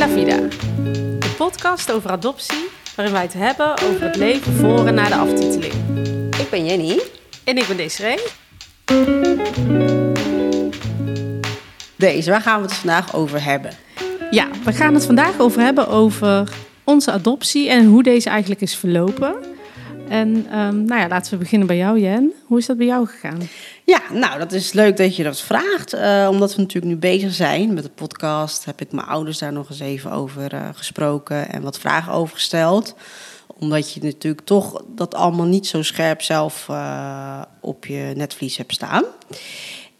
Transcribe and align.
La 0.00 0.08
Vida, 0.08 0.36
de 1.18 1.34
podcast 1.36 1.92
over 1.92 2.10
adoptie, 2.10 2.68
waarin 2.96 3.14
wij 3.14 3.22
het 3.22 3.32
hebben 3.32 3.72
over 3.72 4.02
het 4.02 4.16
leven 4.16 4.52
voor 4.52 4.86
en 4.86 4.94
na 4.94 5.08
de 5.08 5.14
aftiteling. 5.14 5.72
Ik 6.38 6.50
ben 6.50 6.66
Jenny. 6.66 7.00
En 7.44 7.56
ik 7.56 7.66
ben 7.66 7.76
Desiree. 7.76 8.18
Deze, 11.96 12.30
waar 12.30 12.40
gaan 12.40 12.60
we 12.60 12.66
het 12.66 12.76
vandaag 12.76 13.14
over 13.14 13.44
hebben? 13.44 13.72
Ja, 14.30 14.48
we 14.64 14.72
gaan 14.72 14.94
het 14.94 15.06
vandaag 15.06 15.40
over 15.40 15.60
hebben 15.60 15.88
over 15.88 16.48
onze 16.84 17.12
adoptie 17.12 17.68
en 17.68 17.86
hoe 17.86 18.02
deze 18.02 18.28
eigenlijk 18.28 18.60
is 18.60 18.76
verlopen. 18.76 19.34
En 20.08 20.46
ehm, 20.50 20.84
nou 20.84 21.00
ja, 21.00 21.08
laten 21.08 21.32
we 21.32 21.38
beginnen 21.38 21.66
bij 21.66 21.76
jou, 21.76 21.98
Jen. 21.98 22.32
Hoe 22.44 22.58
is 22.58 22.66
dat 22.66 22.76
bij 22.76 22.86
jou 22.86 23.06
gegaan? 23.06 23.38
Ja, 23.90 24.00
nou, 24.12 24.38
dat 24.38 24.52
is 24.52 24.72
leuk 24.72 24.96
dat 24.96 25.16
je 25.16 25.22
dat 25.22 25.40
vraagt. 25.40 25.92
eh, 25.92 26.26
omdat 26.30 26.54
we 26.54 26.60
natuurlijk 26.60 26.92
nu 26.92 26.98
bezig 26.98 27.34
zijn 27.34 27.74
met 27.74 27.82
de 27.82 27.90
podcast, 27.90 28.64
heb 28.64 28.80
ik 28.80 28.92
mijn 28.92 29.06
ouders 29.06 29.38
daar 29.38 29.52
nog 29.52 29.70
eens 29.70 29.80
even 29.80 30.12
over 30.12 30.54
eh, 30.54 30.68
gesproken 30.72 31.52
en 31.52 31.62
wat 31.62 31.78
vragen 31.78 32.12
over 32.12 32.34
gesteld. 32.34 32.94
Omdat 33.46 33.92
je 33.92 34.00
natuurlijk 34.02 34.46
toch 34.46 34.82
dat 34.86 35.14
allemaal 35.14 35.46
niet 35.46 35.66
zo 35.66 35.82
scherp 35.82 36.22
zelf 36.22 36.66
eh, 36.68 37.42
op 37.60 37.86
je 37.86 38.12
netvlies 38.16 38.56
hebt 38.56 38.72
staan. 38.72 39.04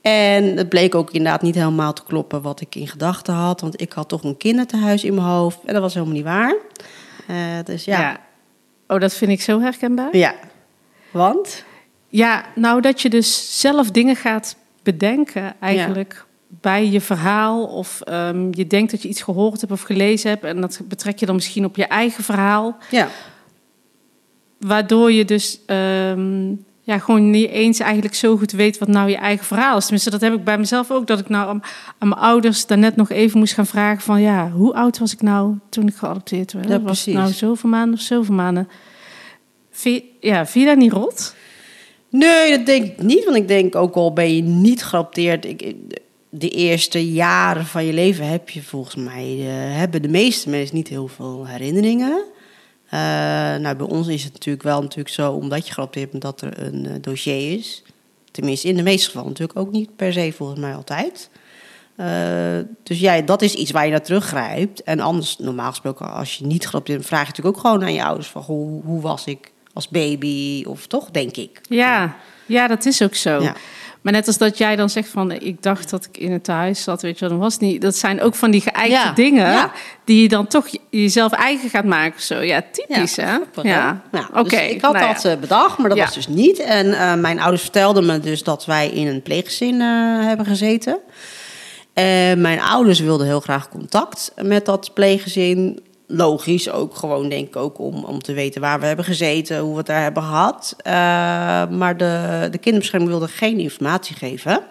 En 0.00 0.56
het 0.56 0.68
bleek 0.68 0.94
ook 0.94 1.10
inderdaad 1.10 1.42
niet 1.42 1.54
helemaal 1.54 1.92
te 1.92 2.04
kloppen 2.04 2.42
wat 2.42 2.60
ik 2.60 2.74
in 2.74 2.88
gedachten 2.88 3.34
had. 3.34 3.60
Want 3.60 3.80
ik 3.80 3.92
had 3.92 4.08
toch 4.08 4.24
een 4.24 4.36
kinderthuis 4.36 5.04
in 5.04 5.14
mijn 5.14 5.26
hoofd. 5.26 5.58
En 5.64 5.72
dat 5.72 5.82
was 5.82 5.94
helemaal 5.94 6.14
niet 6.14 6.24
waar. 6.24 6.56
Dus 7.64 7.84
ja. 7.84 8.00
ja. 8.00 8.20
Oh, 8.86 9.00
dat 9.00 9.14
vind 9.14 9.30
ik 9.30 9.40
zo 9.40 9.60
herkenbaar. 9.60 10.16
Want? 11.10 11.64
Ja, 12.10 12.44
nou 12.54 12.80
dat 12.80 13.02
je 13.02 13.10
dus 13.10 13.60
zelf 13.60 13.90
dingen 13.90 14.16
gaat 14.16 14.56
bedenken 14.82 15.54
eigenlijk 15.60 16.26
bij 16.46 16.90
je 16.90 17.00
verhaal. 17.00 17.64
Of 17.64 18.00
ehm, 18.00 18.48
je 18.50 18.66
denkt 18.66 18.90
dat 18.90 19.02
je 19.02 19.08
iets 19.08 19.22
gehoord 19.22 19.60
hebt 19.60 19.72
of 19.72 19.82
gelezen 19.82 20.30
hebt. 20.30 20.44
En 20.44 20.60
dat 20.60 20.80
betrek 20.84 21.18
je 21.18 21.26
dan 21.26 21.34
misschien 21.34 21.64
op 21.64 21.76
je 21.76 21.86
eigen 21.86 22.24
verhaal. 22.24 22.76
Ja. 22.90 23.08
Waardoor 24.58 25.12
je 25.12 25.24
dus 25.24 25.60
ehm, 25.66 26.54
ja, 26.80 26.98
gewoon 26.98 27.30
niet 27.30 27.50
eens 27.50 27.78
eigenlijk 27.78 28.14
zo 28.14 28.36
goed 28.36 28.52
weet 28.52 28.78
wat 28.78 28.88
nou 28.88 29.10
je 29.10 29.16
eigen 29.16 29.46
verhaal 29.46 29.76
is. 29.76 29.82
Tenminste, 29.82 30.10
dat 30.10 30.20
heb 30.20 30.34
ik 30.34 30.44
bij 30.44 30.58
mezelf 30.58 30.90
ook. 30.90 31.06
Dat 31.06 31.18
ik 31.18 31.28
nou 31.28 31.48
aan, 31.48 31.62
aan 31.98 32.08
mijn 32.08 32.20
ouders 32.20 32.66
daarnet 32.66 32.96
nog 32.96 33.10
even 33.10 33.38
moest 33.38 33.54
gaan 33.54 33.66
vragen 33.66 34.02
van... 34.02 34.20
ja, 34.20 34.50
hoe 34.50 34.74
oud 34.74 34.98
was 34.98 35.12
ik 35.12 35.22
nou 35.22 35.58
toen 35.68 35.88
ik 35.88 35.94
geadopteerd 35.94 36.52
werd? 36.52 36.68
Ja, 36.68 36.80
was 36.80 36.80
het 36.80 36.84
precies. 36.84 37.14
nou 37.14 37.32
zoveel 37.32 37.70
maanden 37.70 37.94
of 37.94 38.00
zoveel 38.00 38.34
maanden? 38.34 38.68
Vind, 39.70 40.02
ja, 40.20 40.46
vind 40.46 40.64
je 40.64 40.70
dat 40.70 40.80
niet 40.80 40.92
rot? 40.92 41.34
Nee, 42.10 42.56
dat 42.56 42.66
denk 42.66 42.84
ik 42.84 43.02
niet. 43.02 43.24
Want 43.24 43.36
ik 43.36 43.48
denk 43.48 43.74
ook 43.74 43.94
al 43.94 44.12
ben 44.12 44.36
je 44.36 44.42
niet 44.42 44.84
geadopteerd... 44.84 45.44
Ik, 45.44 45.74
de 46.30 46.48
eerste 46.48 47.12
jaren 47.12 47.66
van 47.66 47.84
je 47.84 47.92
leven 47.92 48.28
heb 48.28 48.50
je 48.50 48.62
volgens 48.62 48.94
mij... 48.94 49.36
eh, 49.38 49.46
hebben 49.76 50.02
de 50.02 50.08
meeste 50.08 50.48
mensen 50.48 50.76
niet 50.76 50.88
heel 50.88 51.08
veel 51.08 51.46
herinneringen. 51.46 52.24
Eh, 52.88 53.00
nou, 53.56 53.76
bij 53.76 53.86
ons 53.86 54.08
is 54.08 54.24
het 54.24 54.32
natuurlijk 54.32 54.64
wel 54.64 54.80
natuurlijk 54.80 55.14
zo... 55.14 55.32
omdat 55.32 55.66
je 55.66 55.72
geadopteerd 55.72 56.10
bent 56.10 56.22
dat 56.22 56.40
er 56.40 56.62
een 56.62 56.86
eh, 56.86 56.92
dossier 57.00 57.58
is. 57.58 57.82
Tenminste, 58.30 58.68
in 58.68 58.76
de 58.76 58.82
meeste 58.82 59.06
gevallen 59.06 59.28
natuurlijk 59.28 59.58
ook 59.58 59.72
niet 59.72 59.96
per 59.96 60.12
se 60.12 60.32
volgens 60.32 60.60
mij 60.60 60.74
altijd. 60.74 61.30
Dus 62.82 63.00
ja, 63.00 63.20
dat 63.20 63.42
is 63.42 63.54
iets 63.54 63.70
waar 63.70 63.84
je 63.84 63.90
naar 63.90 64.02
teruggrijpt. 64.02 64.82
En 64.82 65.00
anders, 65.00 65.38
normaal 65.38 65.70
gesproken, 65.70 66.12
als 66.12 66.36
je 66.36 66.46
niet 66.46 66.64
geadopteerd 66.64 66.98
bent... 66.98 67.08
vraag 67.08 67.20
je 67.20 67.26
natuurlijk 67.28 67.56
ook 67.56 67.62
gewoon 67.62 67.82
aan 67.82 67.92
je 67.92 68.04
ouders 68.04 68.28
van... 68.28 68.42
hoe, 68.42 68.82
hoe 68.84 69.00
was 69.00 69.26
ik 69.26 69.52
als 69.72 69.88
baby? 69.88 70.64
Of 70.66 70.86
toch, 70.86 71.10
denk 71.10 71.36
ik. 71.36 71.60
Ja, 71.68 72.16
ja 72.46 72.66
dat 72.66 72.86
is 72.86 73.02
ook 73.02 73.14
zo. 73.14 73.42
Ja. 73.42 73.54
Maar 74.00 74.12
net 74.12 74.26
als 74.26 74.38
dat 74.38 74.58
jij 74.58 74.76
dan 74.76 74.90
zegt 74.90 75.08
van... 75.08 75.32
ik 75.32 75.62
dacht 75.62 75.90
dat 75.90 76.04
ik 76.04 76.18
in 76.18 76.32
het 76.32 76.44
thuis 76.44 76.82
zat, 76.82 77.02
weet 77.02 77.14
je 77.14 77.20
wel, 77.20 77.28
dan 77.28 77.38
was 77.38 77.58
niet. 77.58 77.82
Dat 77.82 77.96
zijn 77.96 78.20
ook 78.20 78.34
van 78.34 78.50
die 78.50 78.60
geëikte 78.60 78.90
Ja, 78.90 79.12
dingen... 79.12 79.50
ja. 79.50 79.72
die 80.04 80.22
je 80.22 80.28
dan 80.28 80.46
toch 80.46 80.66
jezelf 80.90 81.32
eigen 81.32 81.70
gaat 81.70 81.84
maken. 81.84 82.22
Zo. 82.22 82.40
Ja, 82.40 82.62
typisch 82.72 83.16
hè? 83.16 83.26
grappig? 83.26 83.62
Ja, 83.62 84.02
Nou, 84.10 84.26
oké. 84.32 84.42
dus 84.42 84.60
ik 84.60 84.80
had 84.80 84.92
nou 84.92 85.14
dat 85.14 85.24
eh, 85.24 85.36
bedacht, 85.36 85.78
maar 85.78 85.88
dat 85.88 85.98
was 85.98 86.14
dus 86.14 86.28
niet. 86.28 86.58
En 86.58 86.92
eh, 86.92 87.14
mijn 87.14 87.40
ouders 87.40 87.62
vertelden 87.62 88.06
me 88.06 88.20
dus 88.20 88.42
dat 88.42 88.64
wij 88.64 88.88
in 88.88 89.06
een 89.06 89.22
pleeggezin 89.22 89.80
eh, 89.80 89.86
hebben 90.26 90.46
gezeten. 90.46 90.98
En 91.92 92.40
mijn 92.40 92.60
ouders 92.60 93.00
wilden 93.00 93.26
heel 93.26 93.40
graag 93.40 93.68
contact 93.68 94.32
met 94.42 94.66
dat 94.66 94.90
pleeggezin. 94.94 95.80
Logisch 96.12 96.70
ook 96.70 96.94
gewoon, 96.94 97.28
denk 97.28 97.48
ik, 97.48 97.56
ook 97.56 97.78
om, 97.78 98.04
om 98.04 98.22
te 98.22 98.32
weten 98.32 98.60
waar 98.60 98.80
we 98.80 98.86
hebben 98.86 99.04
gezeten, 99.04 99.58
hoe 99.58 99.70
we 99.70 99.76
het 99.76 99.86
daar 99.86 100.02
hebben 100.02 100.22
gehad. 100.22 100.74
Eh, 100.76 100.92
maar 101.68 101.96
de, 101.96 102.48
de 102.50 102.58
kinderbescherming 102.58 103.10
wilde 103.10 103.28
geen 103.28 103.58
informatie 103.58 104.16
geven. 104.16 104.62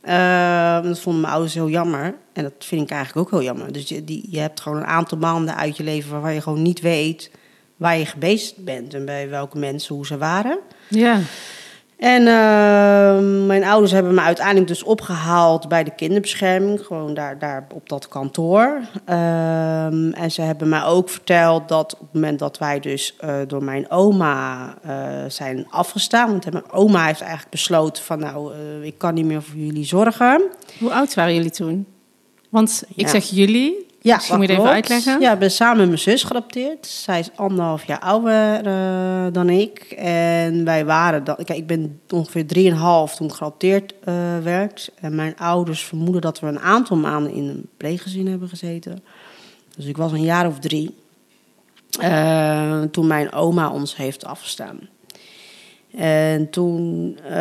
Eh, 0.00 0.82
dat 0.82 1.00
vonden 1.00 1.20
mijn 1.20 1.32
ouders 1.32 1.54
heel 1.54 1.68
jammer. 1.68 2.14
En 2.32 2.42
dat 2.42 2.52
vind 2.58 2.82
ik 2.82 2.90
eigenlijk 2.90 3.26
ook 3.26 3.40
heel 3.40 3.48
jammer. 3.48 3.72
Dus 3.72 3.88
je, 3.88 4.04
die, 4.04 4.26
je 4.30 4.38
hebt 4.38 4.60
gewoon 4.60 4.78
een 4.78 4.86
aantal 4.86 5.18
maanden 5.18 5.56
uit 5.56 5.76
je 5.76 5.84
leven 5.84 6.20
waar 6.20 6.32
je 6.32 6.40
gewoon 6.40 6.62
niet 6.62 6.80
weet 6.80 7.30
waar 7.82 7.98
je 7.98 8.06
geweest 8.06 8.64
bent 8.64 8.94
en 8.94 9.04
bij 9.04 9.28
welke 9.28 9.58
mensen, 9.58 9.94
hoe 9.94 10.06
ze 10.06 10.18
waren. 10.18 10.58
Ja, 10.88 11.20
En 12.02 12.26
eh, 12.26 13.46
mijn 13.46 13.64
ouders 13.64 13.92
hebben 13.92 14.14
me 14.14 14.20
uiteindelijk 14.20 14.66
dus 14.66 14.82
opgehaald 14.82 15.68
bij 15.68 15.84
de 15.84 15.94
kinderbescherming, 15.94 16.80
gewoon 16.86 17.14
daar, 17.14 17.38
daar 17.38 17.66
op 17.74 17.88
dat 17.88 18.08
kantoor. 18.08 18.80
Ehm, 19.04 20.10
en 20.12 20.30
ze 20.30 20.42
hebben 20.42 20.68
mij 20.68 20.84
ook 20.84 21.08
verteld 21.08 21.68
dat 21.68 21.92
op 21.92 22.00
het 22.00 22.12
moment 22.12 22.38
dat 22.38 22.58
wij 22.58 22.80
dus 22.80 23.16
eh, 23.18 23.34
door 23.46 23.64
mijn 23.64 23.90
oma 23.90 24.74
eh, 24.82 24.94
zijn 25.28 25.66
afgestaan, 25.70 26.30
want 26.30 26.52
mijn 26.52 26.70
oma 26.70 27.06
heeft 27.06 27.20
eigenlijk 27.20 27.50
besloten 27.50 28.02
van 28.04 28.18
nou, 28.18 28.52
eh, 28.54 28.84
ik 28.84 28.98
kan 28.98 29.14
niet 29.14 29.26
meer 29.26 29.42
voor 29.42 29.58
jullie 29.58 29.84
zorgen. 29.84 30.42
hoe 30.78 30.92
oud 30.92 31.14
waren 31.14 31.34
jullie 31.34 31.50
toen? 31.50 31.86
Want 32.48 32.84
ik 32.94 33.04
Ja. 33.04 33.08
zeg 33.08 33.24
jullie, 33.24 33.86
Ja, 34.02 34.14
Misschien 34.16 34.36
moet 34.38 34.46
je 34.46 34.52
even 34.52 34.68
uitleggen. 34.70 35.20
Ja, 35.20 35.32
ik 35.32 35.38
ben 35.38 35.50
samen 35.50 35.76
met 35.76 35.86
mijn 35.86 35.98
zus 35.98 36.22
geadopteerd. 36.22 36.86
Zij 36.86 37.18
is 37.18 37.30
anderhalf 37.34 37.84
jaar 37.86 37.98
ouder 37.98 38.66
eh, 38.66 39.32
dan 39.32 39.48
ik. 39.50 39.78
En 39.98 40.64
wij 40.64 40.84
waren 40.84 41.24
dan... 41.24 41.36
Kijk, 41.36 41.58
ik 41.58 41.66
ben 41.66 42.00
ongeveer 42.10 42.46
drieënhalf 42.46 43.16
toen 43.16 43.26
ik 43.26 43.32
geadopteerd 43.32 43.94
eh, 44.04 44.14
werd. 44.42 44.90
En 45.00 45.14
mijn 45.14 45.36
ouders 45.36 45.84
vermoeden 45.84 46.20
dat 46.20 46.40
we 46.40 46.46
een 46.46 46.60
aantal 46.60 46.96
maanden 46.96 47.32
in 47.32 47.44
een 47.48 47.68
pleeggezin 47.76 48.26
hebben 48.28 48.48
gezeten. 48.48 49.04
Dus 49.76 49.84
ik 49.84 49.96
was 49.96 50.12
een 50.12 50.22
jaar 50.22 50.46
of 50.46 50.58
drie. 50.58 50.94
eh, 52.00 52.82
toen 52.82 53.06
mijn 53.06 53.32
oma 53.32 53.70
ons 53.70 53.96
heeft 53.96 54.24
afgestaan. 54.24 54.78
En 55.96 56.50
toen 56.50 57.16
eh, 57.24 57.32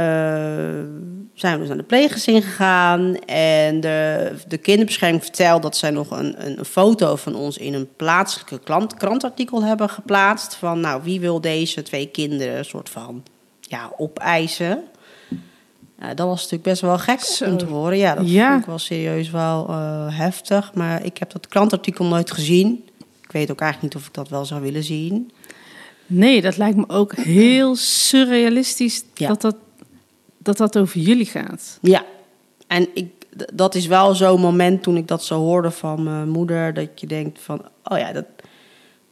zijn 1.34 1.53
we 1.53 1.57
dus 1.59 1.67
naar 1.67 1.78
de 1.78 1.84
pleeggezin 1.84 2.41
gegaan. 2.41 3.16
En 3.25 3.79
de, 3.79 4.31
de 4.47 4.57
kinderbescherming 4.57 5.23
vertelde 5.23 5.62
dat 5.62 5.78
zij 5.78 5.89
nog 5.89 6.12
een, 6.12 6.47
een, 6.47 6.66
foto 6.66 7.16
van 7.16 7.35
ons 7.35 7.57
in 7.57 7.73
een 7.73 7.89
plaatselijke 7.95 8.59
klant, 8.59 8.94
krantartikel 8.94 9.63
hebben 9.63 9.89
geplaatst. 9.89 10.56
Van 10.56 10.79
nou, 10.79 11.01
wie 11.03 11.19
wil 11.19 11.41
deze 11.41 11.81
twee 11.81 12.07
kinderen 12.07 12.57
een 12.57 12.66
soort 12.66 12.89
van 12.89 13.23
ja, 13.59 13.91
opeisen. 13.97 14.83
Ja, 16.00 16.13
dat 16.13 16.28
was 16.28 16.35
natuurlijk 16.38 16.63
best 16.63 16.81
wel 16.81 16.97
gek 16.97 17.19
Zo. 17.19 17.45
om 17.45 17.57
te 17.57 17.66
horen. 17.66 17.97
Ja, 17.97 18.16
dat 18.16 18.29
Ja. 18.29 18.50
vond 18.50 18.62
ik 18.62 18.68
wel 18.68 18.79
serieus 18.79 19.29
wel 19.29 19.68
eh, 19.69 20.18
heftig. 20.18 20.73
Maar 20.73 21.06
ik 21.06 21.18
heb 21.18 21.31
dat 21.31 21.47
krantartikel 21.47 22.06
nooit 22.06 22.31
gezien. 22.31 22.83
Ik 23.22 23.31
weet 23.31 23.51
ook 23.51 23.62
eigenlijk 23.62 23.94
niet 23.94 24.03
of 24.03 24.07
ik 24.07 24.13
dat 24.13 24.29
wel 24.29 24.45
zou 24.45 24.62
willen 24.62 24.83
zien. 24.83 25.31
Nee, 26.12 26.42
dat 26.42 26.58
lijkt 26.58 26.78
me 26.78 26.84
ook 26.90 27.16
heel 27.16 27.76
surrealistisch 27.76 29.04
Ja. 29.14 29.28
dat, 29.28 29.42
dat, 29.42 29.56
dat 30.38 30.58
dat 30.58 30.78
over 30.78 31.00
jullie 31.00 31.26
gaat. 31.26 31.78
Ja, 31.82 32.06
en 32.68 32.88
ik, 32.94 33.08
dat 33.54 33.76
is 33.76 33.86
wel 33.88 34.16
zo'n 34.16 34.42
moment 34.42 34.84
toen 34.84 34.98
ik 34.98 35.08
dat 35.08 35.24
zo 35.24 35.40
hoorde 35.40 35.72
van 35.72 36.04
mijn 36.04 36.30
moeder, 36.30 36.74
dat 36.74 36.90
je 37.00 37.08
denkt 37.08 37.40
van, 37.42 37.62
oh 37.84 37.98
ja, 37.98 38.12
dat, 38.12 38.26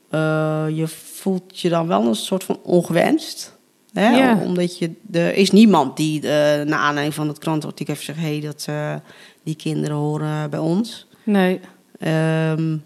eh, 0.10 0.66
je 0.78 0.88
voelt 0.88 1.60
je 1.60 1.70
dan 1.70 1.88
wel 1.88 2.06
een 2.06 2.16
soort 2.16 2.44
van 2.44 2.60
ongewenst. 2.64 3.58
Hè? 3.94 4.10
Ja. 4.10 4.40
Omdat 4.44 4.78
je, 4.78 4.92
er 5.12 5.34
is 5.36 5.52
niemand 5.52 5.98
die 5.98 6.22
eh 6.22 6.66
naar 6.66 6.80
aanleiding 6.80 7.14
van 7.16 7.28
het 7.28 7.38
krantartikel 7.38 7.94
heeft 7.94 8.06
gezegd, 8.06 8.28
hé, 8.28 8.40
dat 8.40 8.66
eh, 8.70 8.96
die 9.44 9.56
kinderen 9.56 9.96
horen 9.98 10.50
bij 10.50 10.60
ons. 10.60 11.08
Nee, 11.24 11.60
Ehm, 12.00 12.78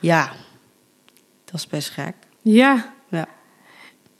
ja, 0.00 0.32
dat 1.44 1.54
is 1.54 1.66
best 1.66 1.88
gek. 1.88 2.14
ja. 2.42 2.92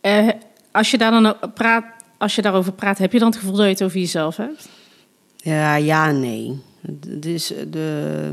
Eh, 0.00 0.28
als 0.70 0.90
je 0.90 0.98
daar 0.98 1.10
dan 1.10 1.36
praat, 1.54 1.84
als 2.18 2.34
je 2.34 2.42
daarover 2.42 2.72
praat, 2.72 2.98
heb 2.98 3.12
je 3.12 3.18
dan 3.18 3.28
het 3.28 3.38
gevoel 3.38 3.54
dat 3.56 3.64
je 3.64 3.70
het 3.72 3.82
over 3.82 3.98
jezelf 3.98 4.36
hebt? 4.36 4.68
Ja, 5.36 5.74
ja, 5.74 6.10
nee. 6.10 6.62
Het 7.08 7.26
is, 7.26 7.52
eh, 7.54 7.64
de, 7.70 8.30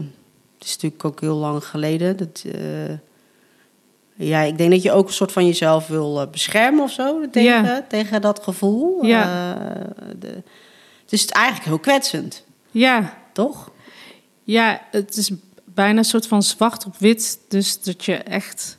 het 0.57 0.67
is 0.67 0.73
natuurlijk 0.73 1.05
ook 1.05 1.21
heel 1.21 1.35
lang 1.35 1.63
geleden. 1.65 2.17
Dat, 2.17 2.43
eh, 2.53 2.93
ja, 4.15 4.41
ik 4.41 4.57
denk 4.57 4.71
dat 4.71 4.81
je 4.81 4.91
ook 4.91 5.07
een 5.07 5.13
soort 5.13 5.31
van 5.31 5.45
jezelf 5.45 5.87
wil 5.87 6.27
beschermen 6.31 6.83
of 6.83 6.91
zo 6.91 7.29
tegen, 7.29 7.63
Ja. 7.65 7.85
tegen 7.89 8.21
dat 8.21 8.43
gevoel. 8.43 9.05
Ja. 9.05 9.53
De, 10.19 10.27
het 11.01 11.11
is 11.11 11.25
eigenlijk 11.25 11.65
heel 11.65 11.79
kwetsend, 11.79 12.43
Ja, 12.71 13.17
toch? 13.33 13.71
ja, 14.43 14.81
het 14.91 15.17
is 15.17 15.31
bijna 15.65 15.97
een 15.97 16.05
soort 16.05 16.27
van 16.27 16.43
zwart 16.43 16.85
op 16.85 16.97
wit. 16.97 17.39
Dus 17.47 17.81
dat 17.81 18.05
je 18.05 18.15
echt 18.15 18.76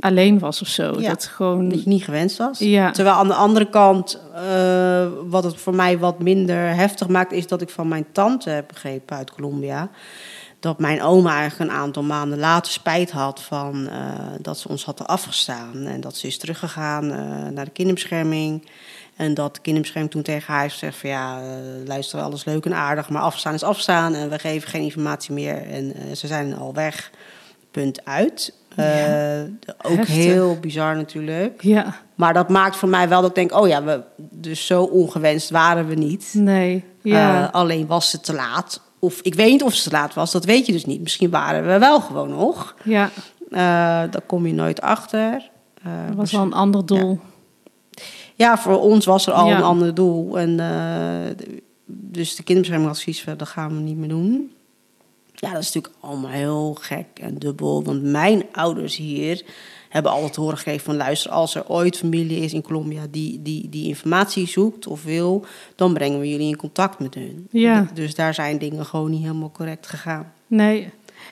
alleen 0.00 0.38
was 0.38 0.60
of 0.60 0.68
zo. 0.68 1.00
Ja. 1.00 1.08
Dat 1.08 1.24
gewoon. 1.24 1.68
Dat 1.68 1.82
je 1.82 1.88
niet 1.88 2.04
gewenst 2.04 2.36
was. 2.38 2.58
Ja. 2.58 2.90
Terwijl 2.90 3.16
aan 3.16 3.28
de 3.28 3.34
andere 3.34 3.70
kant, 3.70 4.20
eh, 4.34 5.06
wat 5.28 5.44
het 5.44 5.56
voor 5.56 5.74
mij 5.74 5.98
wat 5.98 6.18
minder 6.18 6.74
heftig 6.74 7.08
maakt, 7.08 7.32
is 7.32 7.46
dat 7.46 7.60
ik 7.60 7.70
van 7.70 7.88
mijn 7.88 8.06
tante 8.12 8.50
heb 8.50 8.68
begrepen 8.68 9.16
uit 9.16 9.30
Colombia. 9.30 9.90
dat 10.60 10.78
mijn 10.78 11.02
oma 11.02 11.38
eigenlijk 11.38 11.70
een 11.70 11.76
aantal 11.76 12.02
maanden 12.02 12.38
later 12.38 12.72
spijt 12.72 13.10
had 13.10 13.42
van 13.42 13.88
eh, 13.88 13.98
dat 14.40 14.58
ze 14.58 14.68
ons 14.68 14.84
hadden 14.84 15.06
afgestaan. 15.06 15.86
En 15.86 16.00
dat 16.00 16.16
ze 16.16 16.26
is 16.26 16.38
teruggegaan 16.38 17.10
eh, 17.10 17.18
naar 17.52 17.64
de 17.64 17.70
kinderbescherming. 17.70 18.68
En 19.16 19.34
dat 19.34 19.54
de 19.54 19.60
kinderbescherming 19.60 20.12
toen 20.12 20.22
tegen 20.22 20.52
haar 20.52 20.62
heeft 20.62 20.72
gezegd 20.72 20.96
van 20.96 21.10
ja, 21.10 21.40
luister, 21.84 22.20
alles 22.20 22.44
leuk 22.44 22.64
en 22.64 22.74
aardig, 22.74 23.08
maar 23.08 23.22
afstaan 23.22 23.54
is 23.54 23.62
afstaan 23.62 24.14
en 24.14 24.30
we 24.30 24.38
geven 24.38 24.68
geen 24.68 24.82
informatie 24.82 25.34
meer. 25.34 25.70
En 25.70 26.16
ze 26.16 26.26
zijn 26.26 26.56
al 26.56 26.74
weg, 26.74 27.10
punt 27.70 28.04
uit. 28.04 28.52
Ja. 28.76 28.82
Eh, 29.36 29.40
ook 29.90 29.96
Heftig. 29.96 30.14
heel 30.14 30.56
bizar 30.60 30.96
natuurlijk. 30.96 31.62
Ja, 31.62 31.94
Maar 32.14 32.34
dat 32.34 32.48
maakt 32.48 32.76
voor 32.76 32.88
mij 32.88 33.08
wel 33.08 33.20
dat 33.20 33.30
ik 33.30 33.36
denk, 33.36 33.54
oh 33.60 33.68
ja, 33.68 33.82
we, 33.84 34.02
dus 34.30 34.66
zo 34.66 34.82
ongewenst 34.82 35.50
waren 35.50 35.86
we 35.86 35.94
niet. 35.94 36.30
nee. 36.36 36.84
Ja, 37.02 37.42
Eh, 37.46 37.52
alleen 37.52 37.86
was 37.86 38.10
ze 38.10 38.20
te 38.20 38.32
laat. 38.34 38.80
Of 38.98 39.20
ik 39.20 39.34
weet 39.34 39.50
niet 39.50 39.62
of 39.62 39.74
ze 39.74 39.82
te 39.88 39.96
laat 39.96 40.14
was, 40.14 40.32
dat 40.32 40.44
weet 40.44 40.66
je 40.66 40.72
dus 40.72 40.84
niet. 40.84 41.00
Misschien 41.00 41.30
waren 41.30 41.66
we 41.66 41.78
wel 41.78 42.00
gewoon 42.00 42.28
nog. 42.30 42.74
ja. 42.84 43.10
Eh 43.50 43.56
daar 44.10 44.22
kom 44.26 44.46
je 44.46 44.52
nooit 44.52 44.80
achter. 44.80 45.50
Dat 46.06 46.16
was 46.16 46.32
wel 46.32 46.42
een 46.42 46.52
ander 46.52 46.86
doel. 46.86 47.20
ja, 48.34 48.58
voor 48.58 48.80
ons 48.80 49.04
was 49.04 49.26
er 49.26 49.32
al 49.32 49.48
Ja. 49.48 49.56
een 49.56 49.62
ander 49.62 49.94
doel. 49.94 50.38
En, 50.38 50.56
dus 51.86 52.36
de 52.36 52.42
kinderbescherming 52.42 52.88
had 52.94 52.98
zoiets 53.02 53.22
van, 53.22 53.36
dat 53.36 53.48
gaan 53.48 53.74
we 53.76 53.80
niet 53.82 53.96
meer 53.96 54.08
doen. 54.08 54.50
Ja, 55.40 55.52
dat 55.52 55.62
is 55.62 55.72
natuurlijk 55.72 55.94
allemaal 56.00 56.30
heel 56.30 56.76
gek 56.80 57.06
en 57.20 57.38
dubbel. 57.38 57.84
Want 57.84 58.02
mijn 58.02 58.42
ouders 58.52 58.96
hier 58.96 59.42
hebben 59.88 60.12
altijd 60.12 60.32
te 60.32 60.40
horen 60.40 60.56
gekregen 60.56 60.84
van... 60.84 60.96
luister, 60.96 61.30
als 61.30 61.54
er 61.54 61.68
ooit 61.68 61.96
familie 61.96 62.40
is 62.40 62.52
in 62.52 62.62
Colombia 62.62 63.02
die, 63.10 63.42
die, 63.42 63.68
die 63.68 63.88
informatie 63.88 64.48
zoekt 64.48 64.86
of 64.86 65.04
wil... 65.04 65.44
dan 65.74 65.94
brengen 65.94 66.20
we 66.20 66.28
jullie 66.28 66.48
in 66.48 66.56
contact 66.56 66.98
met 66.98 67.14
hun. 67.14 67.46
Ja. 67.50 67.86
Dus 67.94 68.14
daar 68.14 68.34
zijn 68.34 68.58
dingen 68.58 68.86
gewoon 68.86 69.10
niet 69.10 69.22
helemaal 69.22 69.50
correct 69.52 69.86
gegaan. 69.86 70.32
Nee. 70.46 70.90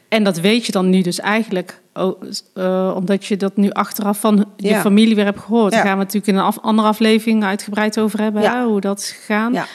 En 0.09 0.25
dat 0.25 0.41
weet 0.41 0.67
je 0.67 0.73
dan 0.73 0.91
nu 0.91 1.03
dus 1.03 1.21
eigenlijk, 1.21 1.81
eh, 1.93 2.93
omdat 2.97 3.25
je 3.25 3.37
dat 3.37 3.57
nu 3.57 3.71
achteraf 3.71 4.21
van 4.21 4.45
je 4.57 4.69
Ja. 4.69 4.81
familie 4.81 5.15
weer 5.15 5.25
hebt 5.25 5.41
gehoord. 5.41 5.73
Daar 5.73 5.83
gaan 5.85 5.99
we 5.99 6.05
natuurlijk 6.05 6.27
in 6.27 6.37
een 6.37 6.45
af- 6.45 6.59
andere 6.61 6.89
aflevering 6.89 7.45
uitgebreid 7.45 7.99
over 7.99 8.21
hebben, 8.21 8.43
Ja. 8.43 8.57
hè, 8.59 8.65
hoe 8.65 8.81
dat 8.81 8.99
is 8.99 9.11
gegaan. 9.11 9.53
Ja. 9.53 9.67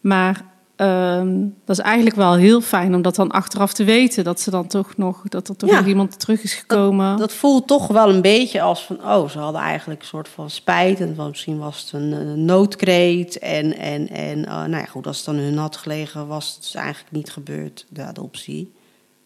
Maar 0.00 0.44
ehm, 0.76 1.38
dat 1.64 1.78
is 1.78 1.84
eigenlijk 1.84 2.16
wel 2.16 2.34
heel 2.34 2.60
fijn 2.60 2.94
om 2.94 3.02
dat 3.02 3.14
dan 3.14 3.30
achteraf 3.30 3.72
te 3.72 3.84
weten. 3.84 4.24
Dat, 4.24 4.40
ze 4.40 4.50
dan 4.50 4.66
toch 4.66 4.96
nog, 4.96 5.22
dat 5.28 5.48
er 5.48 5.56
toch 5.56 5.70
Ja. 5.70 5.76
nog 5.78 5.86
iemand 5.86 6.20
terug 6.20 6.42
is 6.42 6.54
gekomen. 6.54 7.16
Dat 7.16 7.32
voelt 7.32 7.66
toch 7.66 7.86
wel 7.86 8.08
een 8.10 8.22
beetje 8.22 8.60
als 8.60 8.84
van, 8.84 8.96
oh, 9.04 9.28
ze 9.28 9.38
hadden 9.38 9.60
eigenlijk 9.60 10.00
een 10.00 10.06
soort 10.06 10.28
van 10.28 10.50
spijt. 10.50 11.00
En 11.00 11.14
van, 11.16 11.28
misschien 11.28 11.58
was 11.58 11.80
het 11.80 11.92
een, 11.92 12.12
een 12.12 12.44
noodkreet. 12.44 13.38
En, 13.38 13.76
en, 13.76 14.08
en 14.08 14.38
uh, 14.38 14.44
nou 14.46 14.70
ja, 14.70 14.84
goed, 14.84 15.06
als 15.06 15.16
het 15.16 15.26
dan 15.26 15.34
hun 15.36 15.56
had 15.58 15.76
gelegen, 15.76 16.26
was 16.26 16.54
het 16.54 16.62
dus 16.62 16.74
eigenlijk 16.74 17.12
niet 17.12 17.30
gebeurd, 17.30 17.86
de 17.88 18.02
adoptie. 18.02 18.72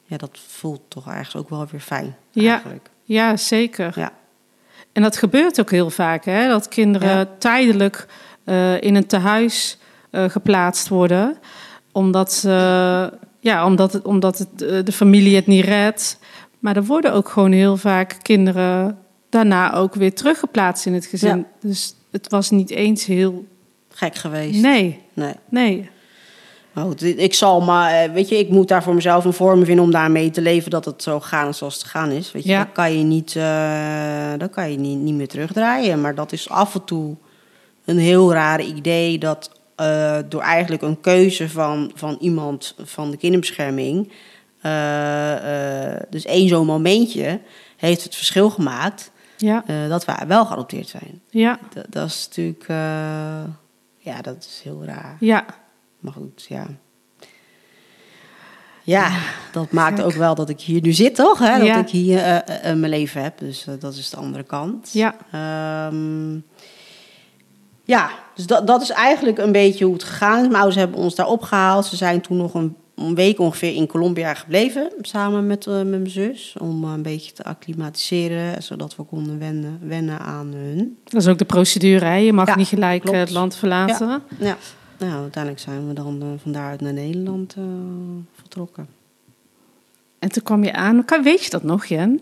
Ja, 0.06 0.16
dat 0.16 0.38
voelt 0.48 0.80
toch 0.88 1.06
ergens 1.08 1.36
ook 1.36 1.48
wel 1.48 1.66
weer 1.70 1.80
fijn, 1.80 2.16
Ja. 2.30 2.52
eigenlijk. 2.52 2.90
Ja, 3.04 3.36
zeker. 3.36 3.92
Ja. 3.96 4.12
En 4.92 5.02
dat 5.02 5.16
gebeurt 5.16 5.60
ook 5.60 5.70
heel 5.70 5.90
vaak, 5.90 6.24
hè? 6.24 6.48
dat 6.48 6.68
kinderen 6.68 7.08
Ja. 7.08 7.26
tijdelijk 7.38 8.06
eh, 8.44 8.80
in 8.80 8.94
een 8.94 9.06
tehuis 9.06 9.78
eh, 10.10 10.24
geplaatst 10.24 10.88
worden, 10.88 11.38
omdat, 11.92 12.32
ze, 12.32 13.12
ja, 13.40 13.66
omdat, 13.66 13.92
het, 13.92 14.04
omdat 14.04 14.38
het, 14.38 14.62
eh, 14.62 14.84
de 14.84 14.92
familie 14.92 15.36
het 15.36 15.46
niet 15.46 15.64
redt. 15.64 16.18
Maar 16.58 16.76
er 16.76 16.84
worden 16.84 17.12
ook 17.12 17.28
gewoon 17.28 17.52
heel 17.52 17.76
vaak 17.76 18.16
kinderen 18.22 18.98
daarna 19.28 19.74
ook 19.74 19.94
weer 19.94 20.14
teruggeplaatst 20.14 20.86
in 20.86 20.94
het 20.94 21.06
gezin. 21.06 21.36
Ja. 21.36 21.44
Dus 21.60 21.94
het 22.10 22.30
was 22.30 22.50
niet 22.50 22.70
eens 22.70 23.04
heel. 23.04 23.44
Gek 23.88 24.14
geweest. 24.14 24.62
Nee, 24.62 25.00
nee. 25.14 25.34
nee. 25.48 25.90
Maar 26.72 26.84
goed, 26.84 27.02
ik 27.02 27.34
zal 27.34 27.60
maar, 27.60 27.92
eh, 27.92 28.12
weet 28.12 28.28
je, 28.28 28.38
ik 28.38 28.48
moet 28.48 28.68
daar 28.68 28.82
voor 28.82 28.94
mezelf 28.94 29.24
een 29.24 29.32
vorm 29.32 29.64
vinden 29.64 29.84
om 29.84 29.90
daarmee 29.90 30.30
te 30.30 30.40
leven 30.40 30.70
dat 30.70 30.84
het 30.84 31.02
zo 31.02 31.20
gaan 31.20 31.54
zoals 31.54 31.74
het 31.74 31.84
gaan 31.84 32.10
is. 32.10 32.32
Weet 32.32 32.42
je, 32.42 32.48
Ja. 32.48 32.64
dat 32.64 32.72
kan 32.72 32.98
je 32.98 33.04
niet, 33.04 33.36
eh, 33.36 34.32
dat 34.38 34.50
kan 34.50 34.70
je 34.70 34.78
niet, 34.78 34.98
niet 34.98 35.14
meer 35.14 35.28
terugdraaien. 35.28 36.00
Maar 36.00 36.14
dat 36.14 36.32
is 36.32 36.48
af 36.48 36.74
en 36.74 36.84
toe 36.84 37.16
een 37.84 37.98
heel 37.98 38.32
raar 38.32 38.62
idee 38.62 39.18
dat 39.18 39.50
eh, 39.80 40.18
door 40.28 40.40
eigenlijk 40.42 40.82
een 40.82 41.00
keuze 41.00 41.48
van, 41.48 41.90
van 41.94 42.16
iemand 42.20 42.74
van 42.84 43.10
de 43.10 43.16
kinderbescherming, 43.16 44.12
eh, 44.60 45.92
eh, 45.94 46.00
dus 46.10 46.24
één 46.24 46.48
zo'n 46.48 46.66
momentje, 46.66 47.40
heeft 47.76 48.02
het 48.04 48.14
verschil 48.14 48.50
gemaakt 48.50 49.10
Ja, 49.36 49.64
dat 49.88 50.04
wij 50.04 50.24
wel 50.26 50.46
geadopteerd 50.46 50.88
zijn. 50.88 51.20
ja, 51.30 51.58
Dat, 51.74 51.86
dat 51.88 52.06
is 52.08 52.26
natuurlijk, 52.28 52.64
ja, 53.98 54.20
dat 54.22 54.36
is 54.44 54.60
heel 54.64 54.84
raar. 54.84 55.16
ja. 55.20 55.44
Maar 56.00 56.12
goed, 56.12 56.46
ja. 56.48 56.66
Ja, 58.82 59.10
dat 59.52 59.70
maakt 59.70 60.02
ook 60.02 60.12
wel 60.12 60.34
dat 60.34 60.48
ik 60.48 60.60
hier 60.60 60.80
nu 60.80 60.92
zit, 60.92 61.14
toch? 61.14 61.38
Hè? 61.38 61.58
Dat 61.58 61.66
Ja. 61.66 61.78
ik 61.78 61.88
hier 61.88 62.42
mijn 62.62 62.88
leven 62.88 63.22
heb. 63.22 63.38
Dus 63.38 63.66
dat 63.78 63.94
is 63.94 64.10
de 64.10 64.16
andere 64.16 64.44
kant. 64.44 64.92
Ja. 64.92 65.14
Ehm, 65.32 66.38
ja, 67.90 68.10
dus 68.34 68.46
dat, 68.46 68.66
dat 68.66 68.82
is 68.82 68.90
eigenlijk 68.90 69.38
een 69.38 69.52
beetje 69.52 69.84
hoe 69.84 69.94
het 69.94 70.02
gegaan 70.04 70.36
is. 70.36 70.42
Mijn 70.42 70.54
ouders 70.54 70.76
hebben 70.76 70.96
ons 70.98 71.14
daar 71.14 71.26
opgehaald. 71.28 71.84
Ze 71.86 71.96
zijn 71.96 72.20
toen 72.20 72.36
nog 72.36 72.54
een, 72.54 72.76
een 72.94 73.14
week 73.14 73.38
ongeveer 73.38 73.74
in 73.74 73.86
Colombia 73.86 74.34
gebleven. 74.34 74.92
Samen 75.00 75.46
met, 75.46 75.66
eh, 75.66 75.74
met 75.74 75.86
mijn 75.88 76.10
zus. 76.10 76.56
Om 76.60 76.84
eh, 76.84 76.90
een 76.92 77.02
beetje 77.02 77.32
te 77.32 77.44
acclimatiseren. 77.44 78.62
Zodat 78.62 78.96
we 78.96 79.02
konden 79.02 79.38
wennen, 79.38 79.78
wennen 79.82 80.18
aan 80.18 80.52
hun. 80.54 80.98
Dat 81.04 81.20
is 81.20 81.28
ook 81.28 81.38
de 81.38 81.44
procedure. 81.44 82.04
Hè? 82.04 82.14
Je 82.16 82.32
mag 82.32 82.46
Ja, 82.46 82.56
niet 82.56 82.68
gelijk 82.68 83.00
klopt. 83.00 83.16
eh, 83.16 83.22
het 83.22 83.30
land 83.30 83.54
verlaten. 83.56 84.22
Ja. 84.38 84.56
Nou, 84.98 85.20
uiteindelijk 85.22 85.62
zijn 85.62 85.86
we 85.88 85.92
dan 85.92 86.38
van 86.42 86.52
daaruit 86.52 86.80
naar 86.80 86.92
Nederland 86.92 87.56
vertrokken. 88.34 88.88
En 90.20 90.28
toen 90.28 90.42
kwam 90.42 90.64
je 90.64 90.72
aan. 90.72 91.04
Weet 91.22 91.44
je 91.44 91.50
dat 91.50 91.62
nog, 91.62 91.86
Jen? 91.86 92.20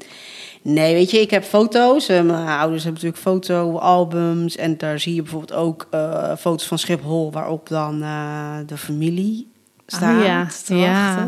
Nee, 0.62 0.94
weet 0.94 1.10
je, 1.10 1.20
ik 1.20 1.30
heb 1.30 1.44
foto's. 1.44 2.08
Uh, 2.08 2.22
mijn 2.22 2.48
ouders 2.48 2.84
hebben 2.84 3.02
natuurlijk 3.02 3.22
fotoalbums. 3.22 4.56
En 4.56 4.78
daar 4.78 5.00
zie 5.00 5.14
je 5.14 5.22
bijvoorbeeld 5.22 5.52
ook 5.52 5.88
uh, 5.94 6.36
foto's 6.36 6.66
van 6.66 6.78
Schiphol... 6.78 7.32
waarop 7.32 7.68
dan 7.68 8.02
uh, 8.02 8.56
de 8.66 8.76
familie 8.76 9.48
staat. 9.86 10.16
Oh, 10.18 10.24
ja, 10.24 10.46
ja. 10.66 11.24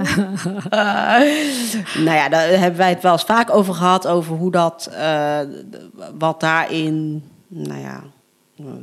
nou 2.05 2.17
ja, 2.17 2.29
daar 2.29 2.49
hebben 2.49 2.77
wij 2.77 2.89
het 2.89 3.03
wel 3.03 3.13
eens 3.13 3.23
vaak 3.23 3.51
over 3.51 3.75
gehad... 3.75 4.07
over 4.07 4.37
hoe 4.37 4.51
dat, 4.51 4.91
uh, 4.93 5.39
wat 6.19 6.41
daarin, 6.41 7.25
nou 7.49 7.81
ja, 7.81 8.03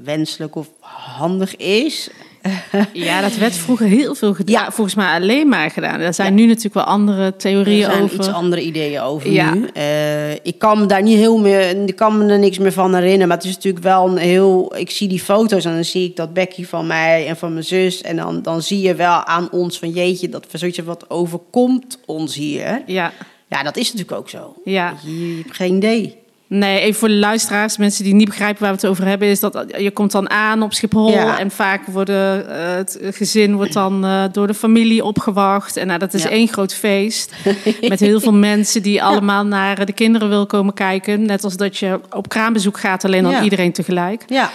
wenselijk 0.03 0.55
of 0.55 0.67
handig 0.79 1.55
is... 1.55 2.09
Ja, 2.93 3.21
dat 3.21 3.35
werd 3.35 3.55
vroeger 3.55 3.85
heel 3.85 4.15
veel 4.15 4.33
gedaan. 4.33 4.63
Ja. 4.63 4.71
Volgens 4.71 4.95
mij 4.95 5.13
alleen 5.13 5.49
maar 5.49 5.71
gedaan. 5.71 5.99
Er 5.99 6.13
zijn 6.13 6.27
ja. 6.27 6.39
nu 6.39 6.45
natuurlijk 6.45 6.73
wel 6.73 6.83
andere 6.83 7.35
theorieën 7.35 7.85
er 7.85 7.91
zijn 7.91 8.03
over. 8.03 8.15
iets 8.15 8.27
andere 8.27 8.61
ideeën 8.61 9.01
over 9.01 9.31
ja. 9.31 9.53
nu. 9.53 9.67
Uh, 9.77 10.31
ik 10.31 10.55
kan 10.57 10.79
me 10.79 10.85
daar 10.85 11.01
niet 11.01 11.17
heel 11.17 11.37
meer, 11.37 11.87
ik 11.87 11.95
kan 11.95 12.17
me 12.17 12.31
er 12.31 12.39
niks 12.39 12.57
meer 12.57 12.71
van 12.71 12.93
herinneren. 12.93 13.27
Maar 13.27 13.37
het 13.37 13.45
is 13.45 13.55
natuurlijk 13.55 13.83
wel 13.83 14.07
een 14.07 14.17
heel. 14.17 14.75
Ik 14.75 14.89
zie 14.91 15.07
die 15.07 15.19
foto's 15.19 15.65
en 15.65 15.73
dan 15.73 15.85
zie 15.85 16.03
ik 16.03 16.15
dat 16.15 16.33
Becky 16.33 16.65
van 16.65 16.87
mij 16.87 17.27
en 17.27 17.37
van 17.37 17.53
mijn 17.53 17.65
zus. 17.65 18.01
En 18.01 18.15
dan, 18.15 18.41
dan 18.41 18.61
zie 18.61 18.81
je 18.81 18.95
wel 18.95 19.23
aan 19.23 19.51
ons 19.51 19.79
van 19.79 19.89
jeetje, 19.89 20.29
dat 20.29 20.45
zoiets 20.51 20.77
wat 20.77 21.09
overkomt 21.09 21.99
ons 22.05 22.35
hier. 22.35 22.81
Ja. 22.85 23.11
Ja, 23.49 23.63
dat 23.63 23.77
is 23.77 23.91
natuurlijk 23.91 24.19
ook 24.19 24.29
zo. 24.29 24.55
Ja. 24.63 24.93
Je, 25.05 25.35
je 25.35 25.41
hebt 25.43 25.55
geen 25.55 25.75
idee. 25.75 26.17
Nee, 26.49 26.79
even 26.79 26.99
voor 26.99 27.07
de 27.07 27.15
luisteraars, 27.15 27.77
mensen 27.77 28.03
die 28.03 28.13
niet 28.13 28.27
begrijpen 28.27 28.61
waar 28.61 28.71
we 28.71 28.77
het 28.77 28.89
over 28.89 29.05
hebben, 29.05 29.27
is 29.27 29.39
dat 29.39 29.65
je 29.77 29.91
komt 29.91 30.11
dan 30.11 30.29
aan 30.29 30.61
op 30.61 30.73
Schiphol 30.73 31.09
ja. 31.09 31.39
en 31.39 31.51
vaak 31.51 31.85
worden 31.85 32.45
uh, 32.49 32.75
het 32.75 32.99
gezin 33.01 33.55
wordt 33.55 33.73
dan 33.73 34.05
uh, 34.05 34.23
door 34.31 34.47
de 34.47 34.53
familie 34.53 35.03
opgewacht 35.03 35.77
en 35.77 35.87
nou, 35.87 35.99
dat 35.99 36.13
is 36.13 36.23
ja. 36.23 36.29
één 36.29 36.47
groot 36.47 36.73
feest 36.73 37.33
met 37.89 37.99
heel 37.99 38.19
veel 38.19 38.33
mensen 38.33 38.81
die 38.81 39.03
allemaal 39.03 39.45
naar 39.45 39.85
de 39.85 39.93
kinderen 39.93 40.29
wil 40.29 40.45
komen 40.45 40.73
kijken, 40.73 41.25
net 41.25 41.43
als 41.43 41.57
dat 41.57 41.77
je 41.77 41.99
op 42.09 42.29
kraambezoek 42.29 42.79
gaat, 42.79 43.05
alleen 43.05 43.23
dan 43.23 43.43
iedereen 43.43 43.71
tegelijk. 43.71 44.23
Ja. 44.27 44.51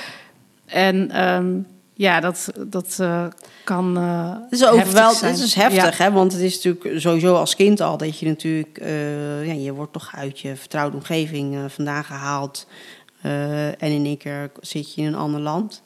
En 0.66 1.24
um, 1.34 1.66
ja, 1.94 2.20
dat, 2.20 2.52
dat 2.66 2.98
uh, 3.00 3.26
kan. 3.64 3.98
Uh, 3.98 4.36
het 4.50 4.60
is 4.60 4.66
ook 4.66 4.82
wel, 4.84 5.08
het 5.08 5.38
is 5.38 5.54
heftig, 5.54 5.98
ja. 5.98 6.04
hè? 6.04 6.12
Want 6.12 6.32
het 6.32 6.40
is 6.40 6.54
natuurlijk 6.62 7.00
sowieso 7.00 7.34
als 7.34 7.56
kind 7.56 7.80
al 7.80 7.96
dat 7.96 8.18
je 8.18 8.26
natuurlijk, 8.26 8.78
uh, 8.82 9.46
ja, 9.46 9.52
je 9.52 9.72
wordt 9.72 9.92
toch 9.92 10.12
uit 10.14 10.40
je 10.40 10.56
vertrouwde 10.56 10.96
omgeving 10.96 11.58
vandaan 11.68 12.04
gehaald. 12.04 12.66
En 13.22 13.76
in 13.78 14.04
één 14.04 14.16
keer 14.16 14.50
zit 14.60 14.94
je 14.94 15.00
in 15.00 15.06
een 15.06 15.14
ander 15.14 15.40
land. 15.40 15.82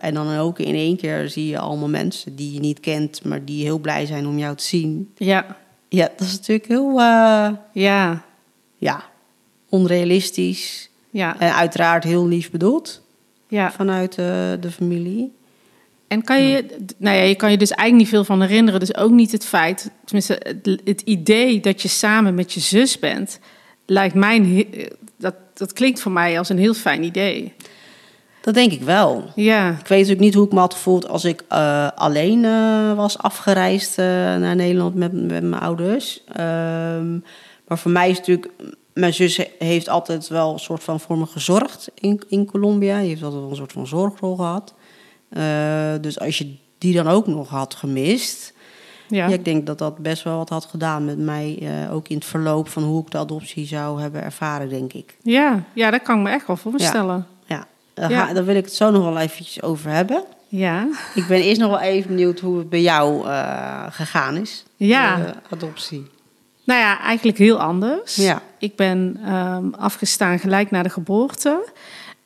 En 0.00 0.14
dan 0.14 0.36
ook 0.36 0.58
in 0.58 0.74
één 0.74 0.96
keer 0.96 1.28
zie 1.28 1.46
je 1.46 1.58
allemaal 1.58 1.88
mensen 1.88 2.36
die 2.36 2.52
je 2.52 2.60
niet 2.60 2.80
kent, 2.80 3.24
maar 3.24 3.44
die 3.44 3.62
heel 3.62 3.78
blij 3.78 4.06
zijn 4.06 4.26
om 4.26 4.38
jou 4.38 4.56
te 4.56 4.64
zien. 4.64 5.12
Ja. 5.16 5.56
Ja, 5.88 6.10
dat 6.16 6.26
is 6.26 6.32
natuurlijk 6.32 6.68
heel. 6.68 7.00
Ja. 7.72 8.24
Ja, 8.76 9.04
onrealistisch. 9.68 10.90
Ja. 11.10 11.40
En 11.40 11.54
uiteraard 11.54 12.04
heel 12.04 12.26
lief 12.26 12.50
bedoeld. 12.50 13.02
Ja. 13.48 13.72
Vanuit 13.72 14.10
uh, 14.10 14.26
de 14.60 14.70
familie. 14.70 15.32
En 16.08 16.22
kan 16.22 16.42
je, 16.42 16.66
nou 16.96 17.16
ja, 17.16 17.22
je 17.22 17.34
kan 17.34 17.50
je 17.50 17.56
dus 17.56 17.70
eigenlijk 17.70 18.00
niet 18.00 18.14
veel 18.14 18.24
van 18.24 18.42
herinneren. 18.42 18.80
Dus 18.80 18.96
ook 18.96 19.10
niet 19.10 19.32
het 19.32 19.44
feit, 19.44 19.90
tenminste, 20.04 20.40
het, 20.42 20.80
het 20.84 21.00
idee 21.00 21.60
dat 21.60 21.82
je 21.82 21.88
samen 21.88 22.34
met 22.34 22.52
je 22.52 22.60
zus 22.60 22.98
bent, 22.98 23.38
lijkt 23.86 24.14
mij, 24.14 24.36
een, 24.36 24.68
dat, 25.16 25.34
dat 25.54 25.72
klinkt 25.72 26.00
voor 26.00 26.12
mij 26.12 26.38
als 26.38 26.48
een 26.48 26.58
heel 26.58 26.74
fijn 26.74 27.02
idee. 27.02 27.52
Dat 28.46 28.54
denk 28.54 28.72
ik 28.72 28.82
wel. 28.82 29.24
Ja, 29.34 29.68
Ik 29.68 29.74
weet 29.74 29.88
natuurlijk 29.88 30.20
niet 30.20 30.34
hoe 30.34 30.46
ik 30.46 30.52
me 30.52 30.58
had 30.58 30.74
gevoeld 30.74 31.08
als 31.08 31.24
ik 31.24 31.42
eh, 31.48 31.88
alleen 31.94 32.44
eh, 32.44 32.94
was 32.94 33.18
afgereisd 33.18 33.98
eh, 33.98 34.04
naar 34.36 34.56
Nederland 34.56 34.94
met, 34.94 35.12
met 35.12 35.42
mijn 35.42 35.62
ouders. 35.62 36.22
Ehm, 36.32 37.12
maar 37.66 37.78
voor 37.78 37.90
mij 37.90 38.10
is 38.10 38.18
natuurlijk, 38.18 38.50
mijn 38.96 39.14
zus 39.14 39.36
he- 39.36 39.50
heeft 39.58 39.88
altijd 39.88 40.28
wel 40.28 40.52
een 40.52 40.58
soort 40.58 40.82
van 40.82 41.00
voor 41.00 41.18
me 41.18 41.26
gezorgd 41.26 41.88
in, 41.94 42.22
in 42.28 42.46
Colombia. 42.46 42.98
Die 42.98 43.08
heeft 43.08 43.22
altijd 43.22 43.40
wel 43.42 43.50
een 43.50 43.56
soort 43.56 43.72
van 43.72 43.86
zorgrol 43.86 44.36
gehad. 44.36 44.74
Eh, 45.28 45.92
dus 46.00 46.18
als 46.20 46.38
je 46.38 46.54
die 46.78 46.94
dan 46.94 47.08
ook 47.08 47.26
nog 47.26 47.48
had 47.48 47.74
gemist, 47.74 48.52
ja. 49.08 49.26
ja. 49.26 49.34
ik 49.34 49.44
denk 49.44 49.66
dat 49.66 49.78
dat 49.78 49.98
best 49.98 50.22
wel 50.22 50.36
wat 50.36 50.48
had 50.48 50.64
gedaan 50.64 51.04
met 51.04 51.18
mij. 51.18 51.58
eh, 51.62 51.94
ook 51.94 52.08
in 52.08 52.16
het 52.16 52.24
verloop 52.24 52.68
van 52.68 52.82
hoe 52.82 53.00
ik 53.02 53.10
de 53.10 53.18
adoptie 53.18 53.66
zou 53.66 54.00
hebben 54.00 54.22
ervaren, 54.22 54.68
denk 54.68 54.92
ik. 54.92 55.16
Ja, 55.22 55.62
ja, 55.72 55.90
dat 55.90 56.02
kan 56.02 56.16
ik 56.18 56.22
me 56.22 56.30
echt 56.30 56.46
wel 56.46 56.56
voorstellen. 56.56 57.26
Ja, 57.46 57.66
daar, 57.94 58.10
Ja. 58.10 58.26
ga- 58.26 58.32
daar 58.32 58.44
wil 58.44 58.56
ik 58.56 58.64
het 58.64 58.74
zo 58.74 58.90
nog 58.90 59.02
wel 59.04 59.18
eventjes 59.18 59.62
over 59.62 59.90
hebben. 59.90 60.24
Ja, 60.48 60.88
Ik 61.14 61.26
ben 61.26 61.40
eerst 61.42 61.60
nog 61.60 61.70
wel 61.70 61.80
even 61.80 62.08
benieuwd 62.10 62.40
hoe 62.40 62.58
het 62.58 62.68
bij 62.68 62.80
jou 62.82 63.26
eh, 63.28 63.86
gegaan 63.90 64.36
is. 64.36 64.64
ja. 64.76 65.16
De 65.16 65.34
adoptie. 65.50 66.06
Nou 66.66 66.80
ja, 66.80 67.00
eigenlijk 67.00 67.38
heel 67.38 67.60
anders. 67.60 68.14
Ja. 68.16 68.42
Ik 68.58 68.76
ben 68.76 69.18
ehm, 69.24 69.68
afgestaan 69.70 70.38
gelijk 70.38 70.70
na 70.70 70.82
de 70.82 70.88
geboorte. 70.88 71.64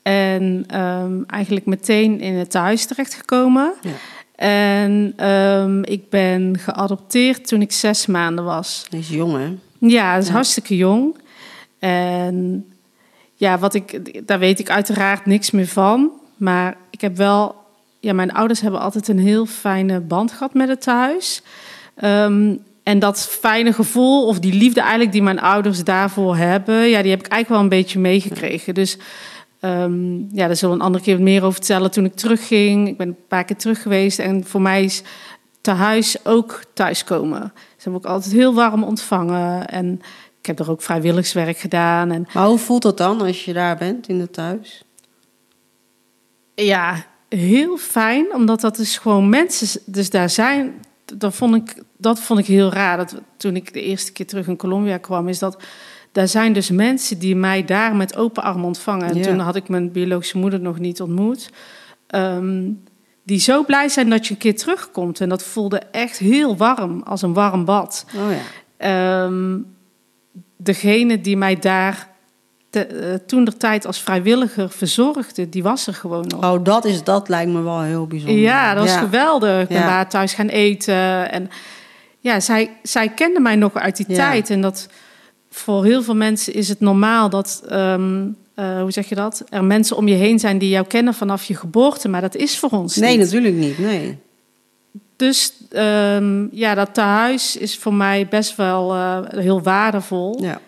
En 0.02 0.64
ehm, 0.66 1.22
eigenlijk 1.26 1.66
meteen 1.66 2.20
in 2.20 2.34
het 2.34 2.50
thuis 2.50 2.86
terechtgekomen. 2.86 3.72
Ja. 3.80 3.90
En 4.34 5.12
ehm, 5.16 5.82
ik 5.82 6.08
ben 6.08 6.58
geadopteerd 6.58 7.46
toen 7.48 7.60
ik 7.60 7.72
zes 7.72 8.06
maanden 8.06 8.44
was. 8.44 8.86
Die 8.90 9.00
is 9.00 9.08
jong, 9.08 9.36
hè? 9.36 9.56
Ja, 9.88 10.12
dat 10.14 10.22
is 10.22 10.28
Ja. 10.28 10.34
hartstikke 10.34 10.76
jong. 10.76 11.16
En 11.78 12.66
ja, 13.34 13.58
wat 13.58 13.74
ik, 13.74 14.00
daar 14.26 14.38
weet 14.38 14.58
ik 14.58 14.70
uiteraard 14.70 15.26
niks 15.26 15.50
meer 15.50 15.66
van. 15.68 16.10
Maar 16.36 16.76
ik 16.90 17.00
heb 17.00 17.16
wel, 17.16 17.54
ja, 18.00 18.12
mijn 18.12 18.32
ouders 18.32 18.60
hebben 18.60 18.80
altijd 18.80 19.08
een 19.08 19.18
heel 19.18 19.46
fijne 19.46 20.00
band 20.00 20.32
gehad 20.32 20.54
met 20.54 20.68
het 20.68 20.82
thuis. 20.82 21.42
En 22.90 22.98
dat 22.98 23.28
fijne 23.28 23.72
gevoel, 23.72 24.26
of 24.26 24.38
die 24.38 24.52
liefde 24.52 24.80
eigenlijk 24.80 25.12
die 25.12 25.22
mijn 25.22 25.40
ouders 25.40 25.84
daarvoor 25.84 26.36
hebben, 26.36 26.88
ja, 26.88 27.02
die 27.02 27.10
heb 27.10 27.20
ik 27.20 27.28
eigenlijk 27.28 27.48
wel 27.48 27.58
een 27.58 27.82
beetje 27.82 27.98
meegekregen. 27.98 28.74
Dus 28.74 28.98
ehm, 29.60 30.18
ja, 30.36 30.46
daar 30.46 30.56
zullen 30.56 30.74
we 30.74 30.80
een 30.80 30.86
andere 30.86 31.04
keer 31.04 31.22
meer 31.22 31.42
over 31.42 31.52
vertellen. 31.52 31.90
Toen 31.90 32.04
ik 32.04 32.14
terugging, 32.14 32.88
ik 32.88 32.96
ben 32.96 33.08
een 33.08 33.26
paar 33.28 33.44
keer 33.44 33.56
terug 33.56 33.82
geweest. 33.82 34.18
En 34.18 34.44
voor 34.44 34.62
mij 34.62 34.84
is 34.84 35.02
thuis 35.60 36.24
ook 36.24 36.62
thuiskomen. 36.74 37.52
Ze 37.54 37.82
hebben 37.82 38.00
ook 38.00 38.10
altijd 38.10 38.34
heel 38.34 38.54
warm 38.54 38.82
ontvangen. 38.82 39.68
En 39.68 40.00
ik 40.40 40.46
heb 40.46 40.58
er 40.58 40.70
ook 40.70 40.82
vrijwilligerswerk 40.82 41.58
gedaan. 41.58 42.10
En 42.10 42.26
Maar 42.32 42.46
hoe 42.46 42.58
voelt 42.58 42.82
dat 42.82 42.96
dan 42.96 43.20
als 43.20 43.44
je 43.44 43.52
daar 43.52 43.76
bent 43.76 44.08
in 44.08 44.20
het 44.20 44.32
thuis? 44.32 44.84
ja, 46.54 47.04
heel 47.28 47.76
fijn, 47.76 48.34
omdat 48.34 48.60
dat 48.60 48.76
dus 48.76 48.98
gewoon 48.98 49.28
mensen 49.28 49.80
dus 49.86 50.10
daar 50.10 50.30
zijn. 50.30 50.80
Dat 51.14 51.34
vond 51.34 51.54
ik, 51.54 51.82
dat 51.96 52.20
vond 52.20 52.40
ik 52.40 52.46
heel 52.46 52.72
raar. 52.72 52.96
Dat, 52.96 53.20
toen 53.36 53.56
ik 53.56 53.72
de 53.72 53.82
eerste 53.82 54.12
keer 54.12 54.26
terug 54.26 54.46
in 54.46 54.56
Colombia 54.56 54.98
kwam, 54.98 55.28
is 55.28 55.38
dat 55.38 55.62
daar 56.12 56.28
zijn 56.28 56.52
dus 56.52 56.70
mensen 56.70 57.18
die 57.18 57.36
mij 57.36 57.64
daar 57.64 57.96
met 57.96 58.16
open 58.16 58.42
armen 58.42 58.64
ontvangen. 58.64 59.08
En 59.08 59.16
Ja. 59.16 59.22
toen 59.22 59.38
had 59.38 59.56
ik 59.56 59.68
mijn 59.68 59.92
biologische 59.92 60.38
moeder 60.38 60.60
nog 60.60 60.78
niet 60.78 61.00
ontmoet. 61.00 61.50
Ehm, 62.06 62.70
die 63.24 63.38
zo 63.40 63.64
blij 63.64 63.88
zijn 63.88 64.10
dat 64.10 64.26
je 64.26 64.32
een 64.32 64.38
keer 64.38 64.56
terugkomt. 64.56 65.20
En 65.20 65.28
dat 65.28 65.42
voelde 65.42 65.78
echt 65.78 66.18
heel 66.18 66.56
warm, 66.56 67.02
als 67.02 67.22
een 67.22 67.32
warm 67.32 67.64
bad. 67.64 68.06
Oh 68.16 68.30
ja. 68.30 68.38
Ehm, 68.76 69.58
degene 70.56 71.20
die 71.20 71.36
mij 71.36 71.56
daar 71.58 72.09
eh, 72.70 72.84
toen 73.26 73.44
de 73.44 73.56
tijd 73.56 73.86
als 73.86 74.00
vrijwilliger 74.00 74.70
verzorgde, 74.70 75.48
die 75.48 75.62
was 75.62 75.86
er 75.86 75.94
gewoon 75.94 76.24
nog. 76.28 76.44
Oh, 76.44 76.64
dat, 76.64 76.84
is, 76.84 77.04
dat 77.04 77.28
lijkt 77.28 77.50
me 77.52 77.62
wel 77.62 77.80
heel 77.80 78.06
bijzonder. 78.06 78.38
Ja, 78.38 78.74
dat 78.74 78.84
was 78.84 78.96
geweldig. 78.96 79.62
Ik 79.62 79.68
ben 79.68 79.76
Ja. 79.78 79.86
daar 79.86 80.08
thuis 80.08 80.34
gaan 80.34 80.48
eten. 80.48 81.30
En 81.32 81.50
ja, 82.18 82.40
zij, 82.40 82.70
zij 82.82 83.08
kende 83.08 83.40
mij 83.40 83.56
nog 83.56 83.74
uit 83.74 83.96
die 83.96 84.06
Ja. 84.08 84.14
tijd. 84.16 84.50
En 84.50 84.60
dat 84.60 84.88
voor 85.50 85.84
heel 85.84 86.02
veel 86.02 86.14
mensen 86.16 86.54
is 86.54 86.68
het 86.68 86.80
normaal 86.80 87.28
dat, 87.30 87.62
ehm, 87.68 88.26
eh, 88.54 88.80
hoe 88.80 88.90
zeg 88.90 89.08
je 89.08 89.14
dat? 89.14 89.44
Er 89.48 89.64
mensen 89.64 89.96
om 89.96 90.08
je 90.08 90.14
heen 90.14 90.38
zijn 90.38 90.58
die 90.58 90.68
jou 90.68 90.86
kennen 90.86 91.14
vanaf 91.14 91.44
je 91.44 91.54
geboorte. 91.54 92.08
Maar 92.08 92.20
dat 92.20 92.34
is 92.34 92.58
voor 92.58 92.70
ons 92.70 92.96
Nee, 92.96 93.10
niet. 93.16 93.24
natuurlijk 93.24 93.54
niet. 93.54 93.78
Nee. 93.78 94.18
Dus 95.16 95.52
ehm, 95.70 96.46
ja, 96.50 96.74
dat 96.74 96.94
thuis 96.94 97.56
is 97.56 97.78
voor 97.78 97.94
mij 97.94 98.26
best 98.28 98.56
wel 98.56 98.94
eh, 98.94 99.18
heel 99.28 99.62
waardevol. 99.62 100.38
Ja. 100.42 100.60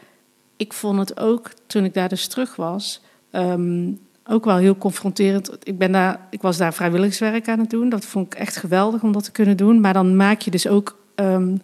Ik 0.63 0.73
vond 0.73 0.99
het 0.99 1.21
ook, 1.21 1.51
toen 1.67 1.85
ik 1.85 1.95
daar 1.95 2.09
dus 2.09 2.27
terug 2.27 2.57
was, 2.57 3.01
ehm, 3.31 3.91
ook 4.27 4.45
wel 4.45 4.57
heel 4.57 4.77
confronterend. 4.77 5.51
Ik, 5.63 5.79
ben 5.79 5.93
daar, 5.93 6.27
ik 6.31 6.43
was 6.43 6.57
daar 6.57 6.75
vrijwilligerswerk 6.75 7.49
aan 7.49 7.59
het 7.59 7.71
doen. 7.71 7.89
Dat 7.89 8.05
vond 8.05 8.27
ik 8.27 8.41
echt 8.41 8.57
geweldig 8.57 9.03
om 9.03 9.13
dat 9.13 9.25
te 9.25 9.33
kunnen 9.33 9.57
doen. 9.57 9.81
Maar 9.81 9.93
dan 9.93 10.17
maak 10.17 10.41
je 10.41 10.51
dus 10.51 10.67
ook 10.67 10.99
ehm, 11.15 11.57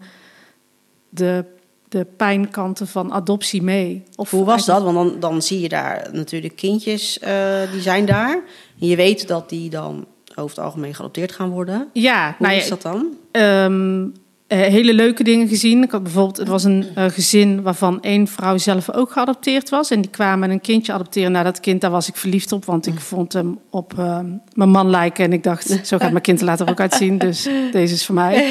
de, 1.08 1.44
de 1.88 2.06
pijnkanten 2.16 2.86
van 2.86 3.12
adoptie 3.12 3.62
mee. 3.62 4.02
Of 4.16 4.30
Hoe 4.30 4.44
was 4.44 4.66
dat? 4.66 4.82
Want 4.82 4.94
dan, 4.94 5.20
dan 5.20 5.42
zie 5.42 5.60
je 5.60 5.68
daar 5.68 6.08
natuurlijk 6.12 6.56
kindjes, 6.56 7.18
eh, 7.18 7.72
die 7.72 7.80
zijn 7.80 8.06
daar. 8.06 8.42
En 8.80 8.86
je 8.86 8.96
weet 8.96 9.28
dat 9.28 9.48
die 9.48 9.70
dan 9.70 10.06
over 10.34 10.56
het 10.56 10.64
algemeen 10.64 10.94
geadopteerd 10.94 11.32
gaan 11.32 11.50
worden. 11.50 11.88
Ja, 11.92 12.26
Hoe 12.26 12.46
nou 12.46 12.54
ja, 12.54 12.60
is 12.60 12.68
dat 12.68 12.82
dan? 12.82 13.16
Ehm, 13.30 14.06
eh, 14.48 14.58
hele 14.58 14.94
leuke 14.94 15.24
dingen 15.24 15.48
gezien. 15.48 15.82
Ik 15.82 15.90
had 15.90 16.02
bijvoorbeeld, 16.02 16.36
het 16.36 16.48
was 16.48 16.64
een 16.64 16.86
eh, 16.94 17.04
gezin 17.04 17.62
waarvan 17.62 18.02
één 18.02 18.26
vrouw 18.26 18.56
zelf 18.56 18.92
ook 18.92 19.12
geadopteerd 19.12 19.68
was. 19.68 19.90
En 19.90 20.00
die 20.00 20.10
kwamen 20.10 20.50
een 20.50 20.60
kindje 20.60 20.92
adopteren. 20.92 21.32
Nou, 21.32 21.44
dat 21.44 21.60
kind, 21.60 21.80
daar 21.80 21.90
was 21.90 22.08
ik 22.08 22.16
verliefd 22.16 22.52
op, 22.52 22.64
want 22.64 22.86
ik 22.86 23.00
vond 23.00 23.32
hem 23.32 23.58
op 23.70 23.98
ehm, 23.98 24.26
mijn 24.54 24.70
man 24.70 24.90
lijken. 24.90 25.24
En 25.24 25.32
ik 25.32 25.42
dacht, 25.42 25.80
zo 25.86 25.98
gaat 25.98 26.10
mijn 26.10 26.22
kind 26.22 26.40
er 26.40 26.46
later 26.46 26.68
ook 26.68 26.80
uitzien. 26.80 27.18
Dus 27.18 27.48
deze 27.72 27.94
is 27.94 28.06
voor 28.06 28.14
mij. 28.14 28.50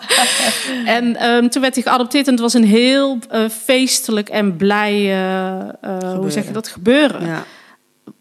en 0.98 1.16
ehm, 1.16 1.48
toen 1.48 1.62
werd 1.62 1.74
hij 1.74 1.82
geadopteerd 1.82 2.26
en 2.26 2.32
het 2.32 2.42
was 2.42 2.54
een 2.54 2.64
heel 2.64 3.18
eh, 3.30 3.48
feestelijk 3.48 4.28
en 4.28 4.56
blij, 4.56 4.92
eh, 4.92 5.58
eh, 5.58 6.14
hoe 6.16 6.30
zeg 6.30 6.46
je 6.46 6.52
dat, 6.52 6.68
gebeuren 6.68 7.26
Ja. 7.26 7.44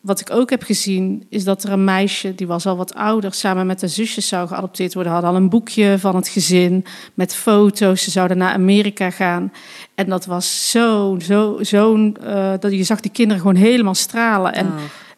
Wat 0.07 0.19
ik 0.19 0.31
ook 0.31 0.49
heb 0.49 0.63
gezien, 0.63 1.25
is 1.29 1.43
dat 1.43 1.63
er 1.63 1.71
een 1.71 1.83
meisje, 1.83 2.35
die 2.35 2.47
was 2.47 2.65
al 2.65 2.77
wat 2.77 2.93
ouder, 2.95 3.33
samen 3.33 3.65
met 3.67 3.81
haar 3.81 3.89
zusjes 3.89 4.27
zou 4.27 4.47
geadopteerd 4.47 4.93
worden. 4.93 5.11
Had 5.11 5.23
al 5.23 5.35
een 5.35 5.49
boekje 5.49 5.99
van 5.99 6.15
het 6.15 6.27
gezin 6.27 6.85
met 7.13 7.35
foto's. 7.35 8.03
Ze 8.03 8.11
zouden 8.11 8.37
naar 8.37 8.53
Amerika 8.53 9.09
gaan. 9.09 9.51
En 9.95 10.09
dat 10.09 10.25
was 10.25 10.71
zo, 10.71 11.17
zo, 11.21 11.57
zo'n, 11.61 12.17
eh, 12.23 12.53
dat 12.59 12.71
je 12.71 12.83
zag 12.83 12.99
die 12.99 13.11
kinderen 13.11 13.41
gewoon 13.41 13.55
helemaal 13.57 13.95
stralen. 13.95 14.53
En 14.53 14.65
Oh. 14.67 14.73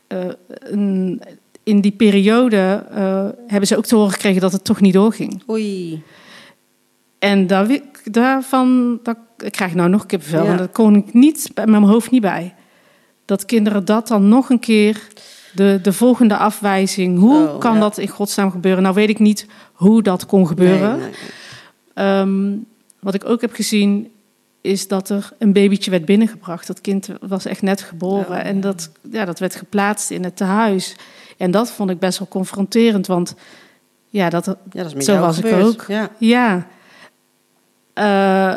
eh, 0.08 0.34
een- 0.60 1.22
in 1.63 1.81
die 1.81 1.91
periode 1.91 2.84
eh, 2.91 3.27
hebben 3.48 3.67
ze 3.67 3.77
ook 3.77 3.86
te 3.86 3.96
horen 3.96 4.12
gekregen 4.12 4.41
dat 4.41 4.51
het 4.51 4.63
toch 4.63 4.81
niet 4.81 4.93
doorging. 4.93 5.43
Oei. 5.50 6.03
En 7.19 7.48
daar, 7.48 7.67
daarvan 8.03 9.00
daar 9.03 9.15
ik 9.38 9.51
krijg 9.51 9.72
ik 9.72 9.77
nou 9.77 9.89
nog 9.89 10.05
kippenvel. 10.05 10.41
Ja. 10.41 10.46
Want 10.48 10.60
dat 10.60 10.72
kon 10.72 10.96
ik 10.96 11.13
niet 11.13 11.51
bij 11.53 11.65
mijn 11.67 11.84
hoofd 11.84 12.12
niet 12.12 12.22
bij. 12.22 12.53
Dat 13.30 13.46
kinderen 13.46 13.86
dat 13.86 14.08
dan 14.08 14.28
nog 14.28 14.50
een 14.50 14.60
keer, 14.60 15.08
de, 15.54 15.80
de 15.82 15.94
volgende 15.94 16.38
afwijzing. 16.38 17.20
Hoe 17.20 17.48
Oh, 17.48 17.60
kan 17.60 17.74
ja. 17.74 17.80
dat 17.80 17.98
in 17.98 18.08
godsnaam 18.08 18.52
gebeuren? 18.52 18.84
Nou 18.84 18.96
weet 18.96 19.10
ik 19.10 19.20
niet 19.20 19.46
hoe 19.74 20.02
dat 20.04 20.26
kon 20.26 20.48
gebeuren. 20.48 21.00
Nee, 21.00 21.10
nee. 21.10 21.14
Ehm, 21.94 22.58
wat 23.00 23.14
ik 23.14 23.26
ook 23.26 23.42
heb 23.42 23.54
gezien 23.54 24.12
is 24.62 24.88
dat 24.88 25.10
er 25.10 25.32
een 25.38 25.54
babytje 25.54 25.92
werd 25.92 26.06
binnengebracht. 26.06 26.68
Dat 26.68 26.82
kind 26.82 27.10
was 27.22 27.46
echt 27.46 27.62
net 27.62 27.82
geboren. 27.82 28.40
Oh, 28.40 28.46
en 28.46 28.56
ja. 28.56 28.62
dat, 28.62 28.92
ja, 29.12 29.26
dat 29.26 29.40
werd 29.40 29.56
geplaatst 29.56 30.12
in 30.12 30.24
het 30.24 30.36
tehuis. 30.38 30.96
En 31.38 31.52
dat 31.52 31.72
vond 31.72 31.90
ik 31.90 32.00
best 32.00 32.20
wel 32.20 32.28
confronterend. 32.28 33.08
Want 33.08 33.36
ja, 34.08 34.30
dat, 34.30 34.46
Ja, 34.46 34.84
dat 34.84 34.96
is 34.96 35.06
Zo 35.06 35.20
was 35.20 35.38
ik 35.38 35.54
ook. 35.54 35.86
Ja. 35.88 36.10
ja. 36.18 36.68
Eh, 37.94 38.56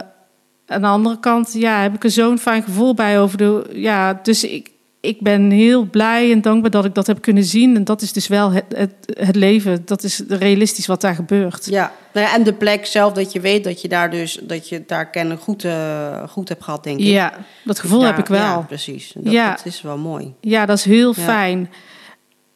aan 0.72 0.80
de 0.80 0.86
andere 0.86 1.18
kant 1.20 1.52
ja, 1.52 1.80
heb 1.82 1.94
ik 1.94 2.04
er 2.04 2.10
zo'n 2.10 2.38
fijn 2.38 2.62
gevoel 2.62 2.94
bij 2.94 3.20
over 3.20 3.38
de. 3.38 3.70
Ja, 3.72 4.20
dus 4.22 4.44
ik, 4.44 4.70
ik 5.00 5.20
ben 5.20 5.50
heel 5.50 5.84
blij 5.84 6.32
en 6.32 6.40
dankbaar 6.42 6.70
dat 6.70 6.84
ik 6.84 6.94
dat 6.94 7.06
heb 7.06 7.20
kunnen 7.20 7.44
zien. 7.44 7.76
En 7.76 7.84
dat 7.84 8.02
is 8.02 8.12
dus 8.12 8.28
wel 8.28 8.52
het, 8.52 8.64
het, 8.76 8.92
het 9.06 9.36
leven. 9.36 9.82
Dat 9.84 10.02
is 10.02 10.22
realistisch 10.28 10.86
wat 10.86 11.00
daar 11.00 11.14
gebeurt. 11.14 11.66
Ja. 11.66 11.92
Nou 12.12 12.26
ja, 12.26 12.34
en 12.34 12.42
de 12.42 12.52
plek 12.52 12.86
zelf, 12.86 13.12
dat 13.12 13.32
je 13.32 13.40
weet 13.40 13.64
dat 13.64 13.80
je 13.82 13.88
daar 13.88 14.10
dus, 14.10 14.38
dat 14.42 14.68
je 14.68 14.82
daar 14.86 15.10
kennen 15.10 15.38
goed, 15.38 15.64
eh, 15.64 16.28
goed 16.28 16.48
hebt 16.48 16.64
gehad, 16.64 16.84
denk 16.84 16.98
ik. 16.98 17.06
Ja, 17.06 17.32
dat 17.64 17.78
gevoel 17.78 17.98
Daar- 18.00 18.08
heb 18.08 18.18
ik 18.18 18.26
wel. 18.26 18.38
Ja, 18.40 18.50
Ja, 18.52 18.58
precies. 18.60 19.12
Dat, 19.14 19.32
Ja. 19.32 19.50
dat 19.50 19.66
is 19.66 19.82
wel 19.82 19.98
mooi. 19.98 20.34
dat 20.40 20.68
is 20.78 20.84
heel 20.84 21.12
Ja. 21.16 21.22
fijn. 21.22 21.70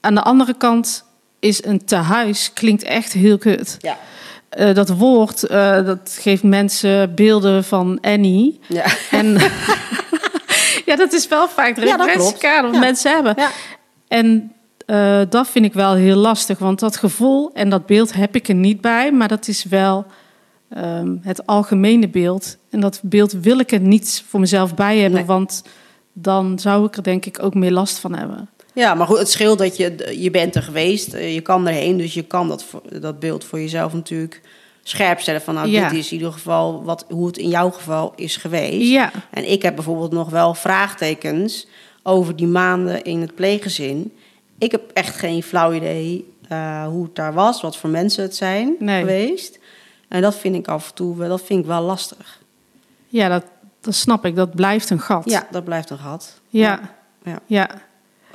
Aan 0.01 0.15
de 0.15 0.23
andere 0.23 0.55
kant 0.57 1.05
is 1.41 1.65
een 1.65 1.85
tehuis 1.85 2.53
klinkt 2.53 2.83
echt 2.83 3.13
heel 3.13 3.39
kut. 3.39 3.77
Ja. 3.81 3.97
Eh, 4.57 4.75
dat 4.75 4.89
woord, 4.89 5.43
eh, 5.43 5.85
dat 5.85 6.17
geeft 6.21 6.43
mensen 6.43 7.15
beelden 7.15 7.65
van 7.65 7.99
Annie. 8.01 8.61
Ja. 8.69 8.85
En 9.11 9.27
ja, 10.87 10.97
dat 10.97 11.13
is 11.13 11.29
wel 11.29 11.49
vaak 11.49 11.75
de 11.75 11.87
Ja, 11.87 11.97
referentiekader 11.97 12.63
wat. 12.65 12.75
Ja. 12.75 12.81
mensen 12.81 13.15
hebben. 13.15 13.35
Ja. 13.37 13.51
En 14.09 14.53
eh, 14.87 15.21
dat 15.29 15.49
vind 15.49 15.65
ik 15.65 15.73
wel 15.73 15.95
heel 15.95 16.17
lastig, 16.17 16.59
want 16.59 16.81
dat 16.81 16.97
gevoel 16.97 17.51
en 17.53 17.69
dat 17.71 17.87
beeld 17.87 18.13
heb 18.13 18.35
ik 18.35 18.49
er 18.49 18.55
niet 18.55 18.81
bij, 18.81 19.13
maar 19.13 19.29
dat 19.29 19.49
is 19.49 19.65
wel 19.65 20.07
ehm, 20.71 21.17
het 21.23 21.47
algemene 21.47 22.09
beeld. 22.09 22.57
En 22.71 22.81
dat 22.81 23.01
beeld 23.03 23.33
wil 23.33 23.59
ik 23.59 23.73
er 23.73 23.81
niet 23.81 24.25
voor 24.29 24.41
mezelf 24.41 24.75
bij 24.75 24.99
hebben, 24.99 25.19
Nee. 25.19 25.29
want 25.29 25.63
dan 26.13 26.59
zou 26.59 26.87
ik 26.87 26.97
er 26.97 27.03
denk 27.03 27.27
ik 27.27 27.43
ook 27.43 27.55
meer 27.55 27.73
last 27.73 27.99
van 27.99 28.15
hebben. 28.15 28.49
Ja, 28.77 28.95
maar 28.95 29.07
goed, 29.07 29.19
het 29.19 29.31
scheelt 29.31 29.59
dat 29.59 29.77
je, 29.77 30.17
je 30.21 30.31
bent 30.31 30.55
er 30.55 30.63
geweest, 30.63 31.15
eh, 31.15 31.35
je 31.35 31.41
kan 31.41 31.67
erheen, 31.67 31.97
dus 31.97 32.15
je 32.15 32.23
kan 32.23 32.49
dat, 32.49 32.65
dat 33.01 33.19
beeld 33.21 33.45
voor 33.45 33.59
jezelf 33.61 33.93
natuurlijk 33.93 34.41
scherp 34.83 35.21
stellen 35.21 35.41
van 35.43 35.55
nou, 35.55 35.69
Ja. 35.69 35.89
dit 35.89 35.99
is 35.99 36.11
in 36.11 36.17
ieder 36.17 36.33
geval 36.33 36.85
wat, 36.85 37.05
hoe 37.09 37.27
het 37.27 37.39
in 37.39 37.49
jouw 37.49 37.71
geval 37.71 38.13
is 38.17 38.37
geweest. 38.37 38.91
Ja, 38.91 39.11
En 39.31 39.51
ik 39.51 39.63
heb 39.63 39.75
bijvoorbeeld 39.75 40.13
nog 40.13 40.31
wel 40.31 40.55
vraagtekens 40.55 41.67
over 42.03 42.37
die 42.37 42.47
maanden 42.47 43.03
in 43.03 43.21
het 43.21 43.35
pleeggezin. 43.35 44.13
Ik 44.59 44.71
heb 44.71 44.91
echt 44.93 45.17
geen 45.17 45.43
flauw 45.43 45.73
idee 45.73 46.33
eh, 46.49 46.87
hoe 46.87 47.05
het 47.05 47.15
daar 47.15 47.33
was, 47.35 47.61
wat 47.63 47.77
voor 47.77 47.91
mensen 47.91 48.23
het 48.23 48.37
zijn 48.37 48.75
Nee. 48.79 49.01
geweest. 49.01 49.59
En 50.09 50.23
dat 50.23 50.37
vind 50.37 50.55
ik 50.55 50.69
af 50.69 50.89
en 50.89 50.95
toe 50.95 51.17
wel, 51.17 51.29
dat 51.29 51.43
vind 51.43 51.61
ik 51.61 51.67
wel 51.67 51.83
lastig. 51.83 52.41
ja 53.09 53.29
dat, 53.29 53.45
dat 53.81 53.95
snap 53.95 54.25
ik. 54.25 54.37
Dat 54.37 54.55
blijft 54.55 54.91
een 54.91 55.01
gat. 55.01 55.31
Ja, 55.31 55.47
dat 55.51 55.65
blijft 55.65 55.91
een 55.91 55.99
gat. 55.99 56.41
Ja. 56.49 56.81
Ja. 57.25 57.39
Ja. 57.47 57.69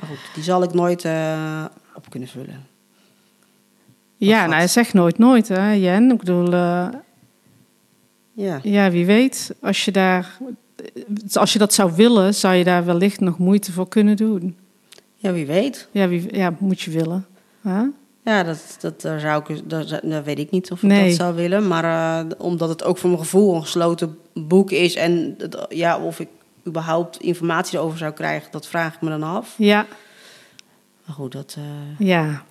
Maar 0.02 0.10
goed, 0.10 0.34
die 0.34 0.42
zal 0.42 0.62
ik 0.62 0.74
nooit 0.74 1.04
eh, 1.04 1.64
op 1.94 2.10
kunnen 2.10 2.28
vullen. 2.28 2.66
Ja, 4.16 4.46
nou, 4.46 4.68
zeg 4.68 4.92
nooit 4.92 5.18
nooit, 5.18 5.48
hè, 5.48 5.72
Jen. 5.72 6.10
Ik 6.10 6.18
bedoel, 6.18 6.52
eh, 6.52 6.88
Ja. 8.32 8.58
ja, 8.62 8.90
wie 8.90 9.06
weet. 9.06 9.54
Als 9.60 9.84
je, 9.84 9.90
daar, 9.90 10.38
als 11.32 11.52
je 11.52 11.58
dat 11.58 11.74
zou 11.74 11.92
willen, 11.96 12.34
zou 12.34 12.54
je 12.54 12.64
daar 12.64 12.84
wellicht 12.84 13.20
nog 13.20 13.38
moeite 13.38 13.72
voor 13.72 13.88
kunnen 13.88 14.16
doen. 14.16 14.56
ja, 15.16 15.32
wie 15.32 15.46
weet. 15.46 15.88
Ja, 15.90 16.08
wie, 16.08 16.36
ja 16.36 16.54
moet 16.58 16.80
je 16.80 16.90
willen. 16.90 17.26
Hè? 17.60 17.82
Ja, 18.24 18.42
dat, 18.42 18.76
dat, 18.80 19.00
daar 19.00 19.20
zou 19.20 19.42
ik, 19.46 19.70
dat, 19.70 20.00
dat 20.02 20.24
weet 20.24 20.38
ik 20.38 20.50
niet 20.50 20.70
of 20.70 20.82
ik 20.82 20.88
Nee. 20.88 21.08
dat 21.08 21.16
zou 21.16 21.34
willen. 21.34 21.68
Maar 21.68 21.84
eh, 21.84 22.30
omdat 22.38 22.68
het 22.68 22.84
ook 22.84 22.98
voor 22.98 23.10
mijn 23.10 23.22
gevoel 23.22 23.54
een 23.54 23.62
gesloten 23.62 24.18
boek 24.34 24.70
is... 24.70 24.94
en 24.94 25.36
ja, 25.68 25.98
of 25.98 26.20
ik 26.20 26.28
überhaupt 26.66 27.16
informatie 27.20 27.78
erover 27.78 27.98
zou 27.98 28.12
krijgen... 28.12 28.50
dat 28.50 28.66
vraag 28.66 28.94
ik 28.94 29.00
me 29.00 29.08
dan 29.08 29.22
af. 29.22 29.54
Ja, 29.56 29.86
Maar 31.06 31.14
goed, 31.14 31.32
dat... 31.32 31.56
eh 31.58 32.06
ja. 32.08 32.42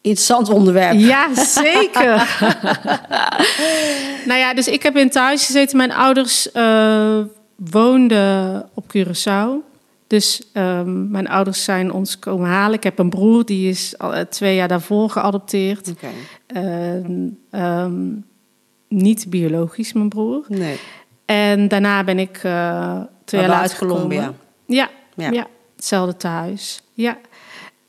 interessant 0.00 0.48
onderwerp. 0.48 0.98
Ja, 0.98 1.34
zeker. 1.34 2.36
nou 4.28 4.38
ja, 4.38 4.54
dus 4.54 4.68
ik 4.68 4.82
heb 4.82 4.96
in 4.96 5.10
thuis 5.10 5.46
gezeten. 5.46 5.76
Mijn 5.76 5.92
ouders 5.92 6.52
eh, 6.52 7.18
woonden 7.56 8.68
op 8.74 8.84
Curaçao. 8.96 9.66
Dus 10.06 10.42
ehm, 10.52 11.10
mijn 11.10 11.28
ouders 11.28 11.64
zijn 11.64 11.92
ons 11.92 12.18
komen 12.18 12.48
halen. 12.48 12.76
Ik 12.76 12.82
heb 12.82 12.98
een 12.98 13.10
broer, 13.10 13.44
die 13.44 13.68
is 13.68 13.98
al, 13.98 14.14
eh, 14.14 14.24
twee 14.24 14.54
jaar 14.54 14.68
daarvoor 14.68 15.10
geadopteerd. 15.10 15.88
Oké. 15.90 16.08
Ehm, 17.50 18.12
niet 18.88 19.26
biologisch, 19.30 19.92
mijn 19.92 20.08
broer. 20.08 20.44
Nee, 20.48 20.76
En 21.26 21.68
daarna 21.68 22.04
ben 22.04 22.18
ik 22.18 22.40
twee 23.28 23.40
jaar 23.40 23.60
uit 23.60 23.78
Colombia. 23.78 24.32
Ja, 24.66 24.90
Ja. 25.14 25.30
ja. 25.30 25.46
hetzelfde 25.76 26.16
thuis. 26.16 26.82
Ja. 26.92 27.18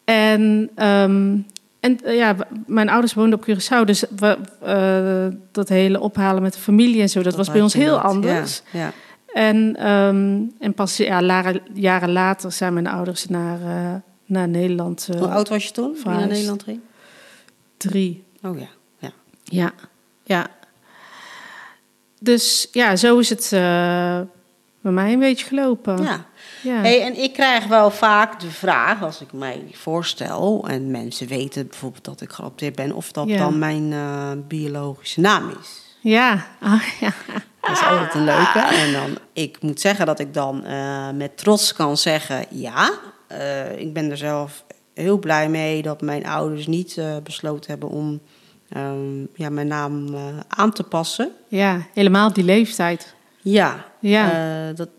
En, 0.03 0.69
ehm, 0.75 1.37
en 1.79 2.03
eh, 2.03 2.15
ja, 2.15 2.35
mijn 2.65 2.89
ouders 2.89 3.13
woonden 3.13 3.39
op 3.39 3.45
Curaçao, 3.49 3.85
dus 3.85 4.03
we, 4.15 4.37
eh, 4.61 5.37
dat 5.51 5.69
hele 5.69 5.99
ophalen 5.99 6.41
met 6.41 6.53
de 6.53 6.59
familie 6.59 7.01
en 7.01 7.09
zo, 7.09 7.21
dat, 7.21 7.35
was 7.35 7.51
bij 7.51 7.61
ons 7.61 7.73
heel 7.73 7.99
anders. 7.99 8.61
Ja, 8.71 8.79
ja. 8.79 8.91
En, 9.33 9.75
ehm, 9.75 10.41
en 10.59 10.73
pas 10.75 10.97
ja, 10.97 11.53
jaren 11.73 12.11
later 12.11 12.51
zijn 12.51 12.73
mijn 12.73 12.87
ouders 12.87 13.27
naar, 13.27 13.61
eh, 13.61 13.95
naar 14.25 14.47
Nederland 14.47 15.09
Hoe 15.17 15.27
oud 15.27 15.49
was 15.49 15.65
je 15.65 15.71
toen? 15.71 15.97
Naar. 16.03 16.27
Nederland 16.27 16.63
ging? 16.63 16.79
drie. 17.77 18.23
Oh 18.43 18.59
ja. 18.59 18.67
ja. 18.97 19.11
Ja, 19.43 19.71
ja. 20.23 20.47
Dus 22.19 22.67
ja, 22.71 22.95
zo 22.95 23.17
is 23.17 23.29
het 23.29 23.51
bij 24.93 25.03
mij 25.03 25.13
een 25.13 25.19
beetje 25.19 25.45
gelopen. 25.45 26.03
ja. 26.03 26.25
Ja. 26.61 26.81
Hey, 26.81 27.01
en 27.01 27.21
ik 27.21 27.33
krijg 27.33 27.65
wel 27.65 27.91
vaak 27.91 28.39
de 28.39 28.51
vraag, 28.51 29.03
als 29.03 29.21
ik 29.21 29.33
mij 29.33 29.63
voorstel... 29.71 30.65
en 30.67 30.91
mensen 30.91 31.27
weten 31.27 31.67
bijvoorbeeld 31.67 32.03
dat 32.03 32.21
ik 32.21 32.31
geadopteerd 32.31 32.75
ben... 32.75 32.91
of 32.95 33.11
dat 33.11 33.27
Ja. 33.27 33.37
dan 33.37 33.59
mijn 33.59 33.93
eh, 33.93 34.31
biologische 34.47 35.19
naam 35.19 35.49
is. 35.61 35.97
Ja, 36.01 36.45
ah, 36.59 36.81
ja. 36.99 37.13
Dat 37.61 37.71
is 37.71 37.83
altijd 37.83 38.13
een 38.13 38.23
leuke. 38.23 38.59
En 38.59 38.91
dan, 38.91 39.17
ik 39.33 39.61
moet 39.61 39.79
zeggen 39.79 40.05
dat 40.05 40.19
ik 40.19 40.33
dan 40.33 40.63
eh, 40.65 41.09
met 41.09 41.37
trots 41.37 41.73
kan 41.73 41.97
zeggen... 41.97 42.45
ja, 42.49 42.91
eh, 43.27 43.77
ik 43.79 43.93
ben 43.93 44.11
er 44.11 44.17
zelf 44.17 44.63
heel 44.93 45.17
blij 45.17 45.49
mee... 45.49 45.81
dat 45.81 46.01
mijn 46.01 46.25
ouders 46.25 46.67
niet 46.67 47.01
besloten 47.23 47.71
hebben 47.71 47.89
om 47.89 48.19
ehm, 48.69 49.19
ja, 49.35 49.49
mijn 49.49 49.67
naam 49.67 50.15
aan 50.47 50.71
te 50.71 50.83
passen. 50.83 51.31
ja, 51.47 51.87
helemaal 51.93 52.33
die 52.33 52.43
leeftijd. 52.43 53.17
Ja, 53.41 53.85
Ja. 53.99 54.31
eh, 54.69 54.75
dat, 54.75 54.89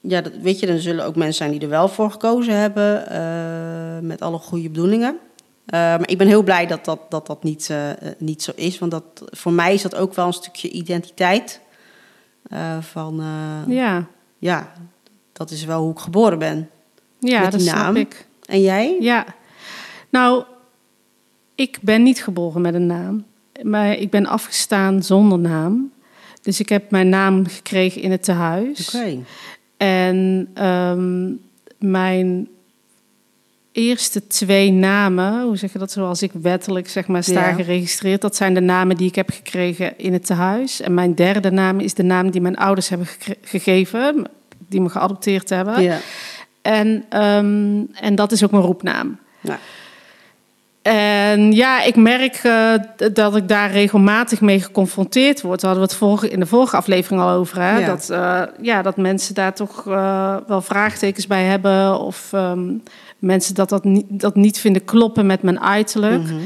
ja 0.00 0.20
dat, 0.20 0.32
weet 0.42 0.60
je, 0.60 0.66
dan 0.66 0.78
zullen 0.78 1.04
ook 1.04 1.16
mensen 1.16 1.34
zijn 1.34 1.50
die 1.50 1.60
er 1.60 1.68
wel 1.68 1.88
voor 1.88 2.10
gekozen 2.10 2.56
hebben... 2.56 3.08
eh, 3.10 3.98
met 4.08 4.20
alle 4.22 4.38
goede 4.38 4.68
bedoelingen. 4.68 5.18
Eh, 5.66 5.78
maar 5.80 6.08
ik 6.08 6.18
ben 6.18 6.26
heel 6.26 6.42
blij 6.42 6.66
dat 6.66 6.84
dat, 6.84 7.00
dat, 7.08 7.26
dat 7.26 7.42
niet, 7.42 7.70
niet 8.18 8.42
zo 8.42 8.52
is. 8.54 8.78
Want 8.78 8.90
dat, 8.90 9.04
voor 9.30 9.52
mij 9.52 9.74
is 9.74 9.82
dat 9.82 9.94
ook 9.94 10.14
wel 10.14 10.26
een 10.26 10.32
stukje 10.32 10.70
identiteit. 10.70 11.60
van, 12.80 13.22
Ja, 13.68 14.06
ja, 14.38 14.72
dat 15.32 15.50
is 15.50 15.64
wel 15.64 15.82
hoe 15.82 15.92
ik 15.92 15.98
geboren 15.98 16.38
ben. 16.38 16.70
ja 17.18 17.40
Met 17.42 17.50
dat 17.50 17.60
die 17.60 17.68
snap 17.68 17.82
naam. 17.82 17.96
ik. 17.96 18.26
En 18.46 18.60
jij? 18.60 18.96
Ja. 19.00 19.24
Nou, 20.10 20.44
ik 21.54 21.78
ben 21.82 22.02
niet 22.02 22.22
geboren 22.22 22.60
met 22.60 22.74
een 22.74 22.86
naam. 22.86 23.24
Maar 23.62 23.92
ik 23.96 24.10
ben 24.10 24.26
afgestaan 24.26 25.02
zonder 25.02 25.38
naam. 25.38 25.92
Dus 26.42 26.60
ik 26.60 26.68
heb 26.68 26.90
mijn 26.90 27.08
naam 27.08 27.46
gekregen 27.48 28.02
in 28.02 28.10
het 28.10 28.22
tehuis. 28.24 28.94
Oké. 28.94 29.18
En 29.76 30.48
ehm, 30.54 31.30
mijn 31.78 32.48
eerste 33.72 34.26
twee 34.26 34.70
namen, 34.70 35.42
hoe 35.42 35.56
zeg 35.56 35.72
je 35.72 35.78
dat 35.78 35.90
zoals 35.92 36.22
ik 36.22 36.30
wettelijk 36.32 36.88
zeg 36.88 37.06
maar 37.06 37.22
sta 37.22 37.48
Ja. 37.48 37.52
geregistreerd, 37.54 38.20
dat 38.20 38.36
zijn 38.36 38.54
de 38.54 38.60
namen 38.60 38.96
die 38.96 39.08
ik 39.08 39.14
heb 39.14 39.30
gekregen 39.30 39.98
in 39.98 40.12
het 40.12 40.26
tehuis. 40.26 40.80
En 40.80 40.94
mijn 40.94 41.14
derde 41.14 41.50
naam 41.50 41.80
is 41.80 41.94
de 41.94 42.02
naam 42.02 42.30
die 42.30 42.40
mijn 42.40 42.56
ouders 42.56 42.88
hebben 42.88 43.06
gegeven, 43.42 44.26
die 44.68 44.80
me 44.80 44.88
geadopteerd 44.88 45.48
hebben. 45.48 45.82
Ja. 45.82 45.98
En, 46.62 47.04
ehm, 47.08 47.80
en 47.94 48.14
dat 48.14 48.32
is 48.32 48.44
ook 48.44 48.50
mijn 48.50 48.62
roepnaam. 48.62 49.18
Nou, 49.40 49.58
En 50.82 51.52
ja, 51.52 51.82
ik 51.82 51.96
merk 51.96 52.34
eh, 52.34 52.72
dat 53.12 53.36
ik 53.36 53.48
daar 53.48 53.70
regelmatig 53.70 54.40
mee 54.40 54.60
geconfronteerd 54.60 55.40
word. 55.40 55.60
Daar 55.60 55.70
hadden 55.70 55.88
we 55.88 55.94
het 55.94 56.04
vorige, 56.04 56.28
in 56.28 56.40
de 56.40 56.46
vorige 56.46 56.76
aflevering 56.76 57.22
al 57.22 57.30
over. 57.30 57.60
Hè? 57.60 57.78
Ja. 57.78 57.86
Dat, 57.86 58.10
eh, 58.10 58.42
ja, 58.60 58.82
dat 58.82 58.96
mensen 58.96 59.34
daar 59.34 59.54
toch 59.54 59.86
eh, 59.86 60.36
wel 60.46 60.62
vraagtekens 60.62 61.26
bij 61.26 61.44
hebben. 61.44 61.98
Of 61.98 62.32
ehm, 62.32 62.74
mensen 63.18 63.54
dat, 63.54 63.68
dat, 63.68 63.84
niet, 63.84 64.04
dat 64.08 64.34
niet 64.34 64.58
vinden 64.58 64.84
kloppen 64.84 65.26
met 65.26 65.42
mijn 65.42 65.60
uiterlijk. 65.60 66.22
mhm. 66.22 66.36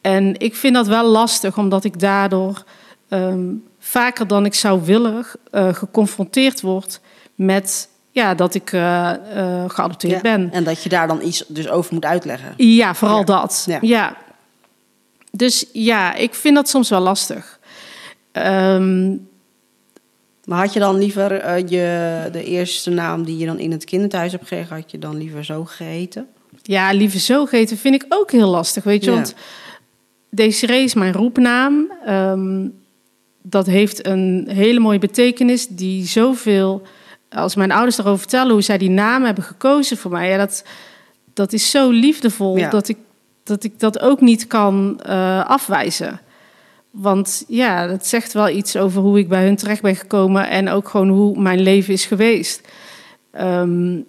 En 0.00 0.38
ik 0.38 0.54
vind 0.54 0.74
dat 0.74 0.86
wel 0.86 1.04
lastig, 1.04 1.58
omdat 1.58 1.84
ik 1.84 2.00
daardoor 2.00 2.64
ehm, 3.08 3.44
vaker 3.78 4.26
dan 4.26 4.44
ik 4.44 4.54
zou 4.54 4.80
willen 4.84 5.24
geconfronteerd 5.52 6.60
word 6.60 7.00
met 7.34 7.88
ja, 8.16 8.34
dat 8.34 8.54
ik 8.54 8.72
eh, 8.72 9.10
eh, 9.12 9.70
geadopteerd 9.70 10.12
Ja. 10.14 10.20
ben. 10.20 10.52
En 10.52 10.64
dat 10.64 10.82
je 10.82 10.88
daar 10.88 11.06
dan 11.06 11.22
iets 11.22 11.44
dus 11.48 11.68
over 11.68 11.94
moet 11.94 12.04
uitleggen. 12.04 12.54
Ja, 12.56 12.94
vooral 12.94 13.18
Ja. 13.18 13.24
dat. 13.24 13.64
Ja. 13.68 13.78
Ja. 13.82 14.16
Dus 15.30 15.66
ja, 15.72 16.14
ik 16.14 16.34
vind 16.34 16.54
dat 16.54 16.68
soms 16.68 16.88
wel 16.88 17.00
lastig. 17.00 17.58
Ehm, 18.32 19.08
Maar 20.44 20.58
had 20.58 20.72
je 20.72 20.78
dan 20.78 20.98
liever 20.98 21.32
eh, 21.32 21.58
je, 21.58 22.28
de 22.32 22.44
eerste 22.44 22.90
naam 22.90 23.24
die 23.24 23.36
je 23.38 23.46
dan 23.46 23.58
in 23.58 23.70
het 23.70 23.84
kinderthuis 23.84 24.32
hebt 24.32 24.48
gekregen, 24.48 24.76
had 24.76 24.90
je 24.90 24.98
dan 24.98 25.16
liever 25.16 25.44
zo 25.44 25.64
geheten? 25.64 26.26
ja, 26.62 26.92
lieve 26.92 27.18
zogeheten 27.18 27.76
vind 27.76 27.94
ik 27.94 28.04
ook 28.08 28.30
heel 28.30 28.48
lastig, 28.48 28.84
weet 28.84 29.04
je. 29.04 29.10
Want 29.10 29.34
Desiree 30.30 30.82
is 30.82 30.94
mijn 30.94 31.12
roepnaam. 31.12 31.92
Ehm, 32.04 32.68
dat 33.42 33.66
heeft 33.66 34.06
een 34.06 34.46
hele 34.48 34.80
mooie 34.80 34.98
betekenis 34.98 35.66
die 35.68 36.06
zoveel... 36.06 36.82
Als 37.30 37.54
mijn 37.54 37.72
ouders 37.72 37.98
erover 37.98 38.18
vertellen 38.18 38.52
hoe 38.52 38.62
zij 38.62 38.78
die 38.78 38.90
naam 38.90 39.24
hebben 39.24 39.44
gekozen 39.44 39.96
voor 39.96 40.10
mij... 40.10 40.28
Ja, 40.28 40.36
dat, 40.36 40.64
dat 41.34 41.52
is 41.52 41.70
zo 41.70 41.90
liefdevol 41.90 42.56
Ja. 42.56 42.70
dat, 42.70 42.88
ik, 42.88 42.96
dat 43.44 43.64
ik 43.64 43.80
dat 43.80 44.00
ook 44.00 44.20
niet 44.20 44.46
kan 44.46 45.00
eh, 45.02 45.44
afwijzen. 45.46 46.20
Want 46.90 47.44
ja, 47.48 47.86
dat 47.86 48.06
zegt 48.06 48.32
wel 48.32 48.48
iets 48.48 48.76
over 48.76 49.02
hoe 49.02 49.18
ik 49.18 49.28
bij 49.28 49.44
hun 49.44 49.56
terecht 49.56 49.82
ben 49.82 49.96
gekomen... 49.96 50.48
en 50.48 50.68
ook 50.68 50.88
gewoon 50.88 51.08
hoe 51.08 51.40
mijn 51.40 51.60
leven 51.60 51.92
is 51.92 52.06
geweest. 52.06 52.60
Ehm, 53.30 54.00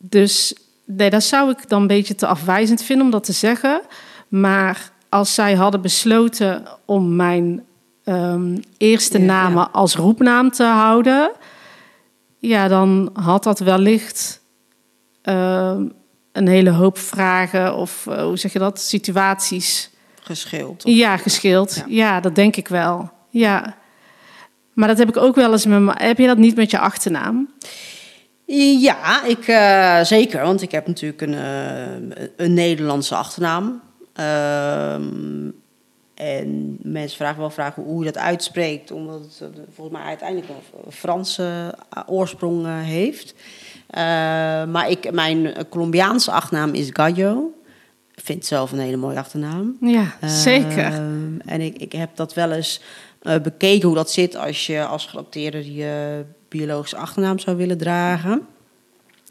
dus 0.00 0.54
nee, 0.84 1.10
dat 1.10 1.22
zou 1.22 1.50
ik 1.50 1.68
dan 1.68 1.80
een 1.80 1.86
beetje 1.86 2.14
te 2.14 2.26
afwijzend 2.26 2.82
vinden 2.82 3.04
om 3.04 3.12
dat 3.12 3.24
te 3.24 3.32
zeggen. 3.32 3.80
Maar 4.28 4.90
als 5.08 5.34
zij 5.34 5.54
hadden 5.54 5.80
besloten 5.80 6.64
om 6.84 7.16
mijn 7.16 7.64
ehm, 8.04 8.56
eerste 8.76 9.18
Ja, 9.18 9.24
namen 9.24 9.62
ja. 9.62 9.68
als 9.72 9.96
roepnaam 9.96 10.50
te 10.50 10.64
houden, 10.64 11.30
ja, 12.48 12.68
dan 12.68 13.10
had 13.12 13.42
dat 13.42 13.58
wellicht 13.58 14.40
ehm, 15.22 15.86
een 16.32 16.48
hele 16.48 16.70
hoop 16.70 16.98
vragen 16.98 17.74
of 17.76 18.06
eh, 18.06 18.22
hoe 18.22 18.36
zeg 18.36 18.52
je 18.52 18.58
dat, 18.58 18.80
situaties 18.80 19.90
Geschild? 20.20 20.84
of- 20.84 20.92
ja, 20.92 21.16
gescheeld. 21.16 21.74
Ja. 21.74 21.84
Ja. 21.88 22.20
dat 22.20 22.34
denk 22.34 22.56
ik 22.56 22.68
wel. 22.68 23.10
Ja. 23.30 23.76
Maar 24.72 24.88
dat 24.88 24.98
heb 24.98 25.08
ik 25.08 25.16
ook 25.16 25.34
wel 25.34 25.52
eens 25.52 25.66
met 25.66 25.80
mijn... 25.80 25.98
Heb 26.02 26.18
je 26.18 26.26
dat 26.26 26.38
niet 26.38 26.56
met 26.56 26.70
je 26.70 26.78
achternaam? 26.78 27.48
Ja, 28.80 29.24
ik, 29.24 29.46
eh, 29.46 30.00
zeker. 30.02 30.42
Want 30.42 30.62
ik 30.62 30.70
heb 30.70 30.86
natuurlijk 30.86 31.20
een, 31.22 31.34
eh, 31.34 32.26
een 32.36 32.54
Nederlandse 32.54 33.14
achternaam. 33.14 33.80
En 36.22 36.78
mensen 36.82 37.16
vragen 37.16 37.40
wel 37.40 37.50
vragen 37.50 37.82
hoe 37.82 38.04
je 38.04 38.12
dat 38.12 38.22
uitspreekt. 38.22 38.90
Omdat 38.90 39.20
het 39.20 39.40
eh, 39.40 39.62
volgens 39.74 39.96
mij 39.98 40.06
uiteindelijk 40.06 40.48
een 40.48 40.92
Franse 40.92 41.74
oorsprong 42.06 42.66
eh, 42.66 42.80
heeft. 42.80 43.34
Eh, 43.86 44.02
maar 44.64 44.90
ik, 44.90 45.12
mijn 45.12 45.54
Colombiaanse 45.68 46.30
achternaam 46.30 46.74
is 46.74 46.88
Gallo. 46.92 47.52
Ik 48.14 48.24
vind 48.24 48.38
het 48.38 48.46
zelf 48.46 48.72
een 48.72 48.78
hele 48.78 48.96
mooie 48.96 49.18
achternaam. 49.18 49.76
Ja, 49.80 50.16
zeker. 50.26 50.92
En 51.44 51.60
ik, 51.60 51.78
ik 51.78 51.92
heb 51.92 52.10
dat 52.14 52.34
wel 52.34 52.52
eens 52.52 52.80
bekeken 53.42 53.86
hoe 53.86 53.96
dat 53.96 54.10
zit 54.10 54.36
als 54.36 54.66
je 54.66 54.84
als 54.84 55.06
geadopteerde 55.06 55.74
je 55.74 56.24
biologische 56.48 56.96
achternaam 56.96 57.38
zou 57.38 57.56
willen 57.56 57.78
dragen. 57.78 58.46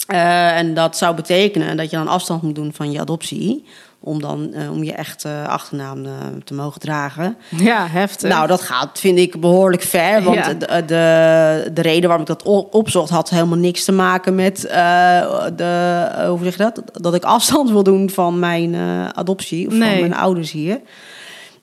En 0.08 0.74
dat 0.74 0.98
zou 0.98 1.16
betekenen 1.16 1.78
dat 1.78 1.90
je 1.90 1.98
dan 1.98 2.08
afstand 2.08 2.42
moet 2.42 2.56
doen 2.56 2.74
van 2.74 2.92
je 2.92 3.00
adoptie. 3.00 3.66
Om 4.04 4.22
dan 4.22 4.54
eh, 4.54 4.72
om 4.72 4.84
je 4.84 4.94
echte 4.94 5.30
achternaam 5.48 6.06
eh, 6.06 6.12
te 6.44 6.54
mogen 6.54 6.80
dragen. 6.82 7.38
Ja, 7.50 7.88
heftig. 7.88 8.30
Nou, 8.30 8.48
dat 8.48 8.62
gaat, 8.62 9.00
vind 9.00 9.18
ik, 9.18 9.40
behoorlijk 9.42 9.82
ver. 9.82 10.24
Want 10.24 10.36
Ja. 10.36 10.54
de, 10.54 10.86
de, 10.86 11.70
de 11.74 11.82
reden 11.82 12.10
waarom 12.10 12.22
ik 12.30 12.38
dat 12.38 12.44
opzocht 12.72 13.10
had 13.10 13.30
helemaal 13.30 13.58
niks 13.58 13.86
te 13.86 13.92
maken 13.92 14.36
met 14.36 14.66
eh, 14.66 15.46
de, 15.56 16.06
hoe 16.28 16.40
zeg 16.44 16.58
je 16.58 16.64
dat? 16.64 16.82
Dat 16.94 17.14
ik 17.16 17.24
afstand 17.24 17.70
wil 17.70 17.84
doen 17.84 18.10
van 18.10 18.40
mijn 18.40 18.76
adoptie 19.14 19.68
of 19.68 19.74
Nee. 19.74 19.90
van 19.92 20.00
mijn 20.00 20.16
ouders 20.22 20.52
hier. 20.52 20.80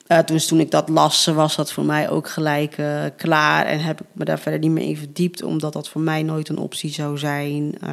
Eh, 0.09 0.19
toen, 0.19 0.37
toen 0.37 0.59
ik 0.59 0.71
dat 0.71 0.89
las, 0.89 1.25
was 1.25 1.55
dat 1.55 1.71
voor 1.71 1.83
mij 1.83 2.09
ook 2.09 2.29
gelijk 2.29 2.77
eh, 2.77 3.03
klaar. 3.17 3.65
En 3.65 3.79
heb 3.79 4.01
ik 4.01 4.07
me 4.13 4.25
daar 4.25 4.39
verder 4.39 4.59
niet 4.59 4.71
meer 4.71 4.87
in 4.87 4.97
verdiept, 4.97 5.43
omdat 5.43 5.73
dat 5.73 5.89
voor 5.89 6.01
mij 6.01 6.23
nooit 6.23 6.49
een 6.49 6.57
optie 6.57 6.91
zou 6.91 7.17
zijn. 7.17 7.75
Eh, 7.81 7.89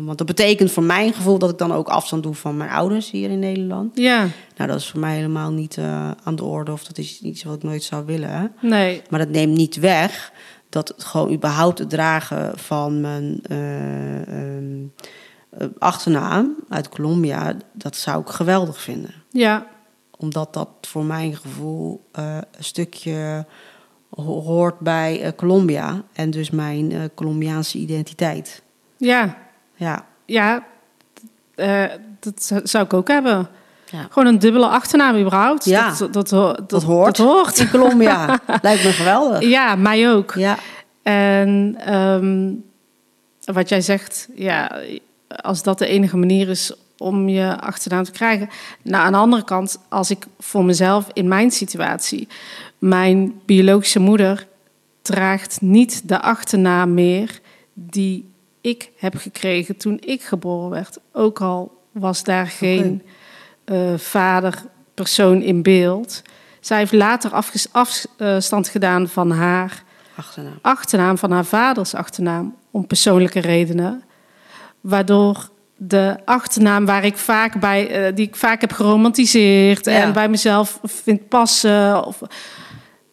want 0.00 0.18
dat 0.18 0.26
betekent 0.26 0.70
voor 0.70 0.82
mijn 0.82 1.12
gevoel 1.12 1.38
dat 1.38 1.50
ik 1.50 1.58
dan 1.58 1.72
ook 1.72 1.88
afstand 1.88 2.22
doe 2.22 2.34
van 2.34 2.56
mijn 2.56 2.70
ouders 2.70 3.10
hier 3.10 3.30
in 3.30 3.38
Nederland. 3.38 3.96
Ja, 3.96 4.26
Nou, 4.56 4.70
dat 4.70 4.80
is 4.80 4.88
voor 4.88 5.00
mij 5.00 5.14
helemaal 5.14 5.50
niet 5.50 5.78
aan 6.22 6.36
de 6.36 6.44
orde, 6.44 6.72
of 6.72 6.84
dat 6.84 6.98
is 6.98 7.20
iets 7.20 7.42
wat 7.42 7.54
ik 7.54 7.62
nooit 7.62 7.82
zou 7.82 8.06
willen. 8.06 8.52
Nee. 8.60 9.02
Maar 9.10 9.18
dat 9.18 9.28
neemt 9.28 9.56
niet 9.56 9.76
weg 9.76 10.32
dat 10.68 10.88
het 10.88 11.04
gewoon 11.04 11.32
überhaupt 11.32 11.78
het 11.78 11.90
dragen 11.90 12.58
van 12.58 13.00
mijn 13.00 13.40
eh, 13.42 14.20
ehm, 14.20 14.86
eh, 15.50 15.66
achternaam 15.78 16.56
uit 16.68 16.88
Colombia, 16.88 17.56
dat 17.72 17.96
zou 17.96 18.20
ik 18.20 18.28
geweldig 18.28 18.80
vinden. 18.80 19.14
Ja, 19.30 19.66
Omdat 20.20 20.54
dat 20.54 20.68
voor 20.80 21.04
mijn 21.04 21.36
gevoel 21.36 22.04
eh, 22.12 22.36
een 22.56 22.64
stukje 22.64 23.46
ho- 24.10 24.40
hoort 24.42 24.78
bij 24.80 25.22
eh, 25.22 25.32
Colombia 25.36 26.02
en 26.12 26.30
dus 26.30 26.50
mijn 26.50 26.92
eh, 26.92 27.00
Colombiaanse 27.14 27.78
identiteit. 27.78 28.62
ja, 28.96 29.36
Ja, 29.74 30.04
ja. 30.26 30.64
dat 32.20 32.52
zou- 32.64 32.84
ik 32.84 32.92
ook 32.94 33.08
hebben. 33.08 33.48
Ja. 33.90 34.06
Gewoon 34.10 34.28
een 34.28 34.38
dubbele 34.38 34.66
achternaam 34.66 35.16
überhaupt. 35.16 35.64
Ja. 35.64 35.94
Dat, 35.98 36.12
dat, 36.12 36.28
dat, 36.28 36.70
dat 36.70 36.82
hoort. 36.82 37.16
Dat 37.16 37.26
hoort. 37.26 37.58
In 37.58 37.70
Colombia. 37.70 38.40
Lijkt 38.62 38.84
me 38.84 38.92
geweldig. 38.92 39.40
Ja, 39.42 39.74
mij 39.76 40.12
ook. 40.12 40.34
Ja, 40.34 40.58
En 41.02 41.76
ehm, 41.84 42.52
wat 43.54 43.68
jij 43.68 43.80
zegt, 43.80 44.28
ja, 44.34 44.80
als 45.28 45.62
dat 45.62 45.78
de 45.78 45.86
enige 45.86 46.16
manier 46.16 46.48
is 46.48 46.72
om 46.98 47.28
je 47.28 47.60
achternaam 47.60 48.04
te 48.04 48.10
krijgen. 48.10 48.48
Nou, 48.82 49.04
aan 49.04 49.12
de 49.12 49.18
andere 49.18 49.44
kant, 49.44 49.80
als 49.88 50.10
ik 50.10 50.26
voor 50.38 50.64
mezelf 50.64 51.06
in 51.12 51.28
mijn 51.28 51.50
situatie, 51.50 52.28
mijn 52.78 53.40
biologische 53.44 53.98
moeder 53.98 54.46
draagt 55.02 55.60
niet 55.60 56.08
de 56.08 56.20
achternaam 56.20 56.94
meer 56.94 57.40
die 57.74 58.30
ik 58.60 58.90
heb 58.96 59.16
gekregen 59.16 59.76
toen 59.76 59.98
ik 60.00 60.22
geboren 60.22 60.70
werd. 60.70 60.98
Ook 61.12 61.40
al 61.40 61.82
was 61.92 62.24
daar 62.24 62.46
geen 62.46 63.02
eh, 63.64 63.94
vaderpersoon 63.96 65.42
in 65.42 65.62
beeld. 65.62 66.22
Zij 66.60 66.78
heeft 66.78 66.92
later 66.92 67.30
afstand 67.72 68.68
gedaan 68.68 69.08
van 69.08 69.30
haar 69.30 69.82
achternaam. 70.14 70.58
achternaam 70.62 71.18
van 71.18 71.30
haar 71.30 71.44
vaders 71.44 71.94
achternaam 71.94 72.56
om 72.70 72.86
persoonlijke 72.86 73.40
redenen. 73.40 74.02
Waardoor 74.80 75.48
de 75.80 76.16
achternaam 76.24 76.86
waar 76.86 77.04
ik 77.04 77.16
vaak 77.16 77.60
bij, 77.60 77.88
eh, 77.90 78.14
die 78.14 78.26
ik 78.26 78.36
vaak 78.36 78.60
heb 78.60 78.72
geromantiseerd 78.72 79.84
Ja. 79.84 79.92
en 79.92 80.12
bij 80.12 80.28
mezelf 80.28 80.78
vind 80.84 81.28
passen. 81.28 82.04
Of, 82.06 82.20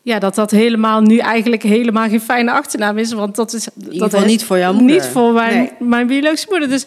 ja, 0.02 0.20
dat 0.20 0.36
dat 0.36 0.52
helemaal 0.52 1.02
nu 1.02 1.18
eigenlijk 1.18 1.64
helemaal 1.64 2.08
geen 2.10 2.22
fijne 2.22 2.52
achternaam 2.52 2.98
is. 2.98 3.14
Want 3.14 3.36
dat 3.36 3.54
is 3.54 3.68
dat 3.76 4.14
is 4.14 4.24
niet 4.26 4.44
voor 4.44 4.58
jouw 4.58 4.74
moeder. 4.74 4.96
Niet 4.96 5.06
voor 5.06 5.34
mijn, 5.34 5.58
Nee. 5.58 5.72
mijn 5.80 6.08
biologische 6.08 6.48
moeder. 6.50 6.70
Dus 6.70 6.86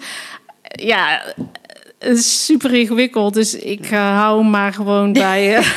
eh, 0.63 0.87
ja, 0.87 1.23
super 2.15 2.75
ingewikkeld. 2.75 3.35
Dus 3.35 3.55
ik 3.57 3.87
eh, 3.91 4.17
hou 4.19 4.45
maar 4.45 4.73
gewoon 4.73 5.13
bij. 5.23 5.57
eh, 5.57 5.67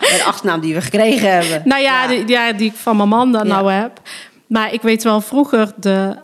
De 0.00 0.22
achternaam 0.26 0.60
die 0.60 0.74
we 0.74 0.80
gekregen 0.80 1.32
hebben. 1.32 1.62
Nou 1.64 1.82
ja, 1.82 2.02
Ja. 2.02 2.08
Die, 2.08 2.28
ja, 2.28 2.52
die 2.52 2.70
ik 2.70 2.76
van 2.76 2.96
mijn 2.96 3.08
man 3.08 3.32
dan 3.32 3.46
Ja. 3.46 3.52
nou 3.54 3.72
heb. 3.72 4.00
Maar 4.46 4.72
ik 4.72 4.82
weet 4.82 5.02
wel 5.02 5.20
vroeger 5.20 5.72
de 5.76 6.14
eh, 6.16 6.22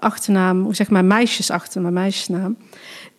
achternaam, 0.00 0.62
hoe 0.62 0.74
zeg 0.74 0.90
maar, 0.90 1.04
meisjesachter, 1.04 1.80
mijn 1.80 1.94
meisjesnaam. 1.94 2.56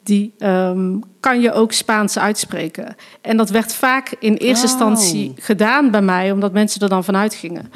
Die 0.03 0.33
ehm, 0.39 0.99
kan 1.19 1.41
je 1.41 1.51
ook 1.53 1.71
Spaans 1.71 2.17
uitspreken. 2.19 2.95
En 3.21 3.37
dat 3.37 3.49
werd 3.49 3.73
vaak 3.73 4.13
in 4.19 4.33
eerste 4.35 4.65
Oh. 4.65 4.71
instantie 4.71 5.33
gedaan 5.37 5.91
bij 5.91 6.01
mij, 6.01 6.31
omdat 6.31 6.51
mensen 6.53 6.81
er 6.81 6.89
dan 6.89 7.03
vanuit 7.03 7.33
gingen. 7.33 7.71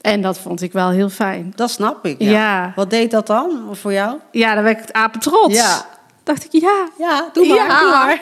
En 0.00 0.22
dat 0.22 0.38
vond 0.38 0.62
ik 0.62 0.72
wel 0.72 0.90
heel 0.90 1.08
fijn. 1.08 1.52
Dat 1.56 1.70
snap 1.70 2.06
ik. 2.06 2.16
Ja. 2.22 2.30
Ja. 2.30 2.72
Wat 2.76 2.90
deed 2.90 3.10
dat 3.10 3.26
dan 3.26 3.68
voor 3.72 3.92
jou? 3.92 4.16
Ja, 4.30 4.54
dan 4.54 4.62
werd 4.62 4.76
ik 4.76 4.82
het 4.86 4.92
apen 4.92 5.20
trots. 5.20 5.54
Ja. 5.54 5.86
Dacht 6.22 6.44
ik, 6.44 6.52
ja, 6.60 6.88
Ja, 6.98 7.28
doe 7.32 7.46
maar. 7.46 7.56
Ja. 7.56 7.80
Doe 7.80 7.90
maar. 7.90 8.20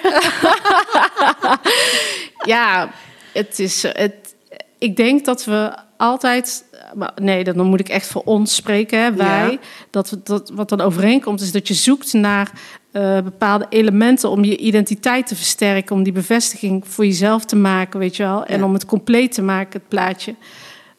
ja, 2.54 2.88
het 3.32 3.58
is. 3.58 3.82
Het, 3.82 4.34
ik 4.78 4.96
denk 4.96 5.24
dat 5.24 5.44
we 5.44 5.76
altijd. 5.96 6.64
Maar 6.96 7.12
Nee, 7.22 7.44
dan 7.44 7.66
moet 7.66 7.80
ik 7.80 7.88
echt 7.88 8.06
voor 8.06 8.22
ons 8.24 8.54
spreken, 8.54 9.02
hè, 9.02 9.12
wij. 9.14 9.50
Ja. 9.50 9.58
Dat, 9.90 10.18
dat 10.24 10.50
wat 10.54 10.68
dan 10.68 10.80
overeenkomt, 10.80 11.40
is 11.40 11.52
dat 11.52 11.68
je 11.68 11.74
zoekt 11.74 12.12
naar 12.12 12.52
eh, 12.92 13.20
bepaalde 13.20 13.66
elementen 13.68 14.30
om 14.30 14.44
je 14.44 14.56
identiteit 14.56 15.26
te 15.26 15.36
versterken, 15.36 15.96
om 15.96 16.02
die 16.02 16.12
bevestiging 16.12 16.88
voor 16.88 17.04
jezelf 17.06 17.44
te 17.44 17.56
maken, 17.56 17.98
weet 18.00 18.16
je 18.16 18.22
wel, 18.22 18.44
en 18.44 18.58
Ja. 18.58 18.64
om 18.64 18.72
het 18.72 18.86
compleet 18.86 19.32
te 19.32 19.42
maken, 19.42 19.80
het 19.80 19.88
plaatje. 19.88 20.34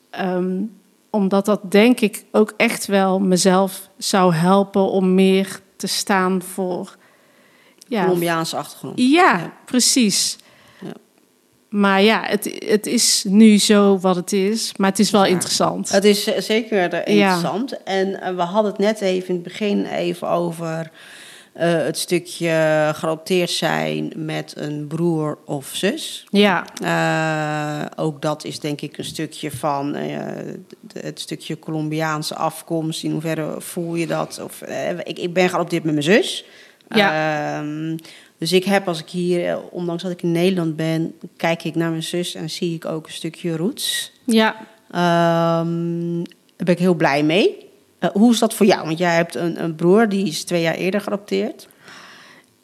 Ehm, 0.09 0.61
omdat 1.09 1.45
dat 1.45 1.71
denk 1.71 1.99
ik 1.99 2.25
ook 2.31 2.53
echt 2.57 2.85
wel 2.85 3.19
mezelf 3.19 3.89
zou 3.97 4.33
helpen 4.33 4.89
om 4.91 5.13
meer 5.13 5.59
te 5.75 5.87
staan 5.87 6.41
voor. 6.41 6.95
Ja, 7.87 8.03
Colombiaanse 8.03 8.57
achtergrond. 8.57 8.99
ja, 8.99 9.05
Ja. 9.05 9.53
precies. 9.65 10.37
Ja. 11.77 11.83
Maar 11.83 12.01
ja, 12.01 12.23
het, 12.25 12.55
het 12.65 12.85
is 12.85 13.25
nu 13.27 13.57
zo 13.57 13.99
wat 13.99 14.15
het 14.15 14.33
is. 14.33 14.71
Maar 14.77 14.89
het 14.89 14.99
is 14.99 15.11
wel 15.11 15.25
Ja. 15.25 15.31
interessant. 15.31 15.89
Het 15.89 16.03
is 16.03 16.27
eh, 16.27 16.41
zeker 16.41 16.77
Ja. 16.77 17.05
interessant. 17.05 17.83
En 17.83 18.21
eh, 18.21 18.35
we 18.35 18.41
hadden 18.41 18.71
het 18.71 18.79
net 18.81 19.01
even 19.01 19.27
in 19.27 19.33
het 19.33 19.43
begin 19.43 19.85
even 19.85 20.29
over 20.29 20.91
eh, 21.53 21.73
het 21.73 21.97
stukje 21.97 22.89
geadopteerd 22.95 23.49
zijn 23.49 24.11
met 24.15 24.53
een 24.57 24.87
broer 24.87 25.37
of 25.45 25.69
zus. 25.73 26.25
Ja, 26.29 26.65
ook 27.95 28.21
dat 28.21 28.43
is 28.45 28.59
denk 28.59 28.81
ik 28.81 28.97
een 28.97 29.03
stukje 29.05 29.51
van 29.51 29.95
het 30.93 31.19
stukje 31.19 31.59
Colombiaanse 31.59 32.35
afkomst. 32.35 33.03
In 33.03 33.11
hoeverre 33.11 33.55
voel 33.61 33.95
je 33.95 34.07
dat? 34.07 34.39
Of, 34.43 34.61
ik, 35.03 35.19
ik 35.19 35.33
ben 35.33 35.49
geadopteerd 35.49 35.83
met 35.83 35.93
mijn 35.93 36.05
zus. 36.05 36.45
Ehm, 36.87 37.97
dus 38.37 38.51
ik 38.51 38.63
heb 38.63 38.87
als 38.87 38.99
ik 38.99 39.09
hier, 39.09 39.49
eh, 39.49 39.57
ondanks 39.71 40.03
dat 40.03 40.11
ik 40.11 40.21
in 40.21 40.31
Nederland 40.31 40.75
ben, 40.75 41.13
kijk 41.37 41.63
ik 41.63 41.75
naar 41.75 41.89
mijn 41.89 42.03
zus 42.03 42.35
en 42.35 42.49
zie 42.49 42.75
ik 42.75 42.85
ook 42.85 43.05
een 43.05 43.13
stukje 43.13 43.57
roots. 43.57 44.11
ja. 44.25 44.55
Ehm, 44.91 46.23
daar 46.55 46.65
ben 46.65 46.73
ik 46.73 46.79
heel 46.79 46.93
blij 46.93 47.23
mee. 47.23 47.67
Eh, 47.99 48.09
hoe 48.09 48.31
is 48.31 48.39
dat 48.39 48.53
voor 48.53 48.65
jou? 48.65 48.85
Want 48.85 48.97
jij 48.97 49.15
hebt 49.15 49.35
een, 49.35 49.63
een 49.63 49.75
broer 49.75 50.09
die 50.09 50.27
is 50.27 50.43
twee 50.43 50.61
jaar 50.61 50.75
eerder 50.75 51.01
geadopteerd. 51.01 51.67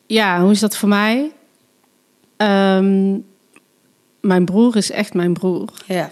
ja, 0.06 0.42
hoe 0.42 0.52
is 0.52 0.60
dat 0.60 0.78
voor 0.78 0.90
mij? 0.90 1.32
Ehm, 2.38 3.18
mijn 4.22 4.46
broer 4.46 4.76
is 4.76 4.92
echt 4.92 5.14
mijn 5.14 5.34
broer. 5.34 5.70
Ja. 5.88 6.10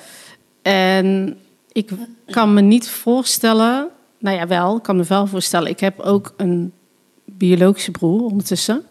En 0.61 1.37
ik 1.71 1.91
kan 2.25 2.53
me 2.53 2.61
niet 2.61 2.89
voorstellen... 2.89 3.89
Nou 4.19 4.37
ja, 4.37 4.47
wel, 4.47 4.75
ik 4.77 4.83
kan 4.83 4.95
me 4.95 5.03
wel 5.03 5.27
voorstellen. 5.27 5.69
Ik 5.69 5.79
heb 5.79 5.99
ook 5.99 6.33
een 6.37 6.73
biologische 7.25 7.91
broer 7.91 8.21
ondertussen. 8.23 8.85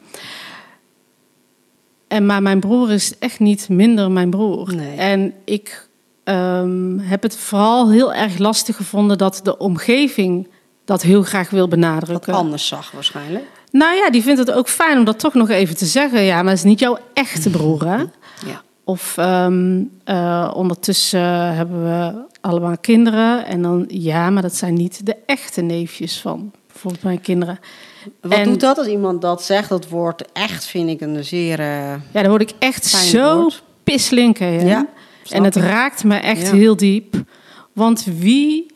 En, 2.21 2.27
maar 2.27 2.43
mijn 2.43 2.61
broer 2.61 2.91
is 2.91 3.19
echt 3.19 3.39
niet 3.39 3.69
minder 3.69 4.11
mijn 4.11 4.31
broer. 4.31 4.75
Nee. 4.75 4.97
En 4.97 5.35
ik 5.45 5.89
ehm, 6.25 6.99
heb 6.99 7.23
het 7.23 7.37
vooral 7.37 7.91
heel 7.91 8.15
erg 8.15 8.39
lastig 8.39 8.77
gevonden... 8.77 9.19
dat 9.19 9.41
de 9.43 9.59
omgeving 9.59 10.49
dat 10.85 11.03
heel 11.03 11.23
graag 11.23 11.51
wil 11.51 11.61
Wat 11.61 11.71
benadrukken. 11.71 12.35
anders 12.35 12.67
zag 12.67 12.91
waarschijnlijk. 12.91 13.45
Nou 13.71 13.97
ja, 13.97 14.11
die 14.11 14.23
vindt 14.23 14.39
het 14.39 14.53
ook 14.53 14.69
fijn 14.69 14.99
om 14.99 15.05
dat 15.05 15.19
toch 15.19 15.35
nog 15.35 15.49
even 15.49 15.77
te 15.77 15.87
zeggen. 15.87 16.23
Ja, 16.23 16.37
maar 16.37 16.51
het 16.51 16.59
is 16.59 16.65
niet 16.65 16.79
jouw 16.79 16.99
echte 17.13 17.51
broer, 17.51 17.87
hè? 17.87 17.97
Ja. 18.47 18.63
Of 18.85 19.17
ehm, 19.17 19.83
eh, 20.05 20.51
ondertussen 20.55 21.55
hebben 21.55 21.83
we 21.83 22.25
allemaal 22.41 22.79
kinderen. 22.79 23.47
En 23.47 23.63
dan, 23.63 23.85
ja, 23.89 24.31
maar 24.31 24.43
dat 24.43 24.55
zijn 24.57 24.75
niet 24.75 25.07
de 25.07 25.17
echte 25.27 25.61
neefjes 25.61 26.21
van, 26.21 26.53
bijvoorbeeld 26.67 27.03
mijn 27.03 27.21
kinderen. 27.21 27.59
Wat 28.21 28.33
En- 28.33 28.45
doet 28.45 28.61
dat 28.61 28.79
als 28.79 28.87
iemand 28.87 29.23
dat 29.23 29.43
zegt? 29.43 29.69
Dat 29.69 29.89
woord 29.89 30.33
echt 30.33 30.65
vind 30.65 30.89
ik 30.91 31.01
een 31.01 31.25
zeer... 31.25 31.61
eh, 31.61 31.67
Ja, 32.13 32.23
dan 32.23 32.29
word 32.29 32.43
ik 32.43 32.53
echt 32.59 32.85
zo 32.87 33.41
woord. 33.41 33.63
pislinken. 33.85 34.67
Ja, 34.67 34.87
en 35.29 35.45
het 35.45 35.57
ik. 35.57 35.63
raakt 35.63 36.05
me 36.05 36.17
echt 36.17 36.47
Ja. 36.47 36.55
heel 36.55 36.77
diep. 36.77 37.15
Want 37.73 38.05
wie, 38.19 38.67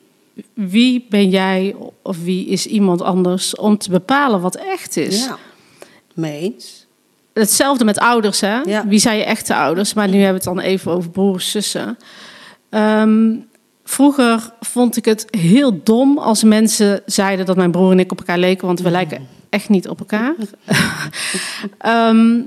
wie 0.55 1.07
ben 1.09 1.29
jij 1.29 1.75
of 2.03 2.23
wie 2.23 2.47
is 2.47 2.67
iemand 2.67 3.03
anders 3.03 3.57
om 3.57 3.79
te 3.79 3.91
bepalen 3.91 4.41
wat 4.41 4.55
echt 4.57 4.97
is? 4.97 5.25
ja, 5.25 5.37
mee 6.15 6.41
eens. 6.41 6.87
Hetzelfde 7.33 7.85
met 7.85 7.99
ouders, 7.99 8.41
hè? 8.41 8.61
Ja. 8.61 8.87
Wie 8.87 8.99
zijn 8.99 9.17
je 9.19 9.25
echte 9.25 9.55
ouders? 9.55 9.95
Maar 9.95 10.09
nu 10.09 10.13
hebben 10.21 10.43
we 10.43 10.49
het 10.51 10.57
dan 10.57 10.65
even 10.65 10.93
over 10.93 11.11
broers, 11.11 11.51
zussen. 11.51 11.99
Ehm, 12.71 13.35
vroeger 13.85 14.51
vond 14.61 14.97
ik 14.97 15.05
het 15.05 15.27
heel 15.31 15.81
dom 15.83 16.19
als 16.19 16.43
mensen 16.43 17.03
zeiden 17.07 17.47
dat 17.47 17.57
mijn 17.57 17.71
broer 17.71 17.91
en 17.91 17.99
ik 17.99 18.13
op 18.13 18.19
elkaar 18.19 18.39
leken, 18.39 18.67
want 18.67 18.81
we 18.81 18.91
lijken 18.91 19.27
echt 19.51 19.69
niet 19.69 19.89
op 19.89 19.99
elkaar. 19.99 20.35
Ehm, 21.79 22.41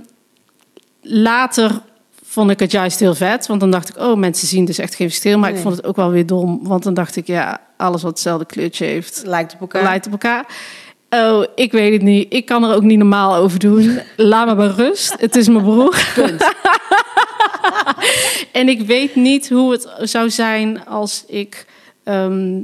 later 1.01 1.81
vond 2.23 2.51
ik 2.51 2.59
het 2.59 2.71
juist 2.71 2.99
heel 2.99 3.15
vet, 3.15 3.47
want 3.47 3.59
dan 3.59 3.71
dacht 3.71 3.89
ik, 3.89 3.97
oh, 3.97 4.17
mensen 4.17 4.47
zien 4.47 4.65
dus 4.65 4.77
echt 4.77 4.95
geen 4.95 5.07
verschil. 5.07 5.37
Maar 5.39 5.49
ik 5.49 5.57
vond 5.57 5.75
het 5.75 5.85
ook 5.85 5.95
wel 5.95 6.11
weer 6.11 6.25
dom, 6.25 6.59
want 6.63 6.83
dan 6.83 6.93
dacht 6.93 7.15
ik, 7.15 7.27
ja, 7.27 7.61
alles 7.77 8.01
wat 8.01 8.11
hetzelfde 8.11 8.45
kleurtje 8.45 8.85
heeft, 8.85 9.21
Lijkt 9.25 9.53
op 9.53 9.61
elkaar. 9.61 9.83
lijkt 9.83 10.05
op 10.05 10.11
elkaar. 10.11 10.45
Oh, 11.09 11.43
ik 11.55 11.71
weet 11.71 11.93
het 11.93 12.01
niet. 12.01 12.33
Ik 12.33 12.45
kan 12.45 12.63
er 12.63 12.75
ook 12.75 12.83
niet 12.83 12.97
normaal 12.97 13.35
over 13.35 13.59
doen. 13.59 13.99
Laat 14.15 14.47
me 14.47 14.55
bij 14.55 14.67
rust. 14.67 15.15
Het 15.19 15.35
is 15.35 15.47
mijn 15.47 15.63
broer. 15.63 15.95
en 18.51 18.69
ik 18.69 18.81
weet 18.81 19.15
niet 19.15 19.49
hoe 19.49 19.71
het 19.71 19.89
zou 20.01 20.29
zijn 20.29 20.85
als 20.85 21.23
ik 21.27 21.65
ehm, 22.03 22.61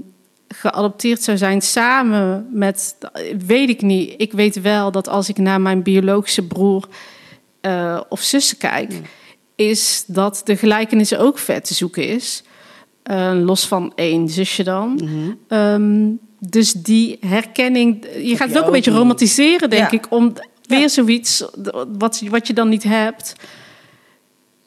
geadopteerd 0.47 1.21
zou 1.21 1.37
zijn 1.37 1.61
samen 1.61 2.47
met. 2.51 2.97
Weet 3.47 3.69
ik 3.69 3.81
niet. 3.81 4.13
Ik 4.17 4.31
weet 4.31 4.61
wel 4.61 4.91
dat 4.91 5.07
als 5.07 5.29
ik 5.29 5.37
naar 5.37 5.61
mijn 5.61 5.83
biologische 5.83 6.47
broer 6.47 6.87
eh, 7.61 8.01
of 8.09 8.21
zussen 8.21 8.57
kijk, 8.57 8.93
is 9.55 10.03
dat 10.07 10.41
de 10.45 10.55
gelijkenissen 10.55 11.19
ook 11.19 11.37
vet 11.37 11.65
te 11.65 11.73
zoeken 11.73 12.07
is. 12.07 12.43
Eh, 13.03 13.31
los 13.33 13.67
van 13.67 13.91
één 13.95 14.29
zusje 14.29 14.63
dan. 14.63 14.99
Mhm. 15.03 15.31
Ehm, 15.47 16.09
dus 16.39 16.71
die 16.71 17.17
herkenning, 17.19 18.05
je 18.21 18.35
gaat 18.35 18.49
het 18.49 18.57
ook 18.57 18.65
een 18.65 18.71
beetje 18.71 18.91
romantiseren, 18.91 19.69
denk 19.69 19.91
Ja. 19.91 19.97
ik, 19.97 20.05
om 20.09 20.33
weer 20.67 20.89
zoiets 20.89 21.43
wat, 21.97 22.21
wat 22.29 22.47
je 22.47 22.53
dan 22.53 22.69
niet 22.69 22.83
hebt. 22.83 23.35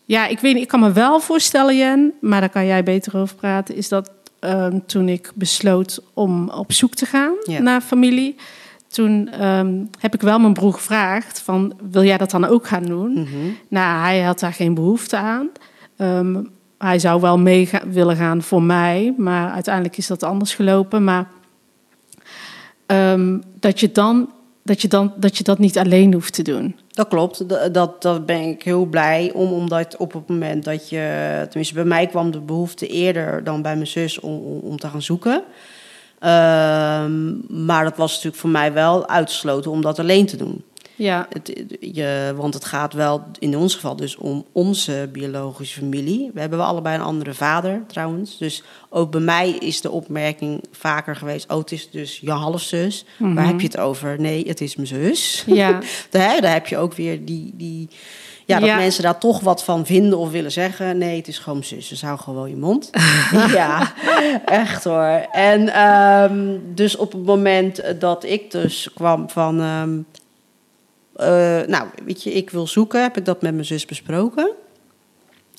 Ja, 0.08 0.26
ik 0.26 0.38
weet 0.40 0.54
niet, 0.54 0.62
ik 0.62 0.68
kan 0.68 0.80
me 0.80 0.92
wel 0.92 1.20
voorstellen, 1.20 1.76
Jen, 1.76 2.12
maar 2.20 2.40
daar 2.40 2.48
kan 2.48 2.66
jij 2.66 2.82
beter 2.82 3.16
over 3.18 3.36
praten, 3.36 3.76
is 3.76 3.88
dat 3.88 4.10
ehm, 4.40 4.78
toen 4.86 5.08
ik 5.08 5.32
besloot 5.34 6.02
om 6.14 6.48
op 6.50 6.72
zoek 6.72 6.94
te 6.94 7.06
gaan 7.06 7.32
Ja. 7.44 7.60
naar 7.60 7.80
familie, 7.80 8.36
toen 8.88 9.28
ehm, 9.28 9.74
heb 9.98 10.14
ik 10.14 10.20
wel 10.20 10.38
mijn 10.38 10.52
broer 10.52 10.72
gevraagd 10.72 11.40
van, 11.40 11.74
wil 11.90 12.02
jij 12.04 12.18
dat 12.18 12.30
dan 12.30 12.44
ook 12.44 12.66
gaan 12.66 12.82
doen? 12.84 13.12
Mhm. 13.12 13.26
Nou, 13.68 14.00
hij 14.00 14.22
had 14.22 14.40
daar 14.40 14.52
geen 14.52 14.74
behoefte 14.74 15.16
aan. 15.16 15.48
Ehm, 15.96 16.42
hij 16.78 16.98
zou 16.98 17.20
wel 17.20 17.38
mee 17.38 17.70
willen 17.90 18.16
gaan 18.16 18.42
voor 18.42 18.62
mij, 18.62 19.14
maar 19.16 19.50
uiteindelijk 19.50 19.96
is 19.96 20.06
dat 20.06 20.22
anders 20.22 20.54
gelopen. 20.54 21.04
Maar 21.04 21.26
dat, 23.60 23.80
je 23.80 23.92
dan, 23.92 24.30
dat, 24.66 24.82
je 24.82 24.88
dan, 24.88 25.12
dat 25.16 25.38
je 25.38 25.44
dat 25.44 25.58
niet 25.58 25.78
alleen 25.78 26.12
hoeft 26.12 26.32
te 26.32 26.42
doen. 26.42 26.76
Dat 26.90 27.08
klopt, 27.08 27.48
dat, 27.74 28.02
dat, 28.02 28.26
ben 28.26 28.40
ik 28.40 28.62
heel 28.62 28.84
blij 28.84 29.30
om, 29.34 29.52
omdat 29.52 29.96
op 29.96 30.12
het 30.12 30.28
moment 30.28 30.64
dat 30.64 30.88
je, 30.88 31.36
tenminste 31.44 31.74
bij 31.74 31.84
mij 31.84 32.06
kwam 32.06 32.30
de 32.30 32.40
behoefte 32.40 32.86
eerder 32.86 33.44
dan 33.44 33.62
bij 33.62 33.74
mijn 33.74 33.86
zus 33.86 34.20
om, 34.20 34.32
om, 34.32 34.58
om 34.58 34.78
te 34.78 34.88
gaan 34.88 35.02
zoeken. 35.02 35.42
Ehm, 36.18 37.64
maar 37.64 37.84
dat 37.84 37.96
was 37.96 38.10
natuurlijk 38.10 38.36
voor 38.36 38.50
mij 38.50 38.72
wel 38.72 39.08
uitgesloten 39.08 39.70
om 39.70 39.82
dat 39.82 39.98
alleen 39.98 40.26
te 40.26 40.36
doen. 40.36 40.64
Ja, 40.98 41.26
Het, 41.30 41.64
je, 41.80 42.32
want 42.36 42.54
het 42.54 42.64
gaat 42.64 42.92
wel 42.92 43.22
in 43.38 43.56
ons 43.56 43.74
geval 43.74 43.96
dus 43.96 44.16
om 44.16 44.44
onze 44.52 45.08
biologische 45.12 45.78
familie. 45.78 46.30
We 46.34 46.40
hebben 46.40 46.58
wel 46.58 46.66
allebei 46.66 46.94
een 46.96 47.02
andere 47.04 47.34
vader 47.34 47.82
trouwens. 47.86 48.38
Dus 48.38 48.62
ook 48.88 49.10
bij 49.10 49.20
mij 49.20 49.50
is 49.50 49.80
de 49.80 49.90
opmerking 49.90 50.62
vaker 50.72 51.16
geweest... 51.16 51.50
oh, 51.52 51.58
het 51.58 51.72
is 51.72 51.90
dus 51.90 52.18
je 52.18 52.30
halfzus. 52.30 53.04
Waar 53.18 53.46
heb 53.46 53.60
je 53.60 53.66
het 53.66 53.76
over? 53.78 54.20
Nee, 54.20 54.44
het 54.48 54.60
is 54.60 54.76
mijn 54.76 54.88
zus. 54.88 55.44
ja, 55.46 55.80
Daar, 56.10 56.40
daar 56.40 56.52
heb 56.52 56.66
je 56.66 56.76
ook 56.78 56.94
weer 56.94 57.24
die... 57.24 57.52
die 57.54 57.88
ja, 58.46 58.58
dat 58.58 58.68
Ja. 58.68 58.76
mensen 58.76 59.02
daar 59.02 59.18
toch 59.18 59.40
wat 59.40 59.64
van 59.64 59.86
vinden 59.86 60.18
of 60.18 60.30
willen 60.30 60.52
zeggen. 60.52 60.98
Nee, 60.98 61.16
het 61.16 61.28
is 61.28 61.38
gewoon 61.38 61.58
mijn 61.58 61.70
zus. 61.70 61.88
Dus 61.88 62.02
hou 62.02 62.18
gewoon 62.18 62.48
je 62.50 62.56
mond. 62.56 62.90
ja, 63.52 63.92
echt 64.44 64.84
hoor. 64.84 65.26
En 65.32 65.68
ehm, 65.68 66.56
dus 66.74 66.96
op 66.96 67.12
het 67.12 67.24
moment 67.26 67.82
dat 68.00 68.24
ik 68.24 68.50
dus 68.50 68.88
kwam 68.94 69.30
van... 69.30 69.60
ehm, 69.60 69.98
eh, 71.16 71.26
nou, 71.66 71.88
weet 72.04 72.22
je, 72.22 72.32
ik 72.32 72.50
wil 72.50 72.66
zoeken, 72.66 73.02
heb 73.02 73.16
ik 73.16 73.24
dat 73.24 73.42
met 73.42 73.52
mijn 73.52 73.64
zus 73.64 73.84
besproken. 73.84 74.50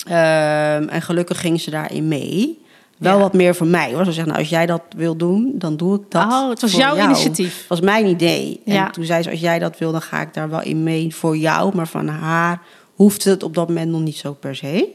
Ehm, 0.06 0.88
en 0.88 1.02
gelukkig 1.02 1.40
ging 1.40 1.60
ze 1.60 1.70
daarin 1.70 2.08
mee. 2.08 2.62
Wel 2.98 3.14
Ja. 3.16 3.18
wat 3.22 3.32
meer 3.32 3.54
voor 3.54 3.66
mij 3.66 3.92
hoor. 3.94 4.04
Ze 4.04 4.12
zegt, 4.12 4.26
nou, 4.26 4.38
als 4.38 4.48
jij 4.48 4.66
dat 4.66 4.82
wil 4.96 5.16
doen, 5.16 5.52
dan 5.54 5.76
doe 5.76 5.96
ik 5.96 6.02
dat. 6.08 6.24
Oh, 6.24 6.48
het 6.48 6.60
was 6.60 6.72
jouw 6.72 6.96
jou. 6.96 7.08
initiatief. 7.08 7.58
Het 7.58 7.68
was 7.68 7.80
mijn 7.80 8.06
idee. 8.06 8.60
Ja. 8.64 8.86
En 8.86 8.92
toen 8.92 9.04
zei 9.04 9.22
ze, 9.22 9.30
als 9.30 9.40
jij 9.40 9.58
dat 9.58 9.78
wil, 9.78 9.92
dan 9.92 10.02
ga 10.02 10.20
ik 10.20 10.34
daar 10.34 10.50
wel 10.50 10.62
in 10.62 10.82
mee 10.82 11.14
voor 11.14 11.36
jou. 11.36 11.76
Maar 11.76 11.88
van 11.88 12.08
haar 12.08 12.60
hoeft 12.94 13.24
het 13.24 13.42
op 13.42 13.54
dat 13.54 13.68
moment 13.68 13.90
nog 13.90 14.00
niet 14.00 14.16
zo 14.16 14.32
per 14.32 14.56
se. 14.56 14.88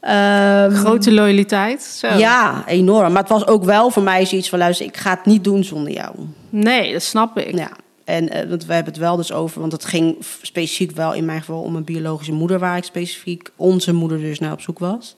Ehm, 0.00 0.70
grote 0.70 1.12
loyaliteit. 1.12 1.82
Zo. 1.82 2.06
Ja, 2.08 2.64
enorm. 2.66 3.12
Maar 3.12 3.22
het 3.22 3.30
was 3.30 3.46
ook 3.46 3.64
wel 3.64 3.90
voor 3.90 4.02
mij 4.02 4.26
zoiets 4.26 4.48
van, 4.48 4.58
luister, 4.58 4.86
ik 4.86 4.96
ga 4.96 5.10
het 5.10 5.24
niet 5.24 5.44
doen 5.44 5.64
zonder 5.64 5.92
jou. 5.92 6.14
Nee, 6.50 6.92
dat 6.92 7.02
snap 7.02 7.38
ik. 7.38 7.56
Ja, 7.58 7.70
en 8.06 8.28
eh, 8.28 8.48
want 8.48 8.66
we 8.66 8.72
hebben 8.74 8.92
het 8.92 9.02
wel 9.02 9.16
dus 9.16 9.32
over, 9.32 9.60
want 9.60 9.72
het 9.72 9.84
ging 9.84 10.16
specifiek 10.42 10.90
wel 10.90 11.14
in 11.14 11.24
mijn 11.24 11.38
geval 11.40 11.62
om 11.62 11.76
een 11.76 11.84
biologische 11.84 12.32
moeder, 12.32 12.58
waar 12.58 12.76
ik 12.76 12.84
specifiek 12.84 13.50
onze 13.56 13.92
moeder 13.92 14.18
dus 14.20 14.38
naar 14.38 14.52
op 14.52 14.60
zoek 14.60 14.78
was. 14.78 15.16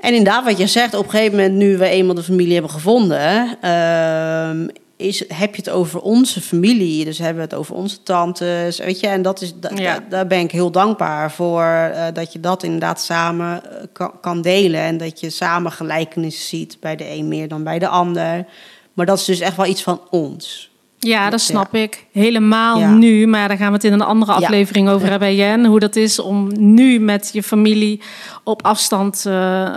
En 0.00 0.14
inderdaad, 0.14 0.44
wat 0.44 0.58
je 0.58 0.66
zegt, 0.66 0.94
op 0.94 1.04
een 1.04 1.10
gegeven 1.10 1.36
moment, 1.36 1.54
nu 1.54 1.76
we 1.76 1.86
eenmaal 1.88 2.14
de 2.14 2.22
familie 2.22 2.52
hebben 2.52 2.70
gevonden, 2.70 3.56
ehm, 3.60 4.68
is, 4.96 5.24
heb 5.28 5.54
je 5.54 5.62
het 5.62 5.70
over 5.70 6.00
onze 6.00 6.40
familie. 6.40 7.04
Dus 7.04 7.18
hebben 7.18 7.36
we 7.36 7.42
het 7.42 7.54
over 7.54 7.74
onze 7.74 8.02
tantes, 8.02 8.78
weet 8.78 9.00
je. 9.00 9.06
En 9.06 9.22
dat 9.22 9.40
is, 9.40 9.52
da- 9.60 9.70
Ja. 9.74 9.94
da- 9.98 10.04
daar 10.08 10.26
ben 10.26 10.40
ik 10.40 10.50
heel 10.50 10.70
dankbaar 10.70 11.32
voor, 11.32 11.62
eh, 11.64 12.04
dat 12.12 12.32
je 12.32 12.40
dat 12.40 12.62
inderdaad 12.62 13.00
samen 13.00 13.64
eh, 13.80 13.86
kan, 13.92 14.12
kan 14.20 14.42
delen. 14.42 14.80
En 14.80 14.96
dat 14.96 15.20
je 15.20 15.30
samen 15.30 15.72
gelijkenissen 15.72 16.44
ziet, 16.48 16.76
bij 16.80 16.96
de 16.96 17.10
een 17.10 17.28
meer 17.28 17.48
dan 17.48 17.62
bij 17.64 17.78
de 17.78 17.88
ander. 17.88 18.46
Maar 18.92 19.06
dat 19.06 19.18
is 19.18 19.24
dus 19.24 19.40
echt 19.40 19.56
wel 19.56 19.66
iets 19.66 19.82
van 19.82 20.00
ons. 20.10 20.70
Ja, 21.06 21.30
dat 21.30 21.40
snap 21.40 21.74
ik. 21.74 22.04
Helemaal 22.12 22.78
Ja. 22.78 22.90
nu, 22.92 23.26
maar 23.26 23.48
daar 23.48 23.56
gaan 23.56 23.66
we 23.68 23.74
het 23.74 23.84
in 23.84 23.92
een 23.92 24.00
andere 24.00 24.32
aflevering 24.32 24.88
over 24.88 25.10
hebben, 25.10 25.34
Jen. 25.34 25.64
Hoe 25.64 25.80
dat 25.80 25.96
is 25.96 26.18
om 26.18 26.48
nu 26.58 26.98
met 26.98 27.30
je 27.32 27.42
familie 27.42 28.00
op 28.44 28.62
afstand 28.64 29.26
eh. 29.26 29.68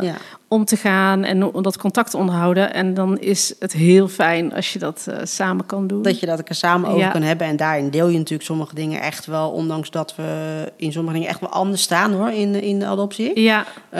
Om 0.51 0.65
te 0.65 0.75
gaan 0.77 1.23
en 1.23 1.43
om 1.53 1.63
dat 1.63 1.77
contact 1.77 2.11
te 2.11 2.17
onderhouden. 2.17 2.73
En 2.73 2.93
dan 2.93 3.19
is 3.19 3.53
het 3.59 3.73
heel 3.73 4.07
fijn 4.07 4.53
als 4.53 4.73
je 4.73 4.79
dat 4.79 5.05
eh, 5.09 5.17
samen 5.23 5.65
kan 5.65 5.87
doen. 5.87 6.01
Dat 6.01 6.19
je 6.19 6.25
dat 6.25 6.49
er 6.49 6.55
samen 6.55 6.89
over 6.89 7.01
Ja. 7.01 7.09
kan 7.11 7.21
hebben. 7.21 7.47
En 7.47 7.55
daarin 7.55 7.89
deel 7.89 8.07
je 8.07 8.17
natuurlijk 8.17 8.43
sommige 8.47 8.75
dingen 8.75 9.01
echt 9.01 9.25
wel, 9.25 9.49
ondanks 9.51 9.89
dat 9.91 10.15
we 10.15 10.71
in 10.75 10.91
sommige 10.91 11.13
dingen 11.15 11.29
echt 11.29 11.39
wel 11.39 11.49
anders 11.49 11.81
staan 11.81 12.13
hoor, 12.13 12.31
in, 12.31 12.55
in 12.61 12.79
de 12.79 12.85
adoptie. 12.85 13.39
Ja, 13.41 13.65
Eh, 13.89 13.99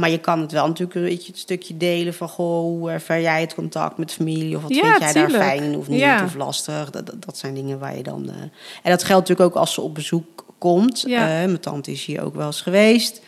maar 0.00 0.10
je 0.10 0.18
kan 0.18 0.40
het 0.40 0.52
wel 0.52 0.66
natuurlijk 0.66 0.94
een 0.94 1.04
beetje 1.04 1.30
het 1.30 1.38
stukje 1.40 1.76
delen 1.76 2.14
van, 2.14 2.28
goh, 2.28 2.60
hoe 2.60 2.90
ervaar 2.90 3.20
jij 3.20 3.40
het 3.40 3.54
contact 3.54 3.98
met 3.98 4.12
familie? 4.12 4.56
Of 4.56 4.62
wat 4.62 4.74
Ja, 4.74 4.80
vind 4.82 4.98
jij 4.98 5.12
tuurlijk. 5.12 5.32
daar 5.32 5.42
fijn 5.42 5.76
of 5.76 5.88
niet 5.88 6.00
Ja. 6.00 6.24
of 6.24 6.34
lastig? 6.34 6.90
Dat, 6.90 7.06
dat, 7.06 7.24
dat 7.24 7.38
zijn 7.38 7.54
dingen 7.54 7.78
waar 7.78 7.96
je 7.96 8.02
dan... 8.02 8.28
eh, 8.28 8.34
En 8.82 8.90
dat 8.90 9.04
geldt 9.04 9.28
natuurlijk 9.28 9.56
ook 9.56 9.60
als 9.62 9.74
ze 9.74 9.80
op 9.80 9.94
bezoek 9.94 10.44
komt. 10.58 11.04
Mijn 11.08 11.60
tante 11.60 11.90
is 11.92 12.04
hier 12.04 12.24
ook 12.24 12.34
wel 12.34 12.46
eens 12.46 12.60
geweest. 12.62 13.20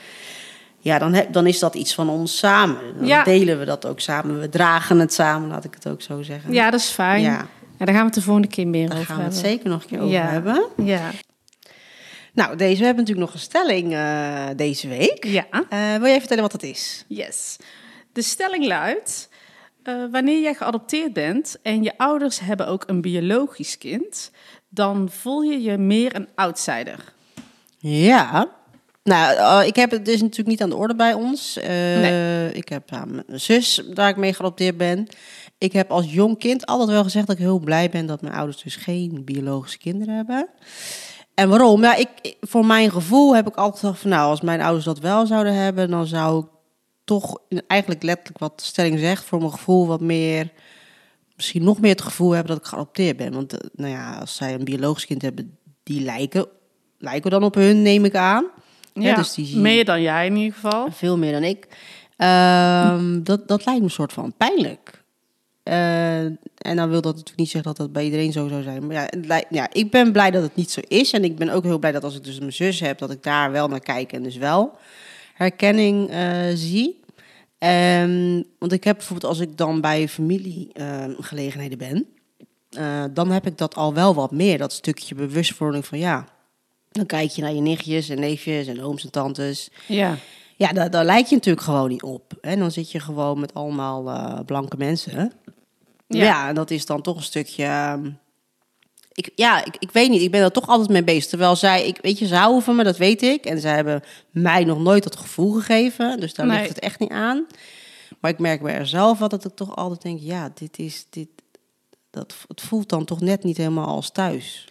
Ja, 0.81 0.99
dan, 0.99 1.13
heb, 1.15 1.33
dan 1.33 1.47
is 1.47 1.59
dat 1.59 1.75
iets 1.75 1.95
van 1.95 2.09
ons 2.09 2.39
samen. 2.39 2.79
Dan 2.97 3.07
Ja. 3.07 3.25
delen 3.25 3.59
we 3.59 3.65
dat 3.65 3.87
ook 3.87 4.01
samen. 4.01 4.41
We 4.41 4.49
dragen 4.49 4.99
het 4.99 5.13
samen, 5.15 5.49
laat 5.49 5.65
ik 5.65 5.75
het 5.75 5.89
ook 5.89 6.03
zo 6.03 6.23
zeggen. 6.23 6.53
ja, 6.53 6.71
dat 6.71 6.81
is 6.81 6.89
fijn. 6.91 7.21
Ja. 7.23 7.47
Ja, 7.79 7.85
daar 7.87 7.95
gaan 7.95 8.05
we 8.05 8.11
het 8.11 8.15
de 8.15 8.23
volgende 8.23 8.49
keer 8.49 8.67
meer 8.69 8.89
Daar 8.89 8.97
over 8.99 9.07
gaan 9.09 9.17
we 9.17 9.23
het 9.25 9.33
hebben. 9.35 9.51
zeker 9.51 9.71
nog 9.71 9.83
een 9.83 9.89
keer 9.89 9.99
over 10.01 10.13
Ja. 10.13 10.27
hebben. 10.27 10.67
Ja. 10.85 11.11
Nou, 12.33 12.57
deze, 12.57 12.79
we 12.79 12.85
hebben 12.85 13.05
natuurlijk 13.05 13.27
nog 13.33 13.35
een 13.35 13.47
stelling 13.49 13.93
eh, 13.95 14.47
deze 14.57 14.89
week. 14.89 15.25
ja, 15.25 15.47
Eh, 15.51 15.95
wil 15.95 16.07
jij 16.09 16.19
vertellen 16.19 16.43
wat 16.43 16.53
dat 16.53 16.63
is? 16.63 17.05
yes. 17.09 17.57
De 18.13 18.23
stelling 18.23 18.67
luidt... 18.67 19.29
eh, 19.83 19.95
wanneer 20.11 20.41
jij 20.43 20.55
geadopteerd 20.55 21.13
bent 21.13 21.57
en 21.63 21.83
je 21.83 21.99
ouders 21.99 22.41
hebben 22.41 22.67
ook 22.67 22.85
een 22.87 23.01
biologisch 23.01 23.79
kind... 23.79 24.31
dan 24.69 25.09
voel 25.11 25.41
je 25.41 25.63
je 25.63 25.79
meer 25.79 26.15
een 26.17 26.29
outsider. 26.35 27.13
Ja. 27.79 28.49
Nou, 29.11 29.37
eh, 29.63 29.67
ik 29.67 29.77
heb 29.77 29.91
het 29.91 30.05
dus 30.05 30.21
natuurlijk 30.21 30.49
niet 30.49 30.63
aan 30.63 30.71
de 30.71 30.77
orde 30.77 30.95
bij 30.95 31.13
ons. 31.13 31.57
Eh, 31.57 31.69
Nee. 31.69 32.53
Ik 32.53 32.69
heb 32.69 32.91
mijn 32.91 33.25
zus, 33.41 33.83
daar 33.95 34.09
ik 34.09 34.17
mee 34.17 34.33
geadopteerd 34.35 34.77
ben. 34.77 35.07
Ik 35.59 35.73
heb 35.73 35.91
als 35.91 36.13
jong 36.13 36.39
kind 36.39 36.67
altijd 36.67 36.89
wel 36.89 37.03
gezegd 37.03 37.27
dat 37.27 37.37
ik 37.37 37.43
heel 37.43 37.59
blij 37.59 37.91
ben 37.91 38.07
dat 38.07 38.21
mijn 38.23 38.35
ouders 38.35 38.63
dus 38.63 38.77
geen 38.77 39.23
biologische 39.25 39.79
kinderen 39.79 40.15
hebben. 40.17 40.49
En 41.35 41.49
waarom? 41.49 41.83
Ja, 41.83 41.95
ik, 41.95 42.09
ik- 42.23 42.37
voor 42.41 42.67
mijn 42.67 42.91
gevoel 42.91 43.35
heb 43.35 43.47
ik 43.49 43.55
altijd 43.57 43.81
gedacht 43.81 44.01
van 44.01 44.11
nou, 44.11 44.31
als 44.31 44.41
mijn 44.41 44.61
ouders 44.61 44.85
dat 44.85 44.99
wel 44.99 45.27
zouden 45.27 45.55
hebben, 45.55 45.91
dan 45.91 46.07
zou 46.07 46.41
ik 46.45 46.47
toch 47.05 47.39
eigenlijk 47.67 48.03
letterlijk 48.03 48.39
wat 48.39 48.59
de 48.59 48.65
stelling 48.65 48.99
zegt, 48.99 49.25
voor 49.25 49.39
mijn 49.39 49.51
gevoel 49.53 49.87
wat 49.87 50.01
meer 50.01 50.51
misschien 51.37 51.65
nog 51.65 51.81
meer 51.81 51.91
het 51.91 52.01
gevoel 52.03 52.31
hebben 52.31 52.53
dat 52.55 52.63
ik 52.63 52.69
geadopteerd 52.71 53.17
ben. 53.17 53.33
Want 53.33 53.53
eh, 53.53 53.69
nou 53.75 53.91
ja, 53.91 54.17
als 54.21 54.37
zij 54.37 54.55
een 54.55 54.65
biologisch 54.65 55.07
kind 55.07 55.23
hebben, 55.23 55.59
die 55.83 56.01
lijken, 56.01 56.47
lijken 56.99 57.31
dan 57.31 57.45
op 57.45 57.55
hun, 57.55 57.83
neem 57.83 58.05
ik 58.05 58.15
aan. 58.15 58.45
Ja, 58.95 59.15
dus 59.15 59.35
die- 59.35 59.57
meer 59.57 59.85
dan 59.85 60.03
jij 60.03 60.27
in 60.27 60.37
ieder 60.37 60.53
geval. 60.55 60.89
Veel 60.91 61.19
meer 61.19 61.33
dan 61.33 61.43
ik. 61.45 61.67
Ehm, 62.17 63.23
dat, 63.31 63.49
dat 63.49 63.65
lijkt 63.65 63.81
me 63.81 63.87
een 63.87 63.91
soort 63.93 64.13
van 64.13 64.33
pijnlijk. 64.37 64.99
Eh, 65.63 66.21
en 66.57 66.77
dan 66.77 66.89
wil 66.89 67.01
dat 67.01 67.13
natuurlijk 67.13 67.39
niet 67.39 67.51
zeggen 67.51 67.69
dat 67.75 67.77
dat 67.81 67.93
bij 67.93 68.05
iedereen 68.05 68.33
zo 68.33 68.49
zou 68.49 68.63
zijn. 68.63 68.87
Maar 68.87 68.97
ja, 68.97 69.09
lijkt- 69.27 69.47
ja, 69.55 69.69
ik 69.73 69.91
ben 69.91 70.13
blij 70.13 70.31
dat 70.31 70.43
het 70.43 70.57
niet 70.57 70.71
zo 70.71 70.81
is. 70.89 71.13
En 71.13 71.25
ik 71.25 71.37
ben 71.37 71.49
ook 71.49 71.65
heel 71.65 71.79
blij 71.79 71.93
dat 71.93 72.05
als 72.05 72.17
ik 72.17 72.25
dus 72.25 72.39
mijn 72.39 72.53
zus 72.53 72.81
heb, 72.81 72.99
dat 72.99 73.11
ik 73.11 73.23
daar 73.23 73.51
wel 73.53 73.69
naar 73.69 73.81
kijk 73.81 74.13
en 74.13 74.23
dus 74.23 74.37
wel 74.37 74.77
herkenning 75.35 76.11
eh, 76.11 76.29
zie. 76.55 77.01
Ehm, 77.59 78.43
want 78.59 78.73
ik 78.73 78.85
heb 78.85 78.97
bijvoorbeeld 78.97 79.33
als 79.33 79.41
ik 79.41 79.57
dan 79.57 79.81
bij 79.81 80.09
familiegelegenheden 80.09 81.79
ben, 81.79 82.07
eh, 82.71 83.05
dan 83.15 83.31
heb 83.31 83.47
ik 83.47 83.59
dat 83.59 83.75
al 83.75 83.95
wel 83.95 84.15
wat 84.15 84.31
meer. 84.31 84.59
Dat 84.59 84.73
stukje 84.73 85.15
bewustwording 85.15 85.87
van 85.87 85.99
ja, 85.99 86.25
dan 86.91 87.07
kijk 87.07 87.31
je 87.31 87.43
naar 87.43 87.53
je 87.55 87.61
nichtjes 87.61 88.09
en 88.09 88.21
neefjes 88.21 88.67
en 88.67 88.83
ooms 88.83 89.05
en 89.05 89.11
tantes. 89.11 89.69
Ja. 89.87 90.17
Ja, 90.57 90.73
daar, 90.73 90.91
daar 90.91 91.05
lijk 91.05 91.27
je 91.27 91.35
natuurlijk 91.35 91.65
gewoon 91.65 91.89
niet 91.89 92.03
op. 92.03 92.33
En 92.41 92.59
dan 92.59 92.71
zit 92.71 92.91
je 92.91 93.01
gewoon 93.01 93.41
met 93.41 93.55
allemaal 93.55 94.09
eh, 94.09 94.39
blanke 94.47 94.77
mensen. 94.77 95.33
Ja. 96.07 96.23
Ja. 96.23 96.49
en 96.49 96.55
dat 96.55 96.71
is 96.71 96.87
dan 96.87 97.03
toch 97.03 97.17
een 97.17 97.23
stukje. 97.23 97.65
ehm, 97.65 98.11
ik, 99.13 99.31
ja, 99.35 99.65
ik, 99.65 99.77
ik 99.79 99.91
weet 99.91 100.11
niet. 100.11 100.23
Ik 100.23 100.31
ben 100.31 100.43
er 100.43 100.53
toch 100.53 100.67
altijd 100.67 100.89
mee 100.89 101.05
bezig. 101.05 101.27
Terwijl 101.31 101.57
zij, 101.57 101.87
ik, 101.87 101.99
weet 102.03 102.19
je, 102.19 102.27
ze 102.27 102.35
houden 102.35 102.63
van 102.63 102.77
me, 102.77 102.85
dat 102.85 102.97
weet 102.97 103.23
ik. 103.23 103.45
En 103.45 103.61
ze 103.61 103.69
hebben 103.69 104.03
mij 104.31 104.65
nog 104.65 104.79
nooit 104.79 105.03
dat 105.03 105.17
gevoel 105.17 105.53
gegeven. 105.53 106.21
Dus 106.21 106.35
daar 106.35 106.47
Nee. 106.47 106.57
ligt 106.57 106.69
het 106.69 106.79
echt 106.79 106.99
niet 107.01 107.11
aan. 107.11 107.47
Maar 108.21 108.31
ik 108.31 108.39
merk 108.39 108.63
bij 108.63 108.85
zelf 108.85 109.19
wel 109.19 109.29
dat 109.29 109.45
ik 109.45 109.55
toch 109.55 109.77
altijd 109.77 110.03
denk: 110.03 110.21
ja, 110.21 110.51
dit 110.55 110.79
is. 110.79 111.07
Dit, 111.11 111.29
dat, 112.11 112.35
het 112.49 112.61
voelt 112.61 112.89
dan 112.89 113.05
toch 113.05 113.21
net 113.21 113.45
niet 113.45 113.57
helemaal 113.57 113.87
als 113.87 114.11
thuis. 114.11 114.69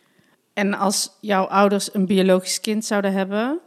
En 0.59 0.73
als 0.73 1.11
jouw 1.21 1.43
ouders 1.45 1.93
een 1.93 2.05
biologisch 2.05 2.61
kind 2.61 2.85
zouden 2.85 3.13
hebben, 3.13 3.59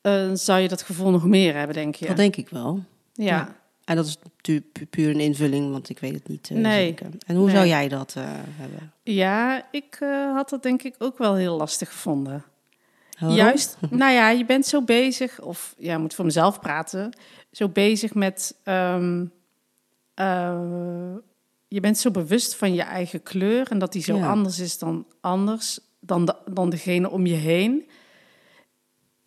eh, 0.00 0.30
zou 0.34 0.60
je 0.60 0.68
dat 0.68 0.82
gevoel 0.82 1.10
nog 1.10 1.24
meer 1.24 1.54
hebben, 1.56 1.74
denk 1.74 1.94
je? 1.94 2.06
Dat 2.06 2.16
denk 2.16 2.36
ik 2.36 2.48
wel. 2.48 2.82
ja. 3.12 3.24
ja. 3.24 3.56
En 3.84 3.96
dat 3.96 4.06
is 4.06 4.16
pu- 4.40 4.86
puur 4.90 5.10
een 5.10 5.20
invulling, 5.20 5.70
want 5.70 5.88
ik 5.88 5.98
weet 5.98 6.12
het 6.14 6.28
niet 6.28 6.50
eh, 6.50 6.56
Nee. 6.56 6.86
zeker. 6.86 7.06
En 7.26 7.36
hoe 7.36 7.46
Nee. 7.46 7.54
zou 7.54 7.66
jij 7.66 7.88
dat 7.88 8.14
eh, 8.16 8.24
hebben? 8.56 8.92
Ja, 9.02 9.66
ik 9.70 9.98
had 10.34 10.48
dat 10.48 10.62
denk 10.62 10.82
ik 10.82 10.94
ook 10.98 11.18
wel 11.18 11.34
heel 11.34 11.56
lastig 11.56 11.88
gevonden. 11.88 12.44
Juist, 13.18 13.76
nou 13.90 14.12
ja, 14.12 14.30
je 14.30 14.44
bent 14.44 14.66
zo 14.66 14.82
bezig, 14.82 15.40
of 15.40 15.74
ja, 15.78 15.98
moet 15.98 16.14
voor 16.14 16.24
mezelf 16.24 16.60
praten, 16.60 17.16
zo 17.52 17.68
bezig 17.68 18.14
met. 18.14 18.54
ehm, 18.62 19.24
eh, 20.14 20.60
je 21.68 21.80
bent 21.80 21.98
zo 21.98 22.10
bewust 22.10 22.54
van 22.54 22.74
je 22.74 22.82
eigen 22.82 23.22
kleur 23.22 23.70
en 23.70 23.78
dat 23.78 23.92
die 23.92 24.02
zo 24.02 24.16
Ja. 24.16 24.28
anders 24.28 24.58
is 24.58 24.78
dan 24.78 25.06
anders, 25.20 25.80
dan, 26.06 26.24
de, 26.24 26.36
dan 26.50 26.70
degene 26.70 27.10
om 27.10 27.26
je 27.26 27.34
heen. 27.34 27.88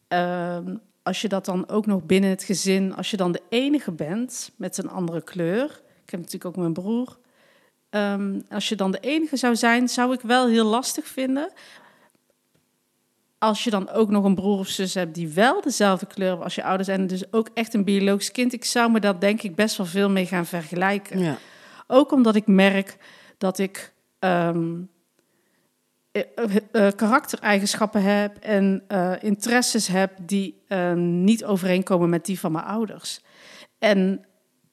Ehm, 0.08 0.76
als 1.04 1.22
je 1.22 1.28
dat 1.28 1.46
dan 1.46 1.70
ook 1.70 1.86
nog 1.86 2.04
binnen 2.04 2.30
het 2.30 2.44
gezin, 2.44 2.96
als 2.96 3.12
je 3.12 3.18
dan 3.18 3.32
de 3.32 3.42
enige 3.50 3.92
bent 3.92 4.52
met 4.56 4.78
een 4.78 4.90
andere 4.90 5.22
kleur. 5.22 5.82
Ik 6.04 6.10
heb 6.10 6.20
natuurlijk 6.20 6.46
ook 6.46 6.56
mijn 6.56 6.74
broer. 6.74 7.18
Ehm, 7.90 8.40
als 8.50 8.70
je 8.70 8.76
dan 8.76 8.92
de 8.92 9.00
enige 9.00 9.38
zou 9.38 9.56
zijn, 9.56 9.88
zou 9.88 10.14
ik 10.14 10.22
wel 10.22 10.48
heel 10.48 10.66
lastig 10.66 11.08
vinden 11.08 11.52
als 13.38 13.64
je 13.64 13.70
dan 13.70 13.90
ook 13.90 14.10
nog 14.10 14.24
een 14.24 14.36
broer 14.36 14.60
of 14.60 14.68
zus 14.68 14.94
hebt 14.94 15.16
die 15.16 15.28
wel 15.28 15.62
dezelfde 15.62 16.06
kleur 16.06 16.28
hebben 16.28 16.46
als 16.46 16.56
je 16.56 16.64
ouders 16.64 16.88
en 16.88 17.08
dus 17.08 17.34
ook 17.34 17.50
echt 17.54 17.74
een 17.74 17.84
biologisch 17.84 18.32
kind, 18.32 18.54
ik 18.54 18.66
zou 18.66 18.92
me 18.92 19.00
daar 19.00 19.20
denk 19.20 19.42
ik 19.42 19.56
best 19.56 19.78
wel 19.78 19.86
veel 19.86 20.10
mee 20.10 20.26
gaan 20.26 20.46
vergelijken. 20.46 21.20
Ja. 21.20 21.38
Ook 21.88 22.12
omdat 22.12 22.36
ik 22.36 22.48
merk 22.48 22.98
dat 23.38 23.58
ik 23.58 23.94
ehm, 24.20 24.28
eh, 24.30 24.40
eh, 24.40 24.48
eh, 24.48 24.84
karaktereigenschappen 26.96 28.04
heb 28.04 28.38
en 28.38 28.84
eh, 28.88 29.12
interesses 29.20 29.88
heb 29.88 30.12
die 30.22 30.62
eh, 30.68 30.94
niet 30.94 31.46
overeenkomen 31.46 32.10
met 32.10 32.26
die 32.26 32.40
van 32.40 32.52
mijn 32.52 32.66
ouders. 32.66 33.22
En 33.80 34.26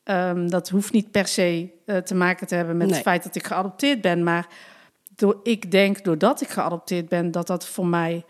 ehm, 0.04 0.48
dat 0.48 0.68
hoeft 0.68 0.92
niet 0.92 1.10
per 1.10 1.26
se 1.26 1.70
eh, 1.86 1.96
te 1.96 2.14
maken 2.14 2.46
te 2.46 2.54
hebben 2.54 2.76
met 2.76 2.86
Nee. 2.86 2.94
het 2.96 3.04
feit 3.04 3.22
dat 3.22 3.34
ik 3.34 3.46
geadopteerd 3.46 4.00
ben, 4.00 4.22
maar 4.22 4.46
door, 5.14 5.40
ik 5.42 5.70
denk 5.70 6.04
doordat 6.04 6.40
ik 6.40 6.48
geadopteerd 6.48 7.08
ben, 7.08 7.30
dat 7.30 7.46
dat 7.46 7.66
voor 7.66 7.86
mij 7.86 8.24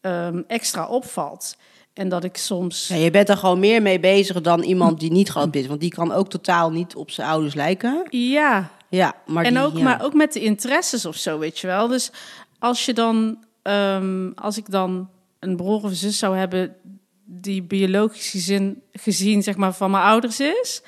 ehm, 0.00 0.42
extra 0.46 0.86
opvalt. 0.86 1.56
En 1.92 2.08
dat 2.08 2.24
ik 2.24 2.36
soms. 2.36 2.88
Ja, 2.88 2.96
je 2.96 3.10
bent 3.10 3.28
er 3.28 3.36
gewoon 3.36 3.58
meer 3.58 3.82
mee 3.82 4.00
bezig 4.00 4.40
dan 4.40 4.62
iemand 4.62 5.00
die 5.00 5.10
niet 5.10 5.30
geadopteerd 5.30 5.64
is. 5.64 5.70
Want 5.70 5.80
die 5.80 5.90
kan 5.90 6.12
ook 6.12 6.28
totaal 6.28 6.70
niet 6.70 6.94
op 6.94 7.10
zijn 7.10 7.28
ouders 7.28 7.54
lijken. 7.54 8.06
Ja, 8.10 8.70
Ja, 8.88 9.14
maar 9.26 9.44
en 9.44 9.54
die, 9.54 9.62
ook, 9.62 9.76
ja. 9.76 9.82
maar 9.82 10.02
ook 10.04 10.14
met 10.14 10.32
de 10.32 10.40
interesses 10.40 11.06
of 11.06 11.16
zo, 11.16 11.38
weet 11.38 11.58
je 11.58 11.66
wel. 11.66 11.88
Dus 11.88 12.10
als 12.58 12.84
je 12.84 12.92
dan, 12.92 13.44
ehm, 13.62 14.30
als 14.34 14.56
ik 14.56 14.70
dan 14.70 15.10
een 15.38 15.56
broer 15.56 15.82
of 15.82 15.92
zus 15.92 16.18
zou 16.18 16.36
hebben 16.36 16.76
die 17.24 17.62
biologisch 17.62 18.30
gezin, 18.30 18.82
gezien, 18.92 19.42
zeg 19.42 19.56
maar, 19.56 19.74
van 19.74 19.90
mijn 19.90 20.02
ouders 20.02 20.40
is, 20.40 20.82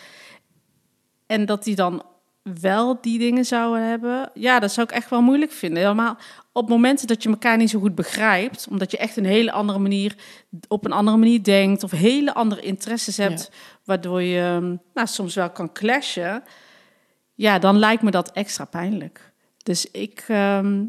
en 1.26 1.46
dat 1.46 1.64
die 1.64 1.74
dan 1.74 2.02
wel 2.60 3.00
die 3.00 3.18
dingen 3.18 3.44
zouden 3.44 3.88
hebben, 3.88 4.30
ja, 4.34 4.58
dat 4.58 4.72
zou 4.72 4.86
ik 4.86 4.94
echt 4.94 5.10
wel 5.10 5.22
moeilijk 5.22 5.52
vinden. 5.52 5.82
Helemaal 5.82 6.16
op 6.52 6.68
momenten 6.68 7.06
dat 7.06 7.22
je 7.22 7.28
elkaar 7.28 7.56
niet 7.56 7.70
zo 7.70 7.80
goed 7.80 7.94
begrijpt, 7.94 8.66
omdat 8.70 8.90
je 8.90 8.96
echt 8.96 9.16
een 9.16 9.24
hele 9.24 9.52
andere 9.52 9.78
manier, 9.78 10.14
op 10.68 10.84
een 10.84 10.92
andere 10.92 11.16
manier 11.16 11.42
denkt, 11.42 11.82
of 11.82 11.90
hele 11.90 12.34
andere 12.34 12.60
interesses 12.60 13.16
hebt, 13.16 13.50
waardoor 13.84 14.22
je 14.22 14.78
nou, 14.94 15.06
soms 15.06 15.34
wel 15.34 15.50
kan 15.50 15.72
clashen 15.72 16.42
ja, 17.40 17.58
dan 17.58 17.78
lijkt 17.78 18.02
me 18.02 18.10
dat 18.10 18.32
extra 18.32 18.64
pijnlijk. 18.64 19.32
Dus 19.62 19.90
ik, 19.90 20.24
ehm, 20.28 20.84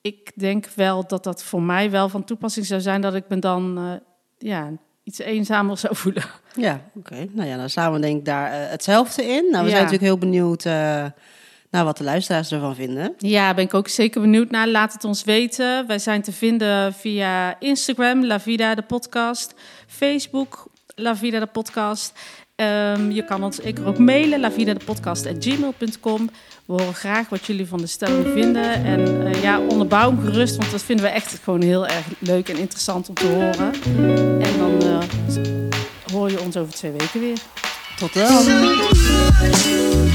ik 0.00 0.32
denk 0.34 0.66
wel 0.74 1.06
dat 1.06 1.24
dat 1.24 1.42
voor 1.42 1.62
mij 1.62 1.90
wel 1.90 2.08
van 2.08 2.24
toepassing 2.24 2.66
zou 2.66 2.80
zijn 2.80 3.00
dat 3.00 3.14
ik 3.14 3.24
me 3.28 3.38
dan 3.38 3.78
eh, 3.78 3.92
ja, 4.48 4.70
iets 5.04 5.18
eenzamer 5.18 5.78
zou 5.78 5.96
voelen. 5.96 6.24
Ja, 6.54 6.80
oké. 6.94 7.26
Nou 7.30 7.48
ja, 7.48 7.56
dan 7.56 7.70
staan 7.70 7.92
we 7.92 7.98
denk 8.00 8.18
ik 8.18 8.24
daar 8.24 8.52
eh, 8.52 8.70
hetzelfde 8.70 9.22
in. 9.24 9.42
Nou, 9.50 9.64
we 9.64 9.70
Ja. 9.70 9.76
zijn 9.76 9.84
natuurlijk 9.84 10.02
heel 10.02 10.18
benieuwd 10.18 10.64
eh, 10.64 10.72
naar 11.70 11.84
wat 11.84 11.96
de 11.96 12.04
luisteraars 12.04 12.52
ervan 12.52 12.74
vinden. 12.74 13.14
Ja, 13.18 13.54
ben 13.54 13.64
ik 13.64 13.74
ook 13.74 13.88
zeker 13.88 14.20
benieuwd 14.20 14.50
naar. 14.50 14.68
Laat 14.68 14.92
het 14.92 15.04
ons 15.04 15.24
weten. 15.24 15.86
Wij 15.86 15.98
zijn 15.98 16.22
te 16.22 16.32
vinden 16.32 16.92
via 16.94 17.60
Instagram, 17.60 18.24
La 18.24 18.40
Vida 18.40 18.74
de 18.74 18.82
podcast, 18.82 19.54
Facebook, 19.86 20.66
La 20.94 21.16
Vida 21.16 21.38
de 21.38 21.46
podcast. 21.46 22.18
Ehm, 22.60 23.10
je 23.10 23.24
kan 23.24 23.44
ons 23.44 23.56
zeker 23.56 23.86
ook 23.86 23.98
mailen, 23.98 24.40
lavidadepodcast.gmail.com. 24.40 26.30
We 26.66 26.72
horen 26.72 26.94
graag 26.94 27.28
wat 27.28 27.46
jullie 27.46 27.66
van 27.66 27.78
de 27.78 27.86
stelling 27.86 28.26
vinden. 28.32 28.84
En 28.84 29.26
eh, 29.26 29.42
ja, 29.42 29.60
onderbouw 29.60 30.16
gerust, 30.24 30.56
want 30.56 30.70
dat 30.70 30.82
vinden 30.82 31.04
we 31.04 31.10
echt 31.10 31.40
gewoon 31.42 31.62
heel 31.62 31.86
erg 31.86 32.06
leuk 32.18 32.48
en 32.48 32.56
interessant 32.56 33.08
om 33.08 33.14
te 33.14 33.26
horen. 33.26 33.72
En 34.42 34.58
dan 34.58 34.82
eh, 34.82 34.98
hoor 36.12 36.30
je 36.30 36.40
ons 36.40 36.56
over 36.56 36.74
twee 36.74 36.90
weken 36.90 37.20
weer. 37.20 37.38
Tot 37.96 38.14
dan! 38.14 40.08